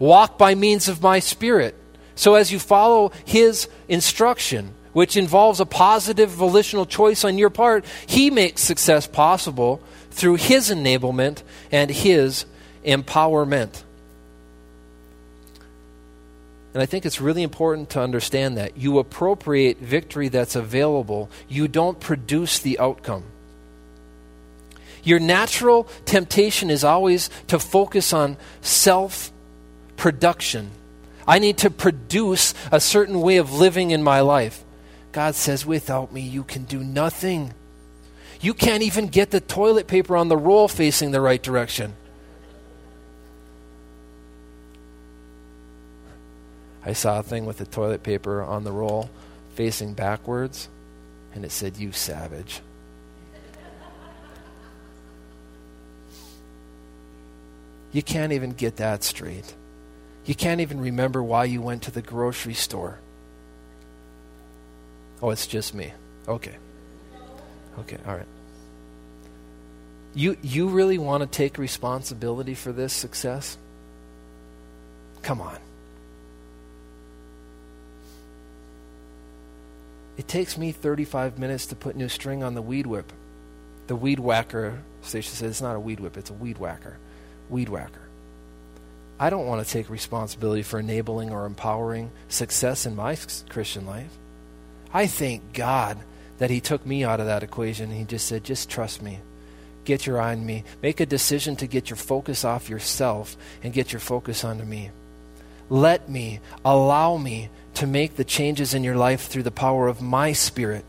walk 0.00 0.38
by 0.38 0.56
means 0.56 0.88
of 0.88 1.00
my 1.00 1.20
spirit. 1.20 1.76
So 2.16 2.34
as 2.34 2.50
you 2.50 2.58
follow 2.58 3.12
his 3.24 3.68
instruction, 3.88 4.74
which 4.92 5.16
involves 5.16 5.60
a 5.60 5.66
positive 5.66 6.30
volitional 6.30 6.84
choice 6.84 7.22
on 7.22 7.38
your 7.38 7.50
part, 7.50 7.84
he 8.08 8.28
makes 8.28 8.60
success 8.60 9.06
possible 9.06 9.80
through 10.18 10.34
His 10.34 10.68
enablement 10.68 11.42
and 11.70 11.90
His 11.90 12.44
empowerment. 12.84 13.84
And 16.74 16.82
I 16.82 16.86
think 16.86 17.06
it's 17.06 17.20
really 17.20 17.44
important 17.44 17.90
to 17.90 18.00
understand 18.00 18.58
that. 18.58 18.76
You 18.76 18.98
appropriate 18.98 19.78
victory 19.78 20.28
that's 20.28 20.56
available, 20.56 21.30
you 21.48 21.68
don't 21.68 21.98
produce 22.00 22.58
the 22.58 22.78
outcome. 22.80 23.22
Your 25.04 25.20
natural 25.20 25.84
temptation 26.04 26.68
is 26.68 26.82
always 26.82 27.30
to 27.46 27.58
focus 27.58 28.12
on 28.12 28.36
self 28.60 29.32
production. 29.96 30.72
I 31.26 31.38
need 31.38 31.58
to 31.58 31.70
produce 31.70 32.54
a 32.72 32.80
certain 32.80 33.20
way 33.20 33.36
of 33.36 33.52
living 33.52 33.92
in 33.92 34.02
my 34.02 34.20
life. 34.20 34.64
God 35.12 35.34
says, 35.36 35.64
without 35.64 36.12
me, 36.12 36.22
you 36.22 36.42
can 36.42 36.64
do 36.64 36.82
nothing. 36.82 37.54
You 38.40 38.54
can't 38.54 38.82
even 38.82 39.08
get 39.08 39.30
the 39.30 39.40
toilet 39.40 39.86
paper 39.88 40.16
on 40.16 40.28
the 40.28 40.36
roll 40.36 40.68
facing 40.68 41.10
the 41.10 41.20
right 41.20 41.42
direction. 41.42 41.94
I 46.84 46.92
saw 46.92 47.18
a 47.18 47.22
thing 47.22 47.44
with 47.46 47.58
the 47.58 47.66
toilet 47.66 48.02
paper 48.02 48.42
on 48.42 48.64
the 48.64 48.72
roll 48.72 49.10
facing 49.54 49.94
backwards, 49.94 50.68
and 51.34 51.44
it 51.44 51.50
said, 51.50 51.76
You 51.76 51.92
savage. 51.92 52.60
You 57.90 58.02
can't 58.02 58.32
even 58.32 58.52
get 58.52 58.76
that 58.76 59.02
straight. 59.02 59.54
You 60.26 60.34
can't 60.34 60.60
even 60.60 60.80
remember 60.80 61.22
why 61.22 61.44
you 61.44 61.62
went 61.62 61.82
to 61.84 61.90
the 61.90 62.02
grocery 62.02 62.54
store. 62.54 62.98
Oh, 65.22 65.30
it's 65.30 65.46
just 65.46 65.74
me. 65.74 65.92
Okay. 66.28 66.56
Okay, 67.78 67.98
all 68.06 68.14
right. 68.14 68.26
You, 70.14 70.36
you 70.42 70.68
really 70.68 70.98
want 70.98 71.22
to 71.22 71.26
take 71.26 71.58
responsibility 71.58 72.54
for 72.54 72.72
this 72.72 72.92
success? 72.92 73.56
Come 75.22 75.40
on. 75.40 75.58
It 80.16 80.26
takes 80.26 80.58
me 80.58 80.72
35 80.72 81.38
minutes 81.38 81.66
to 81.66 81.76
put 81.76 81.94
new 81.94 82.08
string 82.08 82.42
on 82.42 82.54
the 82.54 82.62
weed 82.62 82.86
whip. 82.86 83.12
The 83.86 83.94
weed 83.94 84.18
whacker 84.18 84.82
station 85.02 85.32
says 85.32 85.50
it's 85.50 85.60
not 85.62 85.76
a 85.76 85.80
weed 85.80 86.00
whip, 86.00 86.16
it's 86.16 86.30
a 86.30 86.34
weed 86.34 86.58
whacker. 86.58 86.98
Weed 87.48 87.68
whacker. 87.68 88.00
I 89.20 89.30
don't 89.30 89.46
want 89.46 89.64
to 89.64 89.72
take 89.72 89.88
responsibility 89.88 90.62
for 90.62 90.78
enabling 90.78 91.30
or 91.30 91.46
empowering 91.46 92.10
success 92.28 92.86
in 92.86 92.96
my 92.96 93.16
Christian 93.48 93.86
life. 93.86 94.10
I 94.92 95.06
thank 95.06 95.52
God 95.52 95.98
that 96.38 96.50
He 96.50 96.60
took 96.60 96.86
me 96.86 97.04
out 97.04 97.20
of 97.20 97.26
that 97.26 97.42
equation 97.42 97.90
He 97.90 98.04
just 98.04 98.26
said, 98.26 98.44
just 98.44 98.68
trust 98.68 99.02
me. 99.02 99.20
Get 99.84 100.06
your 100.06 100.20
eye 100.20 100.32
on 100.32 100.44
me. 100.44 100.64
Make 100.82 101.00
a 101.00 101.06
decision 101.06 101.56
to 101.56 101.66
get 101.66 101.88
your 101.88 101.96
focus 101.96 102.44
off 102.44 102.68
yourself 102.68 103.36
and 103.62 103.72
get 103.72 103.92
your 103.92 104.00
focus 104.00 104.44
onto 104.44 104.64
me. 104.64 104.90
Let 105.70 106.08
me, 106.08 106.40
allow 106.64 107.16
me 107.16 107.48
to 107.74 107.86
make 107.86 108.16
the 108.16 108.24
changes 108.24 108.74
in 108.74 108.84
your 108.84 108.96
life 108.96 109.26
through 109.28 109.44
the 109.44 109.50
power 109.50 109.88
of 109.88 110.02
my 110.02 110.32
Spirit. 110.32 110.84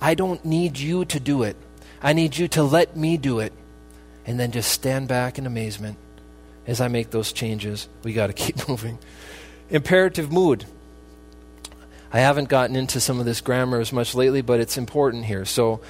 I 0.00 0.14
don't 0.14 0.44
need 0.44 0.78
you 0.78 1.04
to 1.06 1.20
do 1.20 1.42
it. 1.42 1.56
I 2.02 2.12
need 2.12 2.36
you 2.36 2.48
to 2.48 2.62
let 2.62 2.96
me 2.96 3.16
do 3.16 3.40
it. 3.40 3.52
And 4.26 4.38
then 4.38 4.52
just 4.52 4.70
stand 4.70 5.08
back 5.08 5.38
in 5.38 5.46
amazement 5.46 5.98
as 6.66 6.80
I 6.80 6.88
make 6.88 7.10
those 7.10 7.32
changes. 7.32 7.88
We 8.02 8.12
got 8.12 8.28
to 8.28 8.32
keep 8.44 8.68
moving. 8.68 8.98
Imperative 9.70 10.30
mood. 10.30 10.64
I 12.12 12.20
haven't 12.20 12.48
gotten 12.48 12.76
into 12.76 13.00
some 13.00 13.18
of 13.18 13.26
this 13.26 13.40
grammar 13.40 13.80
as 13.80 13.92
much 13.92 14.14
lately, 14.14 14.42
but 14.42 14.60
it's 14.60 14.78
important 14.78 15.24
here. 15.24 15.44
So, 15.44 15.80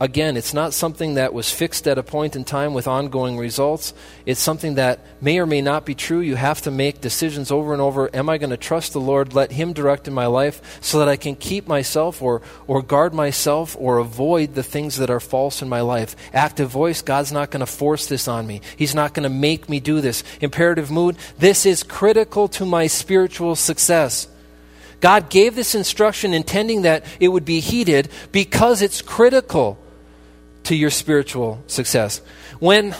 again, 0.00 0.36
it's 0.36 0.52
not 0.52 0.72
something 0.72 1.14
that 1.14 1.32
was 1.32 1.50
fixed 1.50 1.86
at 1.86 1.98
a 1.98 2.02
point 2.02 2.36
in 2.36 2.44
time 2.44 2.74
with 2.74 2.86
ongoing 2.86 3.38
results. 3.38 3.94
It's 4.26 4.40
something 4.40 4.74
that 4.74 5.00
may 5.20 5.38
or 5.38 5.46
may 5.46 5.62
not 5.62 5.86
be 5.86 5.94
true. 5.94 6.20
You 6.20 6.36
have 6.36 6.62
to 6.62 6.70
make 6.70 7.00
decisions 7.00 7.50
over 7.50 7.72
and 7.72 7.80
over. 7.80 8.14
Am 8.14 8.28
I 8.28 8.38
going 8.38 8.50
to 8.50 8.56
trust 8.56 8.92
the 8.92 9.00
Lord, 9.00 9.34
let 9.34 9.52
Him 9.52 9.72
direct 9.72 10.08
in 10.08 10.14
my 10.14 10.26
life 10.26 10.78
so 10.82 10.98
that 10.98 11.08
I 11.08 11.16
can 11.16 11.36
keep 11.36 11.66
myself 11.66 12.22
or, 12.22 12.42
or 12.66 12.82
guard 12.82 13.14
myself 13.14 13.76
or 13.78 13.98
avoid 13.98 14.54
the 14.54 14.62
things 14.62 14.96
that 14.96 15.10
are 15.10 15.20
false 15.20 15.62
in 15.62 15.68
my 15.68 15.80
life? 15.80 16.16
Active 16.32 16.70
voice, 16.70 17.02
God's 17.02 17.32
not 17.32 17.50
going 17.50 17.60
to 17.60 17.66
force 17.66 18.06
this 18.06 18.28
on 18.28 18.46
me. 18.46 18.60
He's 18.76 18.94
not 18.94 19.14
going 19.14 19.24
to 19.24 19.28
make 19.28 19.68
me 19.68 19.80
do 19.80 20.00
this. 20.00 20.22
Imperative 20.40 20.90
mood, 20.90 21.16
this 21.38 21.66
is 21.66 21.82
critical 21.82 22.48
to 22.48 22.66
my 22.66 22.86
spiritual 22.86 23.56
success. 23.56 24.28
God 25.00 25.30
gave 25.30 25.54
this 25.54 25.74
instruction 25.74 26.34
intending 26.34 26.82
that 26.82 27.04
it 27.20 27.28
would 27.28 27.44
be 27.44 27.60
heeded 27.60 28.08
because 28.32 28.82
it's 28.82 29.02
critical 29.02 29.78
to 30.64 30.74
your 30.74 30.90
spiritual 30.90 31.62
success. 31.66 32.20
When, 32.58 32.94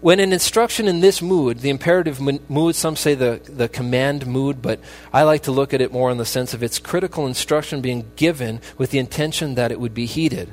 when 0.00 0.20
an 0.20 0.32
instruction 0.32 0.88
in 0.88 1.00
this 1.00 1.20
mood, 1.22 1.58
the 1.58 1.70
imperative 1.70 2.20
mood, 2.20 2.74
some 2.74 2.96
say 2.96 3.14
the, 3.14 3.40
the 3.44 3.68
command 3.68 4.26
mood, 4.26 4.62
but 4.62 4.80
I 5.12 5.22
like 5.22 5.42
to 5.42 5.52
look 5.52 5.74
at 5.74 5.80
it 5.80 5.92
more 5.92 6.10
in 6.10 6.18
the 6.18 6.24
sense 6.24 6.54
of 6.54 6.62
its 6.62 6.78
critical 6.78 7.26
instruction 7.26 7.80
being 7.80 8.10
given 8.16 8.60
with 8.78 8.90
the 8.90 8.98
intention 8.98 9.54
that 9.54 9.70
it 9.70 9.80
would 9.80 9.94
be 9.94 10.06
heeded. 10.06 10.50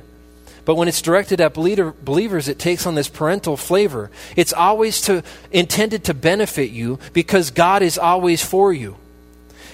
But 0.64 0.76
when 0.76 0.88
it's 0.88 1.02
directed 1.02 1.42
at 1.42 1.54
believers, 1.54 2.48
it 2.48 2.60
takes 2.60 2.86
on 2.86 2.96
this 2.96 3.08
parental 3.08 3.58
flavor. 3.58 4.12
It's 4.36 4.54
always 4.54 5.02
to, 5.02 5.24
intended 5.52 6.04
to 6.06 6.14
benefit 6.14 6.70
you 6.70 7.00
because 7.14 7.50
God 7.50 7.82
is 7.82 7.98
always 7.98 8.46
for 8.46 8.72
you. 8.72 8.98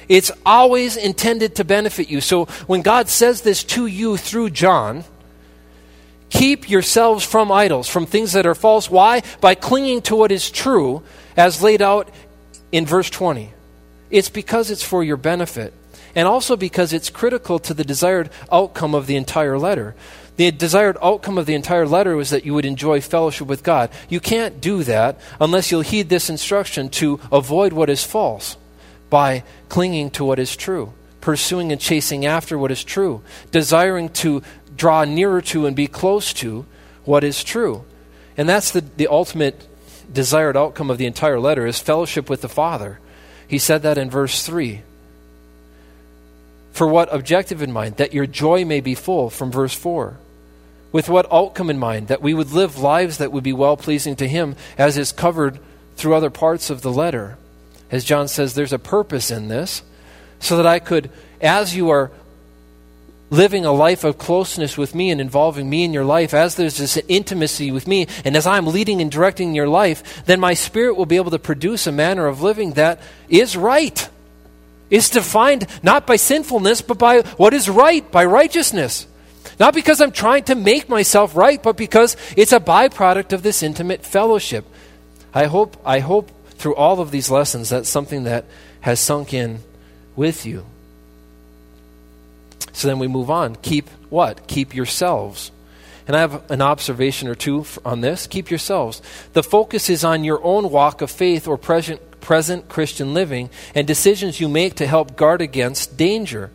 It's 0.08 0.32
always 0.46 0.96
intended 0.98 1.56
to 1.56 1.64
benefit 1.64 2.10
you. 2.10 2.22
So 2.22 2.46
when 2.66 2.82
God 2.82 3.10
says 3.10 3.42
this 3.42 3.64
to 3.66 3.88
you 3.88 4.18
through 4.18 4.52
John, 4.52 5.04
Keep 6.30 6.70
yourselves 6.70 7.26
from 7.26 7.52
idols, 7.52 7.88
from 7.88 8.06
things 8.06 8.34
that 8.34 8.46
are 8.46 8.56
false. 8.56 8.90
Why? 8.90 9.22
By 9.40 9.56
clinging 9.56 10.02
to 10.04 10.16
what 10.16 10.32
is 10.32 10.52
true, 10.52 11.04
as 11.38 11.64
laid 11.64 11.82
out 11.82 12.10
in 12.72 12.86
verse 12.86 13.10
20. 13.10 13.54
It's 14.10 14.30
because 14.30 14.70
it's 14.70 14.84
for 14.84 15.04
your 15.04 15.18
benefit, 15.18 15.74
and 16.16 16.28
also 16.28 16.56
because 16.56 16.92
it's 16.92 17.10
critical 17.10 17.60
to 17.60 17.74
the 17.74 17.84
desired 17.84 18.30
outcome 18.52 18.94
of 18.94 19.08
the 19.08 19.16
entire 19.16 19.58
letter. 19.58 19.96
The 20.36 20.52
desired 20.52 20.98
outcome 21.02 21.38
of 21.38 21.46
the 21.46 21.56
entire 21.56 21.88
letter 21.88 22.16
was 22.16 22.30
that 22.30 22.46
you 22.46 22.54
would 22.54 22.66
enjoy 22.66 23.02
fellowship 23.02 23.48
with 23.48 23.64
God. 23.64 23.90
You 24.08 24.20
can't 24.20 24.62
do 24.62 24.84
that 24.84 25.20
unless 25.40 25.72
you'll 25.72 25.82
heed 25.82 26.10
this 26.10 26.30
instruction 26.30 26.90
to 26.90 27.20
avoid 27.32 27.74
what 27.74 27.90
is 27.90 28.04
false 28.04 28.58
by 29.10 29.44
clinging 29.70 30.12
to 30.12 30.26
what 30.26 30.40
is 30.40 30.56
true, 30.56 30.94
pursuing 31.22 31.72
and 31.72 31.82
chasing 31.82 32.26
after 32.26 32.58
what 32.58 32.72
is 32.72 32.84
true, 32.84 33.22
desiring 33.52 34.10
to 34.10 34.42
draw 34.76 35.04
nearer 35.04 35.42
to 35.42 35.66
and 35.66 35.76
be 35.76 35.88
close 35.88 36.34
to 36.34 36.66
what 37.06 37.24
is 37.24 37.44
true. 37.44 37.84
And 38.38 38.48
that's 38.48 38.72
the, 38.72 38.82
the 38.82 39.08
ultimate 39.08 39.68
desired 40.12 40.56
outcome 40.56 40.90
of 40.90 40.98
the 40.98 41.06
entire 41.06 41.40
letter 41.40 41.66
is 41.66 41.80
fellowship 41.80 42.30
with 42.30 42.42
the 42.42 42.50
Father. 42.50 43.00
He 43.48 43.58
said 43.58 43.82
that 43.84 43.98
in 43.98 44.10
verse 44.10 44.46
3. 44.46 44.82
For 46.72 46.88
what 46.88 47.14
objective 47.14 47.62
in 47.62 47.72
mind? 47.72 47.98
That 47.98 48.14
your 48.14 48.28
joy 48.28 48.64
may 48.64 48.82
be 48.82 48.94
full, 48.94 49.30
from 49.30 49.52
verse 49.52 49.74
4. 49.74 50.18
With 50.92 51.10
what 51.10 51.32
outcome 51.32 51.70
in 51.70 51.80
mind? 51.80 52.08
That 52.08 52.22
we 52.22 52.34
would 52.34 52.52
live 52.52 52.78
lives 52.78 53.18
that 53.18 53.32
would 53.32 53.44
be 53.44 53.54
well 53.54 53.78
pleasing 53.78 54.16
to 54.18 54.28
Him, 54.28 54.56
as 54.78 54.98
is 54.98 55.12
covered 55.12 55.60
through 55.96 56.14
other 56.14 56.30
parts 56.30 56.70
of 56.70 56.82
the 56.82 56.92
letter. 56.92 57.38
As 57.92 58.04
John 58.04 58.28
says, 58.28 58.54
there's 58.54 58.74
a 58.74 58.80
purpose 58.80 59.32
in 59.32 59.48
this, 59.48 59.82
so 60.40 60.58
that 60.58 60.66
I 60.66 60.80
could, 60.80 61.10
as 61.42 61.76
you 61.76 61.90
are 61.90 62.12
living 63.30 63.66
a 63.66 63.72
life 63.72 64.04
of 64.04 64.18
closeness 64.18 64.78
with 64.78 64.96
me 64.96 65.12
and 65.12 65.20
involving 65.20 65.70
me 65.70 65.84
in 65.84 65.94
your 65.94 66.06
life, 66.06 66.34
as 66.34 66.56
there's 66.56 66.78
this 66.78 66.98
intimacy 67.08 67.72
with 67.72 67.88
me, 67.88 68.08
and 68.24 68.36
as 68.36 68.48
I'm 68.48 68.68
leading 68.68 69.02
and 69.02 69.12
directing 69.12 69.54
your 69.54 69.68
life, 69.68 70.26
then 70.26 70.40
my 70.40 70.54
spirit 70.54 70.96
will 70.96 71.06
be 71.06 71.18
able 71.18 71.32
to 71.32 71.40
produce 71.40 71.88
a 71.88 71.92
manner 71.92 72.28
of 72.28 72.42
living 72.42 72.74
that 72.74 73.00
is 73.30 73.58
right. 73.58 74.10
Is 74.90 75.10
defined 75.10 75.68
not 75.84 76.08
by 76.08 76.16
sinfulness, 76.16 76.82
but 76.82 76.98
by 76.98 77.22
what 77.36 77.54
is 77.54 77.70
right, 77.70 78.10
by 78.10 78.24
righteousness. 78.24 79.06
Not 79.60 79.74
because 79.74 80.00
I'm 80.00 80.12
trying 80.12 80.44
to 80.46 80.56
make 80.56 80.88
myself 80.88 81.36
right, 81.36 81.62
but 81.62 81.76
because 81.76 82.16
it's 82.38 82.54
a 82.54 82.60
byproduct 82.60 83.34
of 83.34 83.44
this 83.44 83.64
intimate 83.64 84.06
fellowship. 84.06 84.66
I 85.34 85.46
hope, 85.46 85.76
I 85.86 86.00
hope 86.00 86.32
through 86.58 86.76
all 86.76 87.00
of 87.00 87.12
these 87.12 87.30
lessons 87.30 87.70
that's 87.70 87.90
something 87.90 88.24
that 88.24 88.46
has 88.82 89.00
sunk 89.00 89.34
in 89.34 89.60
with 90.16 90.46
you. 90.46 90.66
So 92.74 92.88
then 92.88 93.00
we 93.00 93.08
move 93.08 93.30
on. 93.30 93.56
Keep 93.56 93.90
what? 94.10 94.48
Keep 94.48 94.76
yourselves. 94.76 95.52
And 96.08 96.16
I 96.16 96.20
have 96.22 96.50
an 96.50 96.62
observation 96.62 97.28
or 97.28 97.36
two 97.36 97.66
on 97.84 98.02
this. 98.02 98.28
Keep 98.28 98.50
yourselves. 98.50 99.02
The 99.34 99.44
focus 99.44 99.90
is 99.90 100.04
on 100.04 100.24
your 100.24 100.44
own 100.44 100.70
walk 100.70 101.02
of 101.02 101.12
faith 101.12 101.48
or 101.48 101.58
present, 101.58 102.22
present 102.22 102.70
Christian 102.70 103.14
living 103.14 103.50
and 103.76 103.86
decisions 103.86 104.40
you 104.40 104.48
make 104.48 104.76
to 104.76 104.88
help 104.88 105.16
guard 105.16 105.42
against 105.42 105.98
danger. 105.98 106.52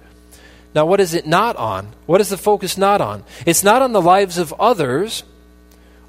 Now, 0.75 0.87
what 0.87 1.01
is 1.01 1.13
it 1.13 1.27
not 1.27 1.57
on? 1.57 1.93
What 2.07 2.21
is 2.21 2.31
the 2.31 2.39
focus 2.39 2.79
not 2.79 3.01
on? 3.01 3.25
It's 3.45 3.63
not 3.63 3.83
on 3.83 3.93
the 3.93 4.01
lives 4.01 4.39
of 4.39 4.55
others 4.55 5.23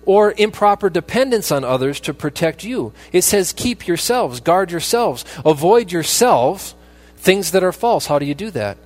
or 0.05 0.33
improper 0.37 0.89
dependence 0.89 1.51
on 1.51 1.63
others 1.63 1.99
to 2.01 2.13
protect 2.13 2.63
you. 2.63 2.93
It 3.11 3.23
says, 3.23 3.53
keep 3.53 3.87
yourselves, 3.87 4.39
guard 4.39 4.71
yourselves, 4.71 5.25
avoid 5.45 5.91
yourselves 5.91 6.75
things 7.17 7.51
that 7.51 7.63
are 7.63 7.71
false. 7.71 8.07
How 8.07 8.19
do 8.19 8.25
you 8.25 8.35
do 8.35 8.51
that? 8.51 8.77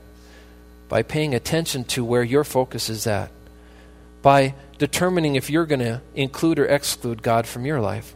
by 0.90 1.04
paying 1.04 1.36
attention 1.36 1.84
to 1.84 2.04
where 2.04 2.24
your 2.24 2.44
focus 2.44 2.90
is 2.90 3.08
at, 3.08 3.32
by 4.22 4.56
determining 4.78 5.36
if 5.36 5.50
you're 5.50 5.66
going 5.66 5.80
to 5.80 6.02
include 6.16 6.60
or 6.60 6.66
exclude 6.66 7.22
God 7.22 7.46
from 7.46 7.66
your 7.66 7.82
life, 7.82 8.16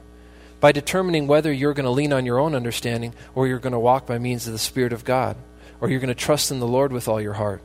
by 0.60 0.72
determining 0.72 1.28
whether 1.28 1.52
you're 1.52 1.74
going 1.74 1.86
to 1.86 1.90
lean 1.90 2.14
on 2.14 2.26
your 2.26 2.40
own 2.40 2.56
understanding 2.56 3.14
or 3.34 3.48
you're 3.48 3.60
going 3.60 3.74
to 3.74 3.80
walk 3.80 4.06
by 4.06 4.18
means 4.18 4.48
of 4.48 4.54
the 4.54 4.60
Spirit 4.60 4.94
of 4.94 5.04
God, 5.04 5.36
or 5.80 5.90
you're 5.90 6.00
going 6.00 6.08
to 6.10 6.16
trust 6.16 6.52
in 6.52 6.60
the 6.60 6.68
Lord 6.68 6.94
with 6.94 7.08
all 7.08 7.22
your 7.22 7.34
heart. 7.34 7.62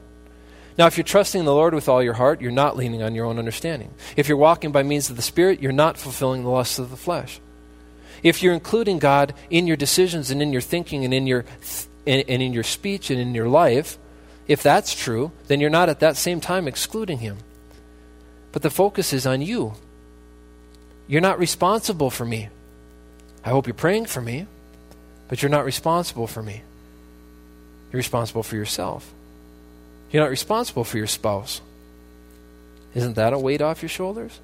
Now, 0.78 0.86
if 0.86 0.96
you're 0.96 1.04
trusting 1.04 1.44
the 1.44 1.54
Lord 1.54 1.74
with 1.74 1.88
all 1.88 2.02
your 2.02 2.14
heart, 2.14 2.40
you're 2.40 2.50
not 2.50 2.76
leaning 2.76 3.02
on 3.02 3.14
your 3.14 3.24
own 3.24 3.38
understanding. 3.38 3.94
If 4.16 4.28
you're 4.28 4.36
walking 4.36 4.72
by 4.72 4.82
means 4.82 5.08
of 5.08 5.16
the 5.16 5.22
Spirit, 5.22 5.62
you're 5.62 5.72
not 5.72 5.96
fulfilling 5.96 6.42
the 6.42 6.50
lusts 6.50 6.78
of 6.78 6.90
the 6.90 6.96
flesh. 6.96 7.40
If 8.22 8.42
you're 8.42 8.52
including 8.52 8.98
God 8.98 9.34
in 9.48 9.66
your 9.66 9.76
decisions 9.76 10.30
and 10.30 10.42
in 10.42 10.52
your 10.52 10.60
thinking 10.60 11.04
and 11.04 11.14
in 11.14 11.26
your, 11.26 11.44
and 12.06 12.22
in 12.28 12.52
your 12.52 12.62
speech 12.62 13.10
and 13.10 13.18
in 13.18 13.34
your 13.34 13.48
life, 13.48 13.98
if 14.46 14.62
that's 14.62 14.94
true, 14.94 15.32
then 15.48 15.60
you're 15.60 15.70
not 15.70 15.88
at 15.88 16.00
that 16.00 16.16
same 16.16 16.40
time 16.40 16.68
excluding 16.68 17.18
him. 17.18 17.38
But 18.52 18.62
the 18.62 18.70
focus 18.70 19.12
is 19.12 19.26
on 19.26 19.42
you. 19.42 19.74
You're 21.08 21.20
not 21.20 21.38
responsible 21.38 22.10
for 22.10 22.24
me. 22.24 22.48
I 23.44 23.50
hope 23.50 23.66
you're 23.66 23.74
praying 23.74 24.06
for 24.06 24.20
me, 24.20 24.46
but 25.28 25.40
you're 25.40 25.50
not 25.50 25.64
responsible 25.64 26.26
for 26.26 26.42
me. 26.42 26.62
You're 27.92 27.98
responsible 27.98 28.42
for 28.42 28.56
yourself. 28.56 29.12
You're 30.10 30.22
not 30.22 30.30
responsible 30.30 30.84
for 30.84 30.98
your 30.98 31.06
spouse. 31.06 31.60
Isn't 32.94 33.14
that 33.14 33.32
a 33.32 33.38
weight 33.38 33.60
off 33.60 33.82
your 33.82 33.88
shoulders? 33.88 34.40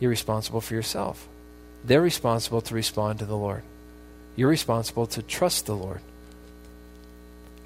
You're 0.00 0.10
responsible 0.10 0.60
for 0.60 0.74
yourself. 0.74 1.28
They're 1.84 2.00
responsible 2.00 2.60
to 2.62 2.74
respond 2.74 3.18
to 3.18 3.26
the 3.26 3.36
Lord. 3.36 3.62
You're 4.34 4.48
responsible 4.48 5.06
to 5.08 5.22
trust 5.22 5.66
the 5.66 5.76
Lord. 5.76 6.00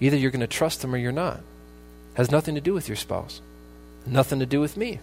Either 0.00 0.16
you're 0.16 0.32
going 0.32 0.40
to 0.40 0.46
trust 0.46 0.82
them 0.82 0.94
or 0.94 0.98
you're 0.98 1.12
not. 1.12 1.40
Has 2.14 2.30
nothing 2.30 2.56
to 2.56 2.60
do 2.60 2.74
with 2.74 2.88
your 2.88 2.96
spouse. 2.96 3.40
Nothing 4.06 4.40
to 4.40 4.46
do 4.46 4.60
with 4.60 4.76
me. 4.76 5.00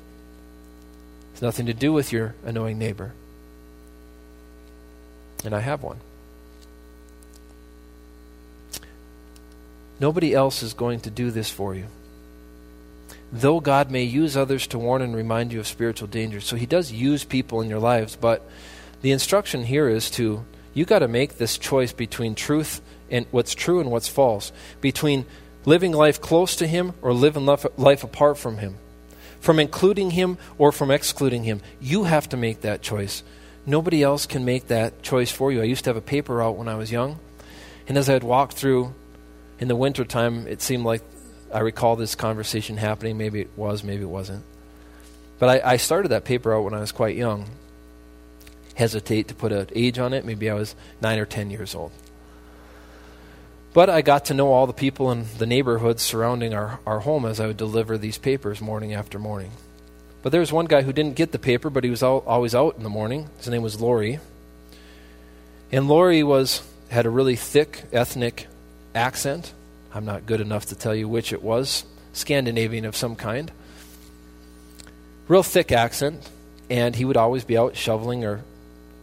It's 1.34 1.41
nothing 1.41 1.66
to 1.66 1.74
do 1.74 1.93
with 1.93 2.12
your 2.12 2.36
annoying 2.45 2.78
neighbor. 2.78 3.14
And 5.43 5.55
I 5.55 5.59
have 5.62 5.82
one. 5.82 5.99
Nobody 10.02 10.34
else 10.34 10.64
is 10.64 10.74
going 10.74 11.02
to 11.02 11.12
do 11.12 11.30
this 11.30 11.52
for 11.52 11.76
you. 11.76 11.86
Though 13.32 13.60
God 13.60 13.91
may 13.91 14.02
use 14.02 14.36
others 14.36 14.66
to 14.68 14.80
warn 14.80 15.04
and 15.04 15.16
remind 15.16 15.54
you 15.54 15.60
of 15.60 15.68
spiritual 15.68 16.08
dangers, 16.08 16.43
so 16.43 16.56
He 16.56 16.66
does 16.66 16.91
use 16.91 17.24
people 17.24 17.62
in 17.62 17.70
your 17.70 17.80
lives, 17.80 18.16
but 18.16 18.41
the 19.04 19.12
instruction 19.12 19.64
here 19.64 19.88
is 19.88 20.10
to 20.12 20.43
you 20.74 20.86
got 20.86 20.99
to 20.99 21.08
make 21.08 21.38
this 21.38 21.56
choice 21.56 21.93
between 21.93 22.34
truth 22.34 22.82
and 23.12 23.28
what's 23.30 23.54
true 23.54 23.80
and 23.80 23.91
what's 23.91 24.08
false, 24.08 24.52
between 24.82 25.28
living 25.66 25.91
life 25.91 26.20
close 26.20 26.56
to 26.56 26.66
Him 26.66 26.93
or 27.04 27.14
living 27.14 27.45
life 27.45 28.04
apart 28.04 28.39
from 28.39 28.58
Him, 28.58 28.78
from 29.39 29.60
including 29.60 30.12
Him 30.12 30.39
or 30.58 30.72
from 30.72 30.89
excluding 30.89 31.43
Him. 31.43 31.62
You 31.80 32.06
have 32.06 32.28
to 32.30 32.38
make 32.38 32.62
that 32.62 32.82
choice. 32.82 33.22
Nobody 33.68 34.02
else 34.02 34.26
can 34.26 34.45
make 34.45 34.68
that 34.68 35.04
choice 35.04 35.30
for 35.30 35.52
you. 35.52 35.62
I 35.62 35.66
used 35.66 35.84
to 35.84 35.91
have 35.91 35.97
a 35.97 36.02
paper 36.02 36.41
out 36.41 36.58
when 36.58 36.68
I 36.68 36.76
was 36.76 36.91
young, 36.91 37.20
and 37.88 37.99
as 37.99 38.10
I'd 38.10 38.24
walk 38.24 38.54
through 38.54 38.95
in 39.62 39.68
the 39.68 39.76
wintertime, 39.76 40.47
it 40.47 40.62
seemed 40.62 40.84
like 40.84 41.03
I 41.53 41.59
recall 41.59 41.95
this 41.95 42.16
conversation 42.16 42.78
happening. 42.78 43.18
Maybe 43.18 43.41
it 43.41 43.51
was, 43.55 43.84
maybe 43.84 44.01
it 44.01 44.09
wasn't. 44.09 44.43
But 45.38 45.64
I, 45.64 45.74
I 45.74 45.78
started 45.78 46.09
that 46.09 46.26
paper 46.26 46.53
out 46.53 46.64
when 46.64 46.74
I 46.74 46.80
was 46.80 46.91
quite 46.91 47.16
young. 47.16 47.47
Hesitate 48.74 49.28
to 49.28 49.36
put 49.36 49.51
an 49.51 49.68
age 49.76 49.99
on 49.99 50.14
it. 50.14 50.26
Maybe 50.26 50.49
I 50.49 50.55
was 50.55 50.76
nine 50.99 51.20
or 51.20 51.26
ten 51.26 51.51
years 51.51 51.76
old. 51.76 51.91
But 53.74 53.89
I 53.89 54.01
got 54.01 54.26
to 54.26 54.34
know 54.34 54.51
all 54.51 54.66
the 54.66 54.74
people 54.74 55.12
in 55.12 55.26
the 55.38 55.45
neighborhood 55.45 55.99
surrounding 55.99 56.53
our, 56.53 56.80
our 56.86 56.99
home 56.99 57.26
as 57.26 57.39
I 57.39 57.47
would 57.47 57.57
deliver 57.57 57.97
these 57.97 58.18
papers 58.18 58.62
morning 58.62 58.93
after 58.93 59.20
morning. 59.20 59.51
But 60.24 60.32
there 60.32 60.41
was 60.41 60.51
one 60.51 60.66
guy 60.66 60.82
who 60.82 60.91
didn't 60.91 61.16
get 61.16 61.32
the 61.32 61.39
paper, 61.39 61.70
but 61.70 61.84
he 61.84 61.89
was 61.89 62.03
always 62.03 62.55
out 62.55 62.78
in 62.78 62.84
the 62.84 62.89
morning. 62.89 63.30
His 63.38 63.47
name 63.47 63.62
was 63.62 63.80
Laurie. 63.80 64.20
And 65.72 65.88
Laurie 65.88 66.24
was, 66.24 66.64
had 66.89 67.05
a 67.05 67.09
really 67.09 67.36
thick 67.36 67.84
ethnic 67.93 68.47
accent. 68.96 69.54
I'm 69.94 70.06
not 70.06 70.26
good 70.26 70.42
enough 70.42 70.68
to 70.68 70.76
tell 70.76 70.96
you 70.96 71.08
which 71.08 71.34
it 71.34 71.44
was, 71.44 71.86
Scandinavian 72.14 72.86
of 72.86 72.96
some 72.96 73.16
kind. 73.16 73.52
Real 75.28 75.44
thick 75.44 75.72
accent, 75.72 76.30
and 76.70 76.96
he 76.96 77.06
would 77.06 77.18
always 77.18 77.44
be 77.44 77.58
out 77.58 77.76
shoveling 77.76 78.24
or 78.26 78.42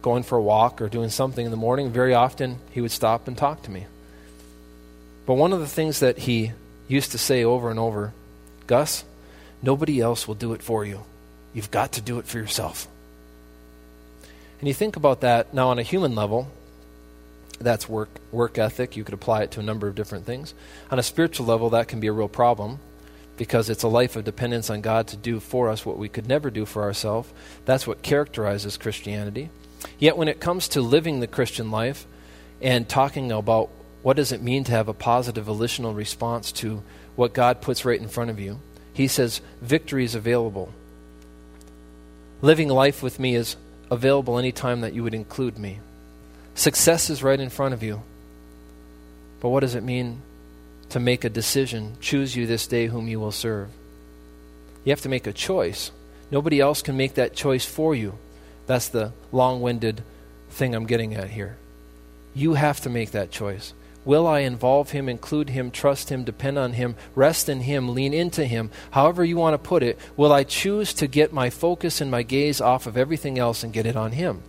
going 0.01 0.23
for 0.23 0.37
a 0.37 0.41
walk 0.41 0.81
or 0.81 0.89
doing 0.89 1.09
something 1.09 1.45
in 1.45 1.51
the 1.51 1.57
morning. 1.57 1.91
Very 1.91 2.13
often, 2.13 2.59
he 2.71 2.81
would 2.81 2.91
stop 2.91 3.27
and 3.27 3.37
talk 3.37 3.63
to 3.63 3.71
me. 3.71 3.85
But 5.25 5.35
one 5.35 5.53
of 5.53 5.59
the 5.59 5.67
things 5.67 5.99
that 5.99 6.19
he 6.19 6.53
used 6.87 7.11
to 7.11 7.17
say 7.17 7.43
over 7.43 7.69
and 7.69 7.79
over 7.79 8.13
Gus, 8.65 9.03
nobody 9.61 9.99
else 9.99 10.27
will 10.27 10.35
do 10.35 10.53
it 10.53 10.63
for 10.63 10.85
you. 10.85 11.03
You've 11.53 11.71
got 11.71 11.93
to 11.93 12.01
do 12.01 12.19
it 12.19 12.25
for 12.25 12.37
yourself. 12.37 12.87
And 14.59 14.67
you 14.67 14.73
think 14.73 14.95
about 14.95 15.21
that 15.21 15.53
now 15.53 15.69
on 15.69 15.79
a 15.79 15.83
human 15.83 16.15
level, 16.15 16.51
that's 17.59 17.87
work, 17.87 18.09
work 18.31 18.57
ethic. 18.57 18.95
You 18.95 19.03
could 19.03 19.13
apply 19.13 19.43
it 19.43 19.51
to 19.51 19.59
a 19.59 19.63
number 19.63 19.87
of 19.87 19.95
different 19.95 20.25
things. 20.25 20.53
On 20.91 20.99
a 20.99 21.03
spiritual 21.03 21.45
level, 21.45 21.69
that 21.71 21.87
can 21.87 21.99
be 21.99 22.07
a 22.07 22.13
real 22.13 22.29
problem 22.29 22.79
because 23.37 23.69
it's 23.69 23.83
a 23.83 23.87
life 23.87 24.15
of 24.15 24.25
dependence 24.25 24.69
on 24.69 24.81
God 24.81 25.07
to 25.07 25.17
do 25.17 25.39
for 25.39 25.69
us 25.69 25.85
what 25.85 25.97
we 25.97 26.09
could 26.09 26.27
never 26.27 26.49
do 26.49 26.65
for 26.65 26.83
ourselves. 26.83 27.31
That's 27.65 27.87
what 27.87 28.01
characterizes 28.01 28.75
Christianity. 28.75 29.49
Yet 29.97 30.17
when 30.17 30.27
it 30.27 30.41
comes 30.41 30.67
to 30.69 30.81
living 30.81 31.19
the 31.19 31.27
Christian 31.27 31.71
life 31.71 32.05
and 32.61 32.87
talking 32.87 33.31
about 33.31 33.69
what 34.01 34.17
does 34.17 34.31
it 34.31 34.41
mean 34.41 34.65
to 34.65 34.71
have 34.71 34.89
a 34.89 34.93
positive 34.93 35.45
volitional 35.45 35.93
response 35.93 36.51
to 36.53 36.83
what 37.15 37.33
God 37.33 37.61
puts 37.61 37.85
right 37.85 37.99
in 37.99 38.07
front 38.09 38.29
of 38.29 38.39
you, 38.39 38.59
he 38.93 39.07
says 39.07 39.41
victory 39.61 40.03
is 40.03 40.15
available. 40.15 40.73
Living 42.41 42.67
life 42.69 43.01
with 43.01 43.19
me 43.19 43.35
is 43.35 43.55
available 43.89 44.37
anytime 44.37 44.81
that 44.81 44.93
you 44.93 45.03
would 45.03 45.13
include 45.13 45.57
me. 45.57 45.79
Success 46.59 47.09
is 47.09 47.23
right 47.23 47.39
in 47.39 47.49
front 47.49 47.73
of 47.73 47.83
you. 47.83 48.01
But 49.39 49.47
what 49.47 49.61
does 49.61 49.75
it 49.75 49.81
mean 49.81 50.21
to 50.89 50.99
make 50.99 51.23
a 51.23 51.29
decision? 51.29 51.95
Choose 52.01 52.35
you 52.35 52.45
this 52.45 52.67
day 52.67 52.87
whom 52.87 53.07
you 53.07 53.17
will 53.17 53.31
serve. 53.31 53.69
You 54.83 54.89
have 54.89 54.99
to 55.03 55.07
make 55.07 55.25
a 55.25 55.31
choice. 55.31 55.91
Nobody 56.31 56.59
else 56.59 56.81
can 56.81 56.97
make 56.97 57.13
that 57.13 57.33
choice 57.33 57.63
for 57.63 57.95
you. 57.95 58.17
That's 58.67 58.89
the 58.89 59.13
long 59.31 59.61
winded 59.61 60.03
thing 60.49 60.75
I'm 60.75 60.85
getting 60.85 61.15
at 61.15 61.29
here. 61.29 61.55
You 62.35 62.55
have 62.55 62.81
to 62.81 62.89
make 62.89 63.11
that 63.11 63.31
choice. 63.31 63.73
Will 64.03 64.27
I 64.27 64.39
involve 64.39 64.91
him, 64.91 65.07
include 65.07 65.51
him, 65.51 65.71
trust 65.71 66.09
him, 66.09 66.25
depend 66.25 66.59
on 66.59 66.73
him, 66.73 66.97
rest 67.15 67.47
in 67.47 67.61
him, 67.61 67.95
lean 67.95 68.13
into 68.13 68.45
him, 68.45 68.69
however 68.91 69.23
you 69.23 69.37
want 69.37 69.53
to 69.53 69.69
put 69.69 69.81
it? 69.81 69.97
Will 70.17 70.33
I 70.33 70.43
choose 70.43 70.93
to 70.95 71.07
get 71.07 71.31
my 71.31 71.49
focus 71.49 72.01
and 72.01 72.11
my 72.11 72.23
gaze 72.23 72.59
off 72.59 72.85
of 72.85 72.97
everything 72.97 73.39
else 73.39 73.63
and 73.63 73.71
get 73.71 73.85
it 73.85 73.95
on 73.95 74.11
him? 74.11 74.43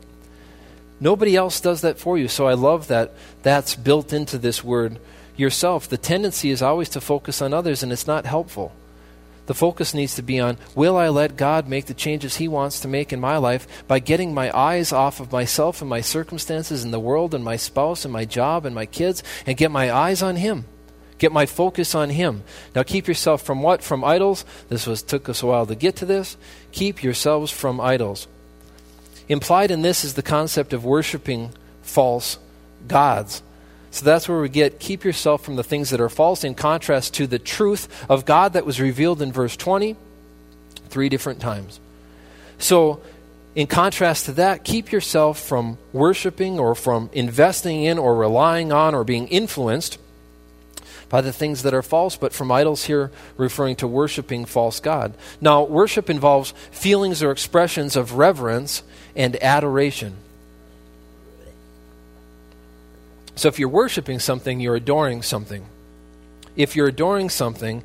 Nobody 1.01 1.35
else 1.35 1.61
does 1.61 1.81
that 1.81 1.99
for 1.99 2.19
you. 2.19 2.29
So 2.29 2.47
I 2.47 2.55
love 2.55 2.89
that 2.89 3.15
that's 3.43 3.75
built 3.75 4.13
into 4.13 4.39
this 4.39 4.63
word 4.63 4.99
yourself. 5.37 5.89
The 5.89 5.97
tendency 5.97 6.51
is 6.51 6.63
always 6.63 6.91
to 6.91 7.01
focus 7.01 7.41
on 7.41 7.55
others, 7.55 7.83
and 7.83 7.91
it's 7.91 8.07
not 8.07 8.27
helpful. 8.27 8.73
The 9.47 9.55
focus 9.55 9.95
needs 9.95 10.15
to 10.15 10.23
be 10.23 10.39
on 10.39 10.59
will 10.77 10.97
I 10.97 11.09
let 11.09 11.37
God 11.37 11.67
make 11.67 11.87
the 11.87 11.95
changes 11.95 12.37
He 12.37 12.47
wants 12.47 12.81
to 12.81 12.89
make 12.89 13.13
in 13.13 13.19
my 13.19 13.37
life 13.39 13.67
by 13.89 13.99
getting 13.99 14.33
my 14.33 14.57
eyes 14.57 14.93
off 14.93 15.19
of 15.19 15.33
myself 15.33 15.81
and 15.81 15.91
my 15.91 16.03
circumstances 16.03 16.85
and 16.85 16.93
the 16.93 17.01
world 17.01 17.35
and 17.35 17.43
my 17.43 17.57
spouse 17.57 18.05
and 18.05 18.13
my 18.13 18.25
job 18.25 18.65
and 18.65 18.77
my 18.77 18.87
kids 18.87 19.25
and 19.47 19.57
get 19.57 19.73
my 19.73 19.91
eyes 19.91 20.23
on 20.23 20.37
Him? 20.37 20.67
Get 21.19 21.33
my 21.33 21.47
focus 21.47 21.97
on 21.97 22.11
Him. 22.11 22.45
Now 22.77 22.85
keep 22.85 23.09
yourself 23.09 23.43
from 23.43 23.61
what? 23.61 23.83
From 23.83 24.05
idols. 24.05 24.45
This 24.69 24.87
was 24.87 25.03
took 25.03 25.29
us 25.29 25.43
a 25.43 25.47
while 25.47 25.67
to 25.67 25.75
get 25.75 25.97
to 25.97 26.07
this. 26.07 26.37
Keep 26.71 27.03
yourselves 27.03 27.51
from 27.51 27.81
idols. 27.81 28.29
Implied 29.31 29.71
in 29.71 29.83
this 29.83 30.05
is 30.05 30.15
the 30.15 30.23
concept 30.23 30.73
of 30.73 30.85
worshiping 30.85 31.53
false 31.83 32.37
gods. 32.89 33.45
So 33.93 34.05
that's 34.05 34.29
where 34.29 34.41
we 34.41 34.49
get 34.49 34.81
keep 34.81 35.05
yourself 35.05 35.45
from 35.45 35.55
the 35.55 35.63
things 35.63 35.91
that 35.91 36.01
are 36.01 36.09
false 36.09 36.43
in 36.43 36.57
contrast 36.57 37.15
to 37.15 37.29
the 37.29 37.39
truth 37.39 37.89
of 38.11 38.25
God 38.25 38.55
that 38.55 38.67
was 38.67 38.81
revealed 38.81 39.23
in 39.23 39.33
verse 39.33 39.57
20 39.57 39.97
three 40.89 41.09
different 41.09 41.41
times. 41.41 41.79
So, 42.59 43.01
in 43.55 43.69
contrast 43.69 44.27
to 44.27 44.33
that, 44.33 44.65
keep 44.65 44.91
yourself 44.91 45.39
from 45.39 45.79
worshiping 45.93 46.59
or 46.59 46.75
from 46.75 47.09
investing 47.13 47.85
in 47.85 47.99
or 47.99 48.17
relying 48.17 48.73
on 48.73 48.95
or 48.97 49.05
being 49.05 49.29
influenced 49.29 49.99
by 51.11 51.21
the 51.21 51.33
things 51.33 51.65
that 51.65 51.75
are 51.75 51.83
false, 51.83 52.17
but 52.17 52.33
from 52.33 52.51
idols 52.51 52.85
here 52.85 53.11
referring 53.37 53.77
to 53.77 53.87
worshiping 53.87 54.47
false 54.47 54.81
God. 54.81 55.13
Now, 55.41 55.65
worship 55.65 56.09
involves 56.09 56.55
feelings 56.71 57.23
or 57.23 57.33
expressions 57.33 57.97
of 57.97 58.15
reverence 58.15 58.83
and 59.15 59.37
adoration. 59.43 60.17
So 63.35 63.49
if 63.49 63.59
you're 63.59 63.69
worshiping 63.69 64.21
something, 64.21 64.61
you're 64.61 64.77
adoring 64.77 65.23
something. 65.23 65.67
If 66.57 66.77
you're 66.77 66.89
adoring 66.89 67.29
something, 67.29 67.83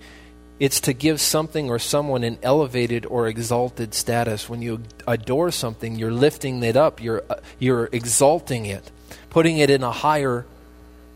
it's 0.59 0.79
to 0.81 0.93
give 0.93 1.19
something 1.19 1.69
or 1.69 1.79
someone 1.79 2.23
an 2.23 2.37
elevated 2.43 3.05
or 3.05 3.27
exalted 3.27 3.93
status. 3.93 4.47
When 4.47 4.61
you 4.61 4.83
adore 5.07 5.51
something, 5.51 5.95
you're 5.95 6.11
lifting 6.11 6.63
it 6.63 6.77
up, 6.77 7.01
you're, 7.01 7.23
uh, 7.29 7.37
you're 7.57 7.89
exalting 7.91 8.65
it, 8.65 8.91
putting 9.29 9.57
it 9.57 9.69
in 9.69 9.81
a 9.81 9.91
higher 9.91 10.45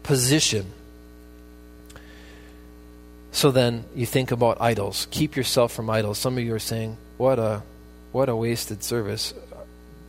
position. 0.03 0.71
So 3.31 3.51
then 3.51 3.85
you 3.95 4.05
think 4.05 4.31
about 4.31 4.59
idols. 4.59 5.07
Keep 5.11 5.35
yourself 5.35 5.71
from 5.71 5.89
idols. 5.89 6.17
Some 6.17 6.37
of 6.37 6.43
you 6.43 6.53
are 6.55 6.59
saying, 6.59 6.97
what 7.17 7.39
a, 7.39 7.61
what 8.11 8.29
a 8.29 8.35
wasted 8.35 8.83
service. 8.83 9.33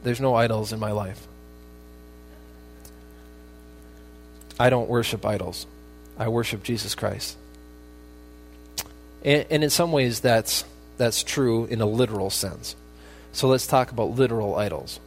There's 0.03 0.21
no 0.21 0.35
idols 0.35 0.73
in 0.73 0.81
my 0.81 0.93
life. 0.93 1.27
I 4.59 4.71
don't 4.71 4.89
worship 4.89 5.25
idols. 5.25 5.67
I 6.19 6.29
worship 6.29 6.63
Jesus 6.63 6.95
Christ. 6.95 7.37
And, 9.23 9.47
and, 9.51 9.65
in 9.65 9.71
some 9.71 9.93
ways, 9.93 10.21
that's, 10.21 10.65
that's 10.97 11.23
true 11.23 11.65
in 11.67 11.81
a 11.81 11.87
literal 11.87 12.31
sense. 12.31 12.77
So 13.33 13.49
let's 13.49 13.67
talk 13.67 13.91
about 13.91 14.11
literal 14.11 14.57
idols. 14.57 15.01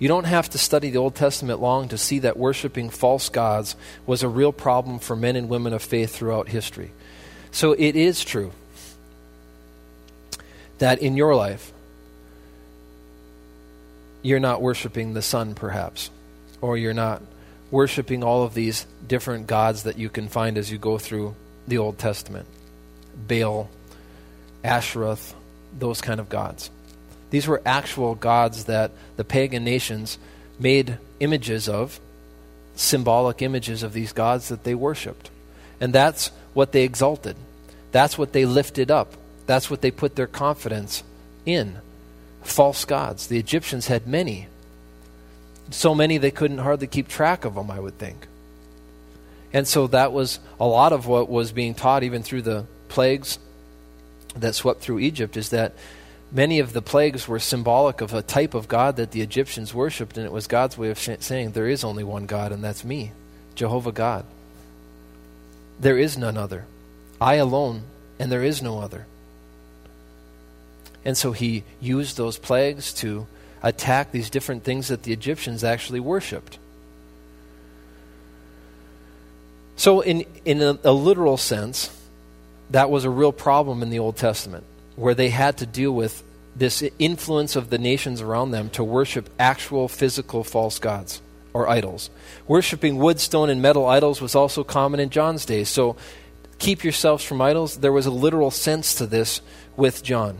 You 0.00 0.08
don't 0.08 0.24
have 0.24 0.48
to 0.50 0.58
study 0.58 0.90
the 0.90 0.98
Old 0.98 1.14
Testament 1.14 1.60
long 1.60 1.88
to 1.88 1.98
see 1.98 2.20
that 2.20 2.38
worshiping 2.38 2.88
false 2.88 3.28
gods 3.28 3.76
was 4.06 4.22
a 4.22 4.28
real 4.28 4.50
problem 4.50 4.98
for 4.98 5.14
men 5.14 5.36
and 5.36 5.48
women 5.48 5.74
of 5.74 5.82
faith 5.82 6.16
throughout 6.16 6.48
history. 6.48 6.90
So 7.52 7.72
it 7.72 7.94
is 7.96 8.24
true 8.24 8.50
that 10.78 11.00
in 11.00 11.16
your 11.16 11.36
life, 11.36 11.72
you're 14.22 14.40
not 14.40 14.62
worshiping 14.62 15.12
the 15.12 15.22
sun, 15.22 15.54
perhaps, 15.54 16.10
or 16.62 16.78
you're 16.78 16.94
not 16.94 17.22
worshiping 17.70 18.24
all 18.24 18.42
of 18.42 18.54
these 18.54 18.86
different 19.06 19.46
gods 19.46 19.82
that 19.82 19.98
you 19.98 20.08
can 20.08 20.28
find 20.28 20.56
as 20.56 20.72
you 20.72 20.78
go 20.78 20.96
through 20.96 21.34
the 21.68 21.76
Old 21.76 21.98
Testament 21.98 22.46
Baal, 23.28 23.68
Asheroth, 24.64 25.34
those 25.78 26.00
kind 26.00 26.20
of 26.20 26.30
gods. 26.30 26.70
These 27.30 27.46
were 27.46 27.62
actual 27.64 28.14
gods 28.14 28.64
that 28.64 28.90
the 29.16 29.24
pagan 29.24 29.64
nations 29.64 30.18
made 30.58 30.98
images 31.20 31.68
of, 31.68 32.00
symbolic 32.74 33.42
images 33.42 33.82
of 33.82 33.92
these 33.92 34.12
gods 34.12 34.48
that 34.48 34.64
they 34.64 34.74
worshiped. 34.74 35.30
And 35.80 35.92
that's 35.92 36.30
what 36.54 36.72
they 36.72 36.84
exalted. 36.84 37.36
That's 37.92 38.18
what 38.18 38.32
they 38.32 38.44
lifted 38.44 38.90
up. 38.90 39.14
That's 39.46 39.70
what 39.70 39.80
they 39.80 39.90
put 39.90 40.16
their 40.16 40.26
confidence 40.26 41.02
in 41.46 41.78
false 42.42 42.84
gods. 42.84 43.26
The 43.26 43.38
Egyptians 43.38 43.86
had 43.86 44.06
many. 44.06 44.48
So 45.70 45.94
many 45.94 46.18
they 46.18 46.30
couldn't 46.30 46.58
hardly 46.58 46.86
keep 46.86 47.08
track 47.08 47.44
of 47.44 47.54
them, 47.54 47.70
I 47.70 47.80
would 47.80 47.98
think. 47.98 48.26
And 49.52 49.66
so 49.66 49.86
that 49.88 50.12
was 50.12 50.38
a 50.58 50.66
lot 50.66 50.92
of 50.92 51.06
what 51.06 51.28
was 51.28 51.52
being 51.52 51.74
taught, 51.74 52.02
even 52.02 52.22
through 52.22 52.42
the 52.42 52.66
plagues 52.88 53.38
that 54.36 54.54
swept 54.54 54.80
through 54.80 55.00
Egypt, 55.00 55.36
is 55.36 55.50
that 55.50 55.74
many 56.32 56.58
of 56.58 56.72
the 56.72 56.82
plagues 56.82 57.26
were 57.26 57.38
symbolic 57.38 58.00
of 58.00 58.14
a 58.14 58.22
type 58.22 58.54
of 58.54 58.68
God 58.68 58.96
that 58.96 59.10
the 59.10 59.20
Egyptians 59.20 59.74
worshipped, 59.74 60.16
and 60.16 60.26
it 60.26 60.32
was 60.32 60.46
God's 60.46 60.78
way 60.78 60.90
of 60.90 60.98
sh- 60.98 61.10
saying, 61.20 61.52
There 61.52 61.68
is 61.68 61.84
only 61.84 62.04
one 62.04 62.26
God, 62.26 62.52
and 62.52 62.62
that's 62.62 62.84
me, 62.84 63.12
Jehovah 63.54 63.92
God. 63.92 64.24
There 65.78 65.98
is 65.98 66.16
none 66.18 66.36
other. 66.36 66.66
I 67.20 67.34
alone, 67.34 67.82
and 68.18 68.30
there 68.30 68.44
is 68.44 68.62
no 68.62 68.80
other. 68.80 69.06
And 71.04 71.16
so 71.16 71.32
he 71.32 71.64
used 71.80 72.16
those 72.16 72.38
plagues 72.38 72.92
to 72.94 73.26
attack 73.62 74.12
these 74.12 74.30
different 74.30 74.64
things 74.64 74.88
that 74.88 75.02
the 75.02 75.12
Egyptians 75.12 75.64
actually 75.64 76.00
worshipped. 76.00 76.58
So, 79.76 80.00
in, 80.02 80.26
in 80.44 80.60
a, 80.60 80.78
a, 80.84 80.92
literal 80.92 81.38
sense, 81.38 81.90
that 82.68 82.90
was 82.90 83.04
a 83.04 83.10
real 83.10 83.32
problem 83.32 83.82
in 83.82 83.88
the 83.88 83.98
Old 83.98 84.16
Testament, 84.16 84.64
where 85.00 85.14
they 85.14 85.30
had 85.30 85.56
to 85.56 85.64
deal 85.64 85.92
with 85.92 86.22
this 86.54 86.84
influence 86.98 87.56
of 87.56 87.70
the 87.70 87.78
nations 87.78 88.20
around 88.20 88.50
them 88.50 88.68
to 88.68 88.84
worship 88.84 89.30
actual 89.38 89.88
physical 89.88 90.44
false 90.44 90.78
gods, 90.78 91.22
or 91.54 91.66
idols. 91.66 92.10
Worshipping 92.46 92.98
wood, 92.98 93.18
stone, 93.18 93.48
and 93.48 93.62
metal 93.62 93.86
idols 93.86 94.20
was 94.20 94.34
also 94.34 94.62
common 94.62 95.00
in 95.00 95.08
John's 95.08 95.46
day. 95.46 95.64
So 95.64 95.96
keep 96.58 96.84
yourselves 96.84 97.24
from 97.24 97.40
idols. 97.40 97.78
There 97.78 97.92
was 97.92 98.04
a 98.04 98.10
literal 98.10 98.50
sense 98.50 98.94
to 98.96 99.06
this 99.06 99.40
with 99.74 100.02
John. 100.02 100.36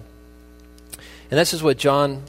And 1.30 1.40
this 1.40 1.54
is 1.54 1.62
what 1.62 1.78
John 1.78 2.24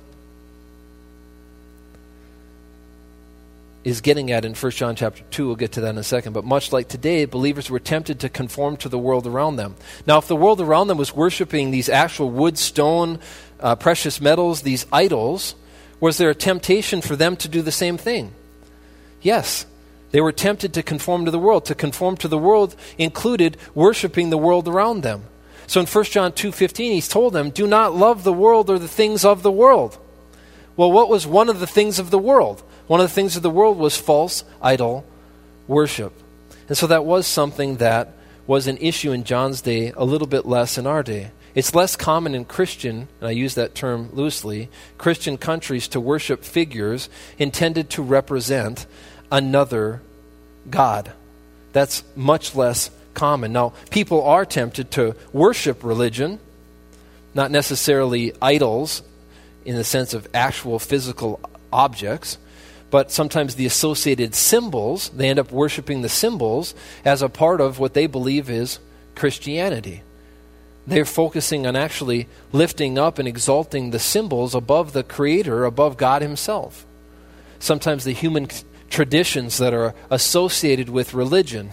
is 3.84 4.02
getting 4.02 4.32
at 4.32 4.46
in 4.46 4.54
1 4.54 4.72
John 4.74 4.96
chapter 4.96 5.24
2. 5.32 5.48
We'll 5.48 5.56
get 5.56 5.72
to 5.74 5.82
that 5.82 5.90
in 5.90 5.98
a 5.98 6.04
second. 6.04 6.34
But 6.34 6.46
much 6.46 6.72
like 6.72 6.88
today, 6.88 7.26
believers 7.26 7.70
were 7.70 7.80
tempted 7.80 8.20
to 8.20 8.30
conform 8.30 8.78
to 8.78 8.90
the 8.90 9.00
world 9.00 9.26
around 9.26 9.56
them. 9.56 9.76
Now, 10.06 10.18
if 10.18 10.28
the 10.28 10.36
world 10.36 10.62
around 10.62 10.88
them 10.88 10.98
was 10.98 11.16
worshiping 11.16 11.72
these 11.72 11.90
actual 11.90 12.30
wood, 12.30 12.58
stone, 12.58 13.20
uh, 13.60 13.76
precious 13.76 14.22
metals, 14.22 14.62
these 14.62 14.86
idols, 14.92 15.56
was 16.00 16.18
there 16.18 16.30
a 16.30 16.36
temptation 16.36 17.02
for 17.02 17.16
them 17.16 17.36
to 17.38 17.48
do 17.48 17.62
the 17.62 17.72
same 17.72 17.98
thing? 17.98 18.34
Yes. 19.22 19.66
They 20.12 20.22
were 20.22 20.32
tempted 20.32 20.74
to 20.74 20.84
conform 20.84 21.26
to 21.26 21.32
the 21.32 21.40
world. 21.40 21.66
To 21.66 21.76
conform 21.76 22.18
to 22.18 22.28
the 22.28 22.38
world 22.38 22.76
included 22.98 23.58
worshiping 23.74 24.30
the 24.30 24.38
world 24.38 24.68
around 24.68 25.02
them. 25.02 25.24
So 25.68 25.80
in 25.80 25.88
1 25.88 26.12
John 26.12 26.34
2:15 26.34 26.92
he's 26.92 27.08
told 27.08 27.34
them, 27.34 27.50
"Do 27.50 27.66
not 27.66 27.96
love 27.96 28.24
the 28.24 28.34
world 28.34 28.70
or 28.70 28.78
the 28.78 28.90
things 28.90 29.24
of 29.24 29.42
the 29.42 29.52
world." 29.52 29.98
Well, 30.76 30.92
what 30.92 31.10
was 31.10 31.26
one 31.26 31.50
of 31.50 31.60
the 31.60 31.68
things 31.68 31.98
of 31.98 32.12
the 32.12 32.20
world? 32.20 32.64
One 32.92 33.00
of 33.00 33.08
the 33.08 33.14
things 33.14 33.38
of 33.38 33.42
the 33.42 33.50
world 33.50 33.78
was 33.78 33.96
false 33.96 34.44
idol 34.62 35.06
worship. 35.66 36.12
And 36.68 36.78
so 36.78 36.88
that 36.88 37.06
was 37.06 37.26
something 37.26 37.78
that 37.78 38.12
was 38.46 38.68
an 38.68 38.76
issue 38.80 39.14
in 39.14 39.24
John's 39.24 39.62
day, 39.62 39.94
a 39.96 40.04
little 40.04 40.28
bit 40.28 40.46
less 40.46 40.78
in 40.78 40.86
our 40.86 41.02
day. 41.02 41.32
It's 41.56 41.74
less 41.74 41.96
common 41.96 42.36
in 42.36 42.44
Christian, 42.44 43.08
and 43.22 43.30
I 43.30 43.32
use 43.32 43.56
that 43.56 43.76
term 43.76 44.10
loosely, 44.12 44.68
Christian 44.98 45.38
countries 45.38 45.88
to 45.88 46.02
worship 46.02 46.44
figures 46.44 47.08
intended 47.40 47.90
to 47.92 48.02
represent 48.02 48.86
another 49.32 50.02
God. 50.70 51.14
That's 51.72 52.04
much 52.14 52.56
less 52.56 52.92
common. 53.14 53.54
Now, 53.54 53.72
people 53.90 54.22
are 54.26 54.44
tempted 54.44 54.92
to 54.92 55.16
worship 55.32 55.86
religion, 55.86 56.42
not 57.34 57.52
necessarily 57.52 58.34
idols 58.42 59.02
in 59.64 59.78
the 59.78 59.86
sense 59.86 60.14
of 60.14 60.28
actual 60.34 60.78
physical 60.78 61.40
objects, 61.72 62.38
but 62.92 63.10
sometimes 63.10 63.56
the 63.56 63.66
associated 63.66 64.36
symbols, 64.36 65.10
they 65.10 65.30
end 65.30 65.40
up 65.40 65.52
worshiping 65.52 66.02
the 66.02 66.10
symbols 66.10 66.76
as 67.06 67.22
a 67.22 67.30
part 67.30 67.62
of 67.62 67.80
what 67.80 67.94
they 67.94 68.06
believe 68.06 68.50
is 68.50 68.80
Christianity. 69.16 70.04
They're 70.86 71.06
focusing 71.06 71.66
on 71.66 71.78
actually 71.78 72.28
lifting 72.52 73.00
up 73.00 73.18
and 73.18 73.28
exalting 73.28 73.92
the 73.92 74.00
symbols 74.00 74.54
above 74.54 74.92
the 74.92 75.04
Creator, 75.04 75.64
above 75.64 75.96
God 75.96 76.22
Himself. 76.22 76.86
Sometimes 77.60 78.04
the 78.04 78.14
human 78.14 78.50
traditions 78.90 79.58
that 79.60 79.74
are 79.74 79.96
associated 80.10 80.90
with 80.90 81.14
religion, 81.14 81.72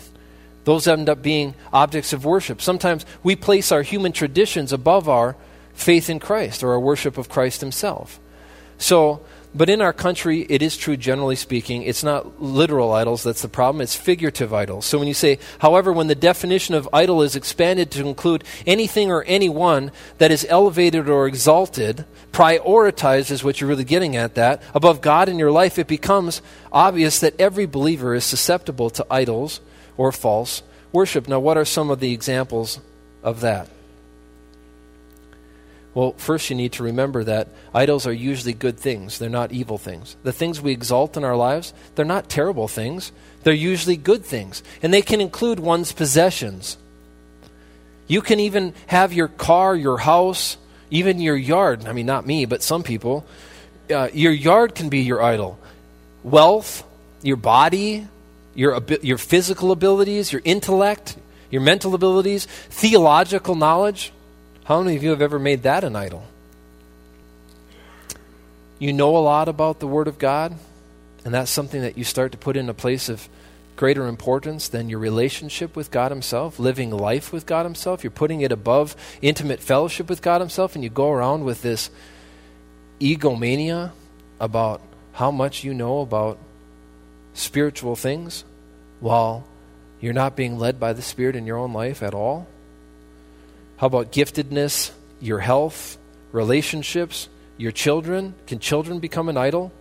those 0.65 0.87
end 0.87 1.09
up 1.09 1.21
being 1.21 1.55
objects 1.73 2.13
of 2.13 2.25
worship. 2.25 2.63
Sometimes 2.63 3.05
we 3.25 3.35
place 3.35 3.73
our 3.73 3.83
human 3.83 4.13
traditions 4.13 4.73
above 4.73 5.09
our 5.09 5.35
faith 5.73 6.09
in 6.09 6.21
Christ 6.21 6.63
or 6.63 6.71
our 6.73 6.81
worship 6.81 7.19
of 7.19 7.29
Christ 7.29 7.61
Himself. 7.61 8.21
So, 8.77 9.25
but 9.55 9.71
in 9.71 9.81
our 9.81 9.93
country, 9.93 10.47
it 10.49 10.61
is 10.61 10.77
true, 10.77 10.97
generally 10.97 11.37
speaking, 11.37 11.83
it's 11.83 12.05
not 12.05 12.41
literal 12.41 12.93
idols 12.93 13.23
that's 13.23 13.43
the 13.43 13.49
problem, 13.49 13.81
it's 13.81 13.97
figurative 13.97 14.53
idols. 14.53 14.85
So 14.85 14.99
when 14.99 15.09
you 15.09 15.15
say, 15.15 15.39
however, 15.59 15.93
when 15.93 16.07
the 16.07 16.15
definition 16.15 16.75
of 16.75 16.89
idol 16.93 17.23
is 17.23 17.35
expanded 17.35 17.91
to 17.93 18.07
include 18.07 18.45
anything 18.67 19.11
or 19.11 19.25
anyone 19.25 19.91
that 20.19 20.31
is 20.31 20.47
elevated 20.49 21.09
or 21.09 21.27
exalted, 21.27 22.05
prioritized 22.33 23.31
is 23.31 23.43
what 23.43 23.61
you're 23.61 23.71
really 23.71 23.85
getting 23.85 24.17
at 24.17 24.35
that, 24.35 24.63
above 24.75 25.01
God 25.01 25.29
in 25.29 25.39
your 25.39 25.53
life, 25.53 25.79
it 25.79 25.87
becomes 25.87 26.43
obvious 26.71 27.21
that 27.21 27.41
every 27.41 27.67
believer 27.67 28.15
is 28.15 28.25
susceptible 28.25 28.91
to 28.91 29.07
idols 29.11 29.61
or 29.97 30.13
false 30.13 30.63
worship. 30.93 31.27
Now, 31.27 31.41
what 31.41 31.57
are 31.57 31.65
some 31.65 31.91
of 31.91 32.01
the 32.01 32.13
examples 32.13 32.81
of 33.23 33.41
that? 33.41 33.69
Well, 35.99 36.13
first 36.13 36.49
you 36.49 36.55
need 36.55 36.75
to 36.75 36.85
remember 36.85 37.25
that 37.25 37.49
idols 37.75 38.07
are 38.07 38.13
usually 38.13 38.53
good 38.53 38.79
things. 38.79 39.19
They're 39.19 39.29
not 39.29 39.51
evil 39.51 39.79
things. 39.79 40.15
The 40.23 40.33
things 40.33 40.61
we 40.61 40.71
exalt 40.71 41.17
in 41.17 41.25
our 41.25 41.35
lives, 41.35 41.75
they're 41.97 42.05
not 42.05 42.29
terrible 42.29 42.69
things. 42.69 43.11
They're 43.43 43.53
usually 43.53 43.97
good 43.97 44.25
things. 44.25 44.63
And 44.81 44.95
they 44.95 45.03
can 45.03 45.21
include 45.21 45.59
one's 45.59 45.91
possessions. 45.91 46.79
You 48.07 48.21
can 48.23 48.39
even 48.39 48.75
have 48.87 49.13
your 49.13 49.27
car, 49.27 49.75
your 49.75 49.99
house, 49.99 50.57
even 50.89 51.21
your 51.21 51.35
yard. 51.37 51.85
I 51.89 51.93
mean, 51.93 52.07
not 52.07 52.25
me, 52.25 52.45
but 52.45 52.63
some 52.63 52.85
people. 52.85 53.27
Uh, 53.93 54.09
your 54.13 54.31
yard 54.31 54.77
can 54.77 54.91
be 54.91 55.01
your 55.01 55.21
idol. 55.21 55.59
Wealth, 56.23 56.85
your 57.25 57.39
body, 57.39 58.07
your, 58.55 58.81
your 59.03 59.19
physical 59.19 59.73
abilities, 59.73 60.33
your 60.33 60.43
intellect, 60.45 61.17
your 61.51 61.63
mental 61.63 61.93
abilities, 61.97 62.47
theological 62.71 63.57
knowledge. 63.57 64.13
How 64.69 64.83
many 64.83 64.97
of 64.97 65.03
you 65.03 65.09
have 65.09 65.23
ever 65.23 65.39
made 65.39 65.63
that 65.63 65.83
an 65.83 65.97
idol? 65.97 66.27
You 68.79 68.93
know 68.93 69.17
a 69.17 69.25
lot 69.25 69.49
about 69.49 69.81
the 69.81 69.87
Word 69.87 70.07
of 70.07 70.19
God, 70.19 70.55
and 71.25 71.33
that's 71.33 71.51
something 71.51 71.81
that 71.81 71.97
you 71.97 72.05
start 72.05 72.33
to 72.33 72.39
put 72.39 72.55
in 72.55 72.69
a 72.69 72.75
place 72.75 73.09
of 73.09 73.31
greater 73.77 74.07
importance 74.07 74.69
than 74.69 74.91
your 74.91 74.99
relationship 74.99 75.75
with 75.75 75.91
God 75.91 76.13
Himself, 76.13 76.59
living 76.59 76.91
life 76.91 77.33
with 77.33 77.47
God 77.47 77.65
Himself. 77.65 78.05
You're 78.05 78.11
putting 78.11 78.43
it 78.43 78.53
above 78.53 78.95
intimate 79.23 79.61
fellowship 79.61 80.11
with 80.11 80.21
God 80.21 80.43
Himself, 80.43 80.75
and 80.75 80.85
you 80.85 80.91
go 80.91 81.11
around 81.11 81.45
with 81.45 81.63
this 81.63 81.89
egomania 83.01 83.95
about 84.39 84.83
how 85.13 85.31
much 85.31 85.65
you 85.65 85.73
know 85.73 86.01
about 86.01 86.37
spiritual 87.33 87.97
things 87.97 88.45
while 89.01 89.45
you're 89.99 90.13
not 90.13 90.37
being 90.37 90.59
led 90.59 90.79
by 90.79 90.93
the 90.93 91.01
Spirit 91.01 91.37
in 91.37 91.47
your 91.47 91.57
own 91.57 91.73
life 91.73 92.03
at 92.03 92.13
all. 92.13 92.47
How 93.79 93.87
about 93.87 94.11
giftedness, 94.11 94.91
your 95.21 95.39
health, 95.39 95.99
relationships, 96.33 97.29
your 97.57 97.71
children? 97.71 98.35
Can 98.47 98.59
children 98.59 98.99
become 98.99 99.29
an 99.29 99.37
idol? 99.37 99.73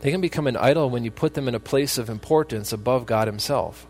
They 0.00 0.10
can 0.10 0.22
become 0.22 0.46
an 0.46 0.56
idol 0.56 0.88
when 0.88 1.04
you 1.04 1.10
put 1.10 1.34
them 1.34 1.48
in 1.48 1.54
a 1.54 1.60
place 1.60 1.98
of 1.98 2.08
importance 2.08 2.72
above 2.72 3.04
God 3.04 3.28
Himself. 3.28 3.86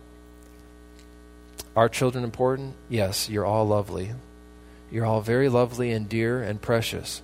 Are 1.76 1.88
children 1.88 2.24
important? 2.24 2.74
Yes, 2.88 3.28
you're 3.28 3.44
all 3.44 3.66
lovely. 3.66 4.10
You're 4.90 5.06
all 5.06 5.20
very 5.20 5.48
lovely 5.48 5.92
and 5.92 6.08
dear 6.08 6.42
and 6.42 6.60
precious. 6.60 7.22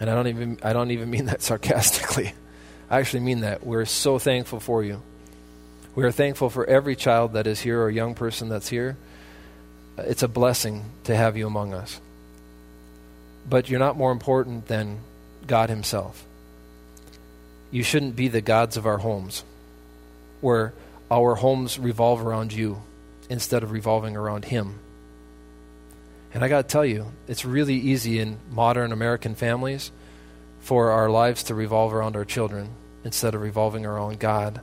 And 0.00 0.08
I 0.08 0.14
don't 0.14 0.28
even 0.28 0.58
I 0.62 0.72
don't 0.72 0.90
even 0.90 1.10
mean 1.10 1.26
that 1.26 1.42
sarcastically. 1.50 2.32
I 2.88 2.98
actually 2.98 3.20
mean 3.20 3.40
that. 3.40 3.66
We're 3.66 3.84
so 3.84 4.18
thankful 4.18 4.60
for 4.60 4.82
you. 4.82 5.02
We 5.94 6.04
are 6.04 6.12
thankful 6.12 6.48
for 6.48 6.64
every 6.64 6.96
child 6.96 7.34
that 7.34 7.46
is 7.46 7.60
here 7.60 7.82
or 7.82 7.90
young 7.90 8.14
person 8.14 8.48
that's 8.48 8.68
here 8.68 8.96
it's 9.98 10.22
a 10.22 10.28
blessing 10.28 10.84
to 11.04 11.14
have 11.14 11.36
you 11.36 11.46
among 11.46 11.74
us. 11.74 12.00
But 13.48 13.68
you're 13.68 13.78
not 13.78 13.96
more 13.96 14.12
important 14.12 14.66
than 14.66 15.00
God 15.46 15.68
Himself. 15.68 16.24
You 17.70 17.82
shouldn't 17.82 18.16
be 18.16 18.28
the 18.28 18.40
gods 18.40 18.76
of 18.76 18.86
our 18.86 18.98
homes, 18.98 19.44
where 20.40 20.72
our 21.10 21.34
homes 21.34 21.78
revolve 21.78 22.24
around 22.24 22.52
you 22.52 22.82
instead 23.28 23.62
of 23.62 23.70
revolving 23.70 24.16
around 24.16 24.46
Him. 24.46 24.78
And 26.32 26.42
I 26.42 26.48
got 26.48 26.62
to 26.62 26.72
tell 26.72 26.84
you, 26.84 27.12
it's 27.28 27.44
really 27.44 27.76
easy 27.76 28.18
in 28.18 28.38
modern 28.50 28.92
American 28.92 29.34
families 29.34 29.92
for 30.60 30.90
our 30.90 31.08
lives 31.08 31.44
to 31.44 31.54
revolve 31.54 31.94
around 31.94 32.16
our 32.16 32.24
children 32.24 32.70
instead 33.04 33.34
of 33.34 33.42
revolving 33.42 33.86
around 33.86 34.18
God. 34.18 34.60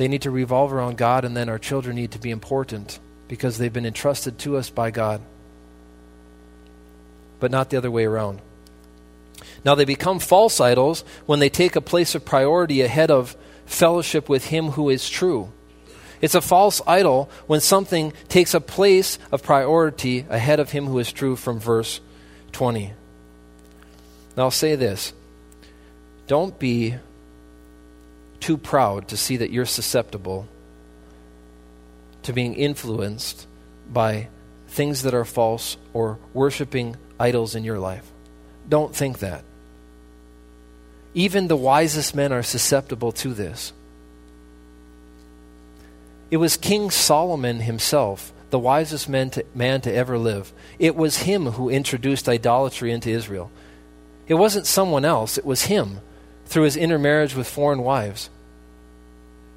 They 0.00 0.08
need 0.08 0.22
to 0.22 0.30
revolve 0.30 0.72
around 0.72 0.96
God, 0.96 1.26
and 1.26 1.36
then 1.36 1.50
our 1.50 1.58
children 1.58 1.96
need 1.96 2.12
to 2.12 2.18
be 2.18 2.30
important 2.30 2.98
because 3.28 3.58
they've 3.58 3.70
been 3.70 3.84
entrusted 3.84 4.38
to 4.38 4.56
us 4.56 4.70
by 4.70 4.90
God. 4.90 5.20
But 7.38 7.50
not 7.50 7.68
the 7.68 7.76
other 7.76 7.90
way 7.90 8.06
around. 8.06 8.40
Now, 9.62 9.74
they 9.74 9.84
become 9.84 10.18
false 10.18 10.58
idols 10.58 11.04
when 11.26 11.38
they 11.38 11.50
take 11.50 11.76
a 11.76 11.82
place 11.82 12.14
of 12.14 12.24
priority 12.24 12.80
ahead 12.80 13.10
of 13.10 13.36
fellowship 13.66 14.26
with 14.26 14.46
Him 14.46 14.70
who 14.70 14.88
is 14.88 15.06
true. 15.06 15.52
It's 16.22 16.34
a 16.34 16.40
false 16.40 16.80
idol 16.86 17.28
when 17.46 17.60
something 17.60 18.14
takes 18.28 18.54
a 18.54 18.60
place 18.62 19.18
of 19.30 19.42
priority 19.42 20.24
ahead 20.30 20.60
of 20.60 20.70
Him 20.70 20.86
who 20.86 20.98
is 20.98 21.12
true 21.12 21.36
from 21.36 21.60
verse 21.60 22.00
20. 22.52 22.94
Now, 24.34 24.44
I'll 24.44 24.50
say 24.50 24.76
this 24.76 25.12
don't 26.26 26.58
be 26.58 26.94
too 28.50 28.58
proud 28.58 29.06
to 29.06 29.16
see 29.16 29.36
that 29.36 29.52
you're 29.52 29.64
susceptible 29.64 30.48
to 32.24 32.32
being 32.32 32.52
influenced 32.54 33.46
by 33.88 34.26
things 34.66 35.02
that 35.02 35.14
are 35.14 35.24
false 35.24 35.76
or 35.92 36.18
worshiping 36.34 36.96
idols 37.20 37.54
in 37.54 37.62
your 37.62 37.78
life. 37.78 38.10
Don't 38.68 38.92
think 38.92 39.20
that. 39.20 39.44
Even 41.14 41.46
the 41.46 41.54
wisest 41.54 42.12
men 42.12 42.32
are 42.32 42.42
susceptible 42.42 43.12
to 43.12 43.32
this. 43.32 43.72
It 46.32 46.38
was 46.38 46.56
King 46.56 46.90
Solomon 46.90 47.60
himself, 47.60 48.32
the 48.50 48.58
wisest 48.58 49.08
man 49.08 49.30
to, 49.30 49.44
man 49.54 49.80
to 49.82 49.94
ever 49.94 50.18
live. 50.18 50.52
It 50.80 50.96
was 50.96 51.18
him 51.18 51.46
who 51.52 51.70
introduced 51.70 52.28
idolatry 52.28 52.90
into 52.90 53.10
Israel. 53.10 53.48
It 54.26 54.34
wasn't 54.34 54.66
someone 54.66 55.04
else, 55.04 55.38
it 55.38 55.46
was 55.46 55.66
him 55.66 56.00
through 56.46 56.64
his 56.64 56.76
intermarriage 56.76 57.36
with 57.36 57.48
foreign 57.48 57.84
wives. 57.84 58.28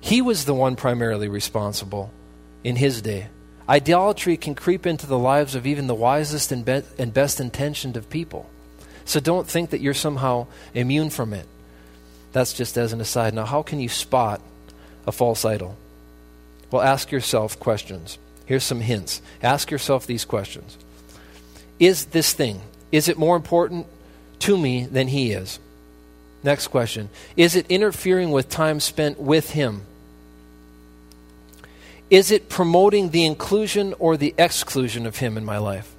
He 0.03 0.21
was 0.21 0.43
the 0.43 0.53
one 0.53 0.75
primarily 0.75 1.29
responsible 1.29 2.11
in 2.61 2.75
his 2.75 3.01
day. 3.01 3.27
Idolatry 3.69 4.35
can 4.35 4.53
creep 4.53 4.85
into 4.85 5.07
the 5.07 5.17
lives 5.17 5.55
of 5.55 5.65
even 5.65 5.87
the 5.87 5.95
wisest 5.95 6.51
and, 6.51 6.65
be- 6.65 6.83
and 6.99 7.13
best 7.13 7.39
intentioned 7.39 7.95
of 7.95 8.09
people. 8.09 8.49
So 9.05 9.21
don't 9.21 9.47
think 9.47 9.69
that 9.69 9.79
you're 9.79 9.93
somehow 9.93 10.47
immune 10.73 11.09
from 11.09 11.31
it. 11.31 11.47
That's 12.33 12.51
just 12.51 12.77
as 12.77 12.91
an 12.91 12.99
aside. 12.99 13.33
Now, 13.33 13.45
how 13.45 13.63
can 13.63 13.79
you 13.79 13.87
spot 13.87 14.41
a 15.07 15.13
false 15.13 15.45
idol? 15.45 15.77
Well, 16.69 16.81
ask 16.81 17.09
yourself 17.09 17.57
questions. 17.57 18.17
Here's 18.45 18.65
some 18.65 18.81
hints. 18.81 19.21
Ask 19.41 19.71
yourself 19.71 20.05
these 20.05 20.25
questions 20.25 20.77
Is 21.79 22.07
this 22.07 22.33
thing, 22.33 22.59
is 22.91 23.07
it 23.07 23.17
more 23.17 23.37
important 23.37 23.87
to 24.39 24.57
me 24.57 24.85
than 24.85 25.07
he 25.07 25.31
is? 25.31 25.59
Next 26.43 26.67
question 26.67 27.09
Is 27.37 27.55
it 27.55 27.67
interfering 27.71 28.31
with 28.31 28.49
time 28.49 28.81
spent 28.81 29.17
with 29.17 29.51
him? 29.51 29.83
Is 32.13 32.29
it 32.29 32.47
promoting 32.47 33.09
the 33.09 33.25
inclusion 33.25 33.95
or 33.97 34.17
the 34.17 34.35
exclusion 34.37 35.07
of 35.07 35.17
him 35.17 35.35
in 35.35 35.43
my 35.43 35.57
life? 35.57 35.91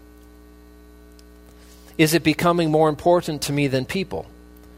Is 1.98 2.14
it 2.14 2.22
becoming 2.22 2.70
more 2.70 2.88
important 2.88 3.42
to 3.42 3.52
me 3.52 3.66
than 3.66 3.84
people, 3.84 4.26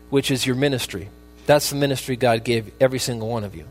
which 0.09 0.31
is 0.31 0.47
your 0.47 0.57
ministry? 0.57 1.11
That's 1.45 1.69
the 1.69 1.77
ministry 1.77 2.17
God 2.17 2.43
gave 2.43 2.73
every 2.81 2.99
single 2.99 3.29
one 3.29 3.45
of 3.45 3.55
you 3.55 3.67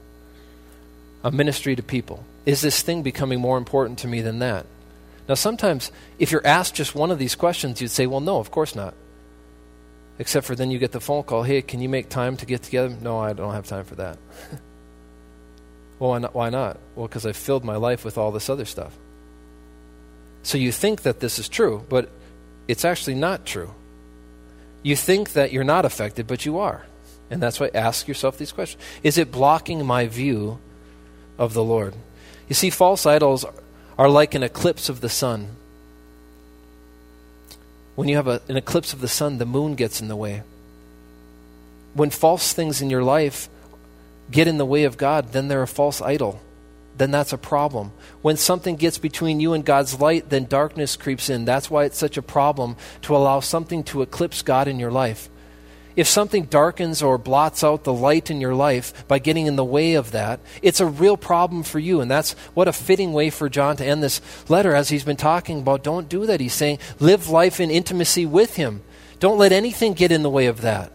a 1.23 1.31
ministry 1.31 1.75
to 1.75 1.81
people. 1.81 2.23
Is 2.45 2.61
this 2.61 2.83
thing 2.83 3.01
becoming 3.01 3.41
more 3.41 3.57
important 3.57 3.97
to 3.99 4.07
me 4.07 4.21
than 4.21 4.37
that? 4.37 4.67
Now, 5.27 5.33
sometimes 5.33 5.91
if 6.19 6.31
you're 6.31 6.45
asked 6.45 6.75
just 6.75 6.93
one 6.93 7.09
of 7.09 7.17
these 7.17 7.33
questions, 7.33 7.81
you'd 7.81 7.89
say, 7.89 8.05
well, 8.05 8.19
no, 8.19 8.37
of 8.37 8.51
course 8.51 8.75
not. 8.75 8.93
Except 10.19 10.45
for 10.45 10.53
then 10.53 10.69
you 10.69 10.77
get 10.77 10.91
the 10.91 11.01
phone 11.01 11.23
call, 11.23 11.41
hey, 11.41 11.63
can 11.63 11.81
you 11.81 11.89
make 11.89 12.09
time 12.09 12.37
to 12.37 12.45
get 12.45 12.61
together? 12.61 12.95
No, 13.01 13.17
I 13.17 13.33
don't 13.33 13.53
have 13.53 13.65
time 13.65 13.85
for 13.85 13.95
that. 13.95 14.19
well, 15.99 16.11
why 16.11 16.19
not? 16.19 16.35
Why 16.35 16.49
not? 16.49 16.77
Well, 16.95 17.07
because 17.07 17.25
I've 17.25 17.37
filled 17.37 17.63
my 17.63 17.75
life 17.75 18.03
with 18.03 18.17
all 18.17 18.31
this 18.31 18.49
other 18.49 18.65
stuff. 18.65 18.95
So 20.43 20.57
you 20.57 20.71
think 20.71 21.03
that 21.03 21.19
this 21.19 21.39
is 21.39 21.49
true, 21.49 21.85
but 21.89 22.09
it's 22.67 22.85
actually 22.85 23.15
not 23.15 23.45
true. 23.45 23.73
You 24.83 24.95
think 24.95 25.33
that 25.33 25.51
you're 25.51 25.63
not 25.63 25.85
affected, 25.85 26.27
but 26.27 26.45
you 26.45 26.59
are. 26.59 26.85
And 27.29 27.41
that's 27.41 27.59
why 27.59 27.71
ask 27.73 28.07
yourself 28.07 28.37
these 28.37 28.51
questions. 28.51 28.81
Is 29.01 29.17
it 29.17 29.31
blocking 29.31 29.85
my 29.85 30.07
view 30.07 30.59
of 31.37 31.53
the 31.53 31.63
Lord? 31.63 31.95
You 32.47 32.53
see, 32.53 32.69
false 32.69 33.05
idols 33.05 33.45
are 33.97 34.09
like 34.09 34.35
an 34.35 34.43
eclipse 34.43 34.89
of 34.89 35.01
the 35.01 35.09
sun. 35.09 35.55
When 37.95 38.07
you 38.09 38.17
have 38.17 38.27
a, 38.27 38.41
an 38.47 38.57
eclipse 38.57 38.93
of 38.93 39.01
the 39.01 39.07
sun, 39.07 39.37
the 39.37 39.45
moon 39.45 39.75
gets 39.75 40.01
in 40.01 40.09
the 40.09 40.15
way. 40.15 40.43
When 41.93 42.09
false 42.09 42.53
things 42.53 42.81
in 42.81 42.89
your 42.89 43.03
life 43.03 43.49
get 44.31 44.47
in 44.47 44.57
the 44.57 44.65
way 44.65 44.83
of 44.83 44.97
God, 44.97 45.31
then 45.31 45.47
they're 45.47 45.61
a 45.61 45.67
false 45.67 46.01
idol. 46.01 46.41
Then 46.97 47.11
that's 47.11 47.33
a 47.33 47.37
problem. 47.37 47.91
When 48.21 48.37
something 48.37 48.77
gets 48.77 48.97
between 48.97 49.39
you 49.39 49.53
and 49.53 49.65
God's 49.65 49.99
light, 49.99 50.29
then 50.29 50.45
darkness 50.45 50.95
creeps 50.95 51.29
in. 51.29 51.43
That's 51.43 51.69
why 51.69 51.83
it's 51.83 51.97
such 51.97 52.17
a 52.17 52.21
problem 52.21 52.77
to 53.01 53.15
allow 53.15 53.41
something 53.41 53.83
to 53.85 54.01
eclipse 54.01 54.41
God 54.41 54.67
in 54.67 54.79
your 54.79 54.91
life 54.91 55.29
if 55.95 56.07
something 56.07 56.45
darkens 56.45 57.01
or 57.01 57.17
blots 57.17 57.63
out 57.63 57.83
the 57.83 57.93
light 57.93 58.29
in 58.29 58.41
your 58.41 58.53
life 58.53 59.07
by 59.07 59.19
getting 59.19 59.47
in 59.47 59.55
the 59.55 59.63
way 59.63 59.93
of 59.93 60.11
that, 60.11 60.39
it's 60.61 60.79
a 60.79 60.85
real 60.85 61.15
problem 61.15 61.63
for 61.63 61.79
you. 61.79 62.01
And 62.01 62.11
that's 62.11 62.33
what 62.53 62.67
a 62.67 62.73
fitting 62.73 63.13
way 63.13 63.29
for 63.29 63.49
John 63.49 63.77
to 63.77 63.85
end 63.85 64.03
this 64.03 64.21
letter 64.49 64.75
as 64.75 64.89
he's 64.89 65.05
been 65.05 65.15
talking 65.15 65.59
about. 65.59 65.83
Don't 65.83 66.09
do 66.09 66.25
that. 66.25 66.41
He's 66.41 66.53
saying, 66.53 66.79
live 66.99 67.29
life 67.29 67.59
in 67.59 67.71
intimacy 67.71 68.25
with 68.25 68.55
him. 68.55 68.81
Don't 69.19 69.37
let 69.37 69.53
anything 69.53 69.93
get 69.93 70.11
in 70.11 70.23
the 70.23 70.29
way 70.29 70.47
of 70.47 70.61
that. 70.61 70.91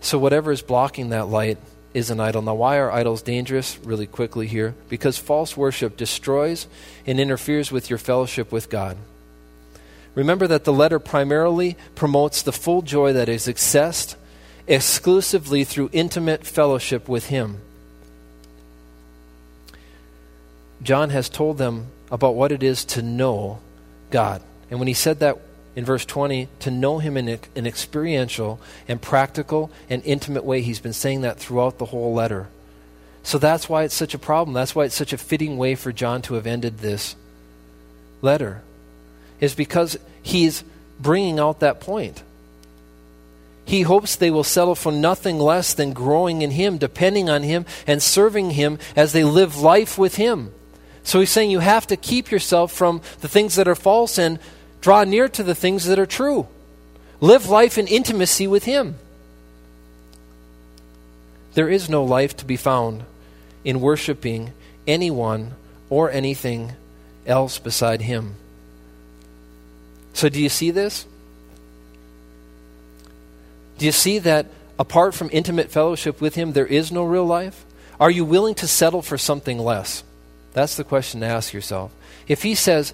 So, 0.00 0.18
whatever 0.18 0.52
is 0.52 0.60
blocking 0.60 1.08
that 1.08 1.28
light 1.28 1.58
is 1.96 2.10
an 2.10 2.20
idol. 2.20 2.42
Now, 2.42 2.54
why 2.54 2.76
are 2.76 2.92
idols 2.92 3.22
dangerous? 3.22 3.78
Really 3.78 4.06
quickly 4.06 4.46
here. 4.46 4.74
Because 4.90 5.16
false 5.16 5.56
worship 5.56 5.96
destroys 5.96 6.68
and 7.06 7.18
interferes 7.18 7.72
with 7.72 7.88
your 7.88 7.98
fellowship 7.98 8.52
with 8.52 8.68
God. 8.68 8.98
Remember 10.14 10.46
that 10.46 10.64
the 10.64 10.74
letter 10.74 10.98
primarily 10.98 11.74
promotes 11.94 12.42
the 12.42 12.52
full 12.52 12.82
joy 12.82 13.14
that 13.14 13.30
is 13.30 13.46
accessed 13.46 14.16
exclusively 14.66 15.64
through 15.64 15.88
intimate 15.94 16.46
fellowship 16.46 17.08
with 17.08 17.28
Him. 17.28 17.62
John 20.82 21.08
has 21.08 21.30
told 21.30 21.56
them 21.56 21.86
about 22.10 22.34
what 22.34 22.52
it 22.52 22.62
is 22.62 22.84
to 22.84 23.00
know 23.00 23.60
God. 24.10 24.42
And 24.70 24.78
when 24.78 24.88
he 24.88 24.94
said 24.94 25.20
that 25.20 25.38
in 25.76 25.84
verse 25.84 26.04
20, 26.04 26.48
to 26.60 26.70
know 26.70 26.98
Him 26.98 27.16
in 27.16 27.28
an 27.28 27.66
experiential 27.66 28.58
and 28.88 29.00
practical 29.00 29.70
and 29.88 30.02
intimate 30.04 30.44
way, 30.44 30.62
he's 30.62 30.80
been 30.80 30.94
saying 30.94 31.20
that 31.20 31.38
throughout 31.38 31.78
the 31.78 31.84
whole 31.84 32.14
letter. 32.14 32.48
So 33.22 33.38
that's 33.38 33.68
why 33.68 33.82
it's 33.84 33.94
such 33.94 34.14
a 34.14 34.18
problem. 34.18 34.54
That's 34.54 34.74
why 34.74 34.84
it's 34.84 34.94
such 34.94 35.12
a 35.12 35.18
fitting 35.18 35.58
way 35.58 35.74
for 35.74 35.92
John 35.92 36.22
to 36.22 36.34
have 36.34 36.46
ended 36.46 36.78
this 36.78 37.14
letter 38.22 38.62
is 39.40 39.54
because 39.54 39.98
he's 40.22 40.64
bringing 40.98 41.38
out 41.38 41.60
that 41.60 41.80
point. 41.80 42.22
He 43.66 43.82
hopes 43.82 44.14
they 44.14 44.30
will 44.30 44.44
settle 44.44 44.76
for 44.76 44.92
nothing 44.92 45.38
less 45.38 45.74
than 45.74 45.92
growing 45.92 46.40
in 46.40 46.52
Him, 46.52 46.78
depending 46.78 47.28
on 47.28 47.42
Him, 47.42 47.66
and 47.86 48.00
serving 48.00 48.52
Him 48.52 48.78
as 48.94 49.12
they 49.12 49.24
live 49.24 49.58
life 49.58 49.98
with 49.98 50.14
Him. 50.14 50.52
So 51.02 51.20
he's 51.20 51.30
saying 51.30 51.50
you 51.50 51.58
have 51.58 51.86
to 51.88 51.96
keep 51.96 52.30
yourself 52.30 52.72
from 52.72 53.00
the 53.20 53.28
things 53.28 53.56
that 53.56 53.68
are 53.68 53.74
false 53.74 54.18
and 54.18 54.38
draw 54.80 55.04
near 55.04 55.28
to 55.28 55.42
the 55.42 55.54
things 55.54 55.84
that 55.86 55.98
are 55.98 56.06
true. 56.06 56.46
Live 57.20 57.48
life 57.48 57.78
in 57.78 57.86
intimacy 57.86 58.46
with 58.46 58.64
Him. 58.64 58.96
There 61.54 61.68
is 61.68 61.88
no 61.88 62.04
life 62.04 62.36
to 62.36 62.44
be 62.44 62.56
found 62.56 63.04
in 63.64 63.80
worshiping 63.80 64.52
anyone 64.86 65.54
or 65.88 66.10
anything 66.10 66.72
else 67.26 67.58
beside 67.58 68.02
Him. 68.02 68.34
So, 70.12 70.28
do 70.28 70.40
you 70.40 70.48
see 70.48 70.70
this? 70.70 71.06
Do 73.78 73.86
you 73.86 73.92
see 73.92 74.18
that 74.20 74.46
apart 74.78 75.14
from 75.14 75.30
intimate 75.32 75.70
fellowship 75.70 76.20
with 76.20 76.34
Him, 76.34 76.52
there 76.52 76.66
is 76.66 76.92
no 76.92 77.04
real 77.04 77.26
life? 77.26 77.64
Are 77.98 78.10
you 78.10 78.24
willing 78.24 78.54
to 78.56 78.68
settle 78.68 79.02
for 79.02 79.16
something 79.16 79.58
less? 79.58 80.04
That's 80.52 80.76
the 80.76 80.84
question 80.84 81.20
to 81.20 81.26
ask 81.26 81.52
yourself. 81.52 81.90
If 82.28 82.42
He 82.42 82.54
says, 82.54 82.92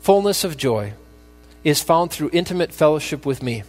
fullness 0.00 0.44
of 0.44 0.56
joy 0.56 0.92
is 1.64 1.82
found 1.82 2.10
through 2.10 2.30
intimate 2.32 2.72
fellowship 2.72 3.24
with 3.24 3.42
me, 3.42 3.64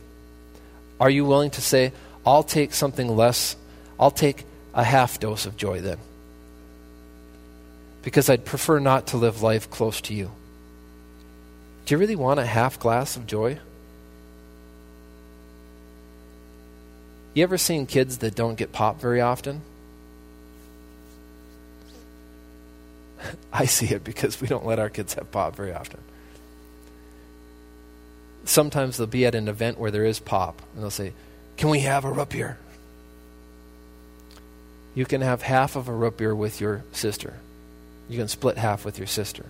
are 0.99 1.09
you 1.09 1.25
willing 1.25 1.49
to 1.51 1.61
say, 1.61 1.93
I'll 2.25 2.43
take 2.43 2.73
something 2.73 3.15
less? 3.15 3.55
I'll 3.99 4.11
take 4.11 4.45
a 4.73 4.83
half 4.83 5.19
dose 5.19 5.45
of 5.45 5.57
joy 5.57 5.81
then? 5.81 5.97
Because 8.03 8.29
I'd 8.29 8.45
prefer 8.45 8.79
not 8.79 9.07
to 9.07 9.17
live 9.17 9.41
life 9.41 9.69
close 9.69 10.01
to 10.01 10.13
you. 10.13 10.31
Do 11.85 11.95
you 11.95 11.99
really 11.99 12.15
want 12.15 12.39
a 12.39 12.45
half 12.45 12.79
glass 12.79 13.15
of 13.15 13.27
joy? 13.27 13.59
You 17.33 17.43
ever 17.43 17.57
seen 17.57 17.85
kids 17.85 18.19
that 18.19 18.35
don't 18.35 18.55
get 18.55 18.71
pop 18.71 18.99
very 18.99 19.21
often? 19.21 19.61
I 23.53 23.65
see 23.65 23.87
it 23.87 24.03
because 24.03 24.39
we 24.39 24.47
don't 24.47 24.65
let 24.65 24.79
our 24.79 24.89
kids 24.89 25.13
have 25.15 25.31
pop 25.31 25.55
very 25.55 25.73
often. 25.73 25.99
Sometimes 28.45 28.97
they'll 28.97 29.07
be 29.07 29.25
at 29.25 29.35
an 29.35 29.47
event 29.47 29.79
where 29.79 29.91
there 29.91 30.05
is 30.05 30.19
pop, 30.19 30.61
and 30.73 30.83
they'll 30.83 30.91
say, 30.91 31.13
Can 31.57 31.69
we 31.69 31.81
have 31.81 32.05
a 32.05 32.11
root 32.11 32.29
beer? 32.29 32.57
You 34.93 35.05
can 35.05 35.21
have 35.21 35.41
half 35.41 35.75
of 35.75 35.89
a 35.89 35.91
root 35.91 36.17
beer 36.17 36.33
with 36.33 36.61
your 36.61 36.83
sister. 36.93 37.33
You 38.07 38.17
can 38.17 38.27
split 38.27 38.57
half 38.57 38.85
with 38.85 38.97
your 38.97 39.07
sister. 39.07 39.45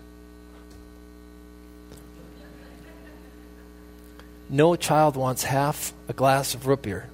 No 4.50 4.76
child 4.76 5.16
wants 5.16 5.44
half 5.44 5.94
a 6.08 6.14
glass 6.14 6.56
of 6.56 6.66
root 6.66 6.84
beer. 6.84 7.10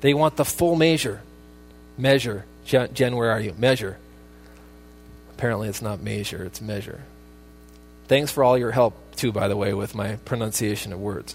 They 0.00 0.14
want 0.14 0.36
the 0.36 0.44
full 0.44 0.76
measure. 0.76 1.22
Measure. 1.96 2.44
Jen, 2.64 2.92
Jen, 2.92 3.16
where 3.16 3.30
are 3.30 3.40
you? 3.40 3.54
Measure. 3.56 3.98
Apparently, 5.30 5.68
it's 5.68 5.82
not 5.82 6.00
measure, 6.00 6.44
it's 6.44 6.60
measure. 6.60 7.00
Thanks 8.08 8.32
for 8.32 8.42
all 8.42 8.58
your 8.58 8.72
help, 8.72 8.94
too, 9.18 9.32
by 9.32 9.48
the 9.48 9.56
way, 9.56 9.74
with 9.74 9.94
my 9.94 10.16
pronunciation 10.24 10.92
of 10.92 11.00
words. 11.00 11.34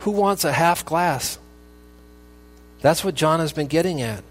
Who 0.00 0.10
wants 0.10 0.44
a 0.44 0.52
half 0.52 0.84
glass? 0.84 1.38
That's 2.82 3.02
what 3.02 3.14
John 3.14 3.40
has 3.40 3.54
been 3.54 3.68
getting 3.68 4.02
at. 4.02 4.22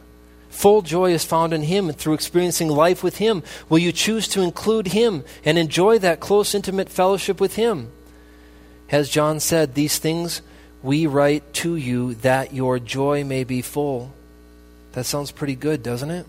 Full 0.50 0.84
joy 0.84 1.14
is 1.14 1.26
found 1.26 1.52
in 1.52 1.64
Him 1.64 1.90
and 1.90 1.98
through 1.98 2.14
experiencing 2.14 2.68
life 2.68 3.02
with 3.02 3.18
Him. 3.18 3.42
Will 3.70 3.80
you 3.80 3.92
choose 3.92 4.28
to 4.30 4.42
include 4.42 4.88
Him 4.88 5.24
and 5.44 5.58
enjoy 5.58 5.98
that 6.00 6.20
close, 6.20 6.54
intimate 6.54 6.90
fellowship 6.90 7.42
with 7.42 7.56
Him? 7.56 7.92
As 8.92 9.10
John 9.10 9.40
said, 9.40 9.74
these 9.74 9.98
things 9.98 10.44
we 10.84 11.08
write 11.08 11.54
to 11.56 11.76
you 11.76 12.14
that 12.16 12.54
your 12.54 12.78
joy 12.78 13.24
may 13.24 13.44
be 13.44 13.64
full. 13.64 14.14
That 14.92 15.06
sounds 15.06 15.32
pretty 15.32 15.56
good, 15.56 15.82
doesn't 15.82 16.12
it? 16.12 16.28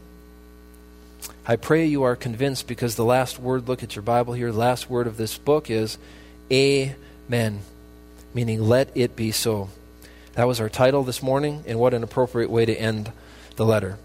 I 1.47 1.57
pray 1.57 1.87
you 1.87 2.03
are 2.05 2.17
convinced 2.17 2.67
because 2.67 2.97
the 2.97 3.05
last 3.05 3.39
word, 3.39 3.69
look 3.69 3.83
at 3.83 3.95
your 3.95 4.03
Bible 4.03 4.35
here, 4.35 4.51
the 4.51 4.59
last 4.59 4.89
word 4.89 5.07
of 5.07 5.17
this 5.17 5.37
book 5.37 5.71
is 5.71 5.99
Amen. 6.51 7.61
meaning 8.33 8.63
let 8.63 8.91
it 8.95 9.17
be 9.17 9.31
so. 9.31 9.69
That 10.35 10.49
was 10.49 10.61
our 10.61 10.69
title 10.69 11.05
this 11.05 11.23
morning, 11.23 11.63
and 11.67 11.79
what 11.79 11.95
an 11.95 12.03
appropriate 12.03 12.51
way 12.51 12.65
to 12.65 12.75
end 12.75 13.13
the 13.57 13.65
letter. 13.65 13.99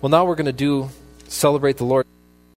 Well, 0.00 0.10
now 0.10 0.24
we're 0.24 0.34
going 0.34 0.46
to 0.46 0.52
do 0.52 0.90
celebrate 1.28 1.76
the 1.76 1.84
Lord. 1.84 2.06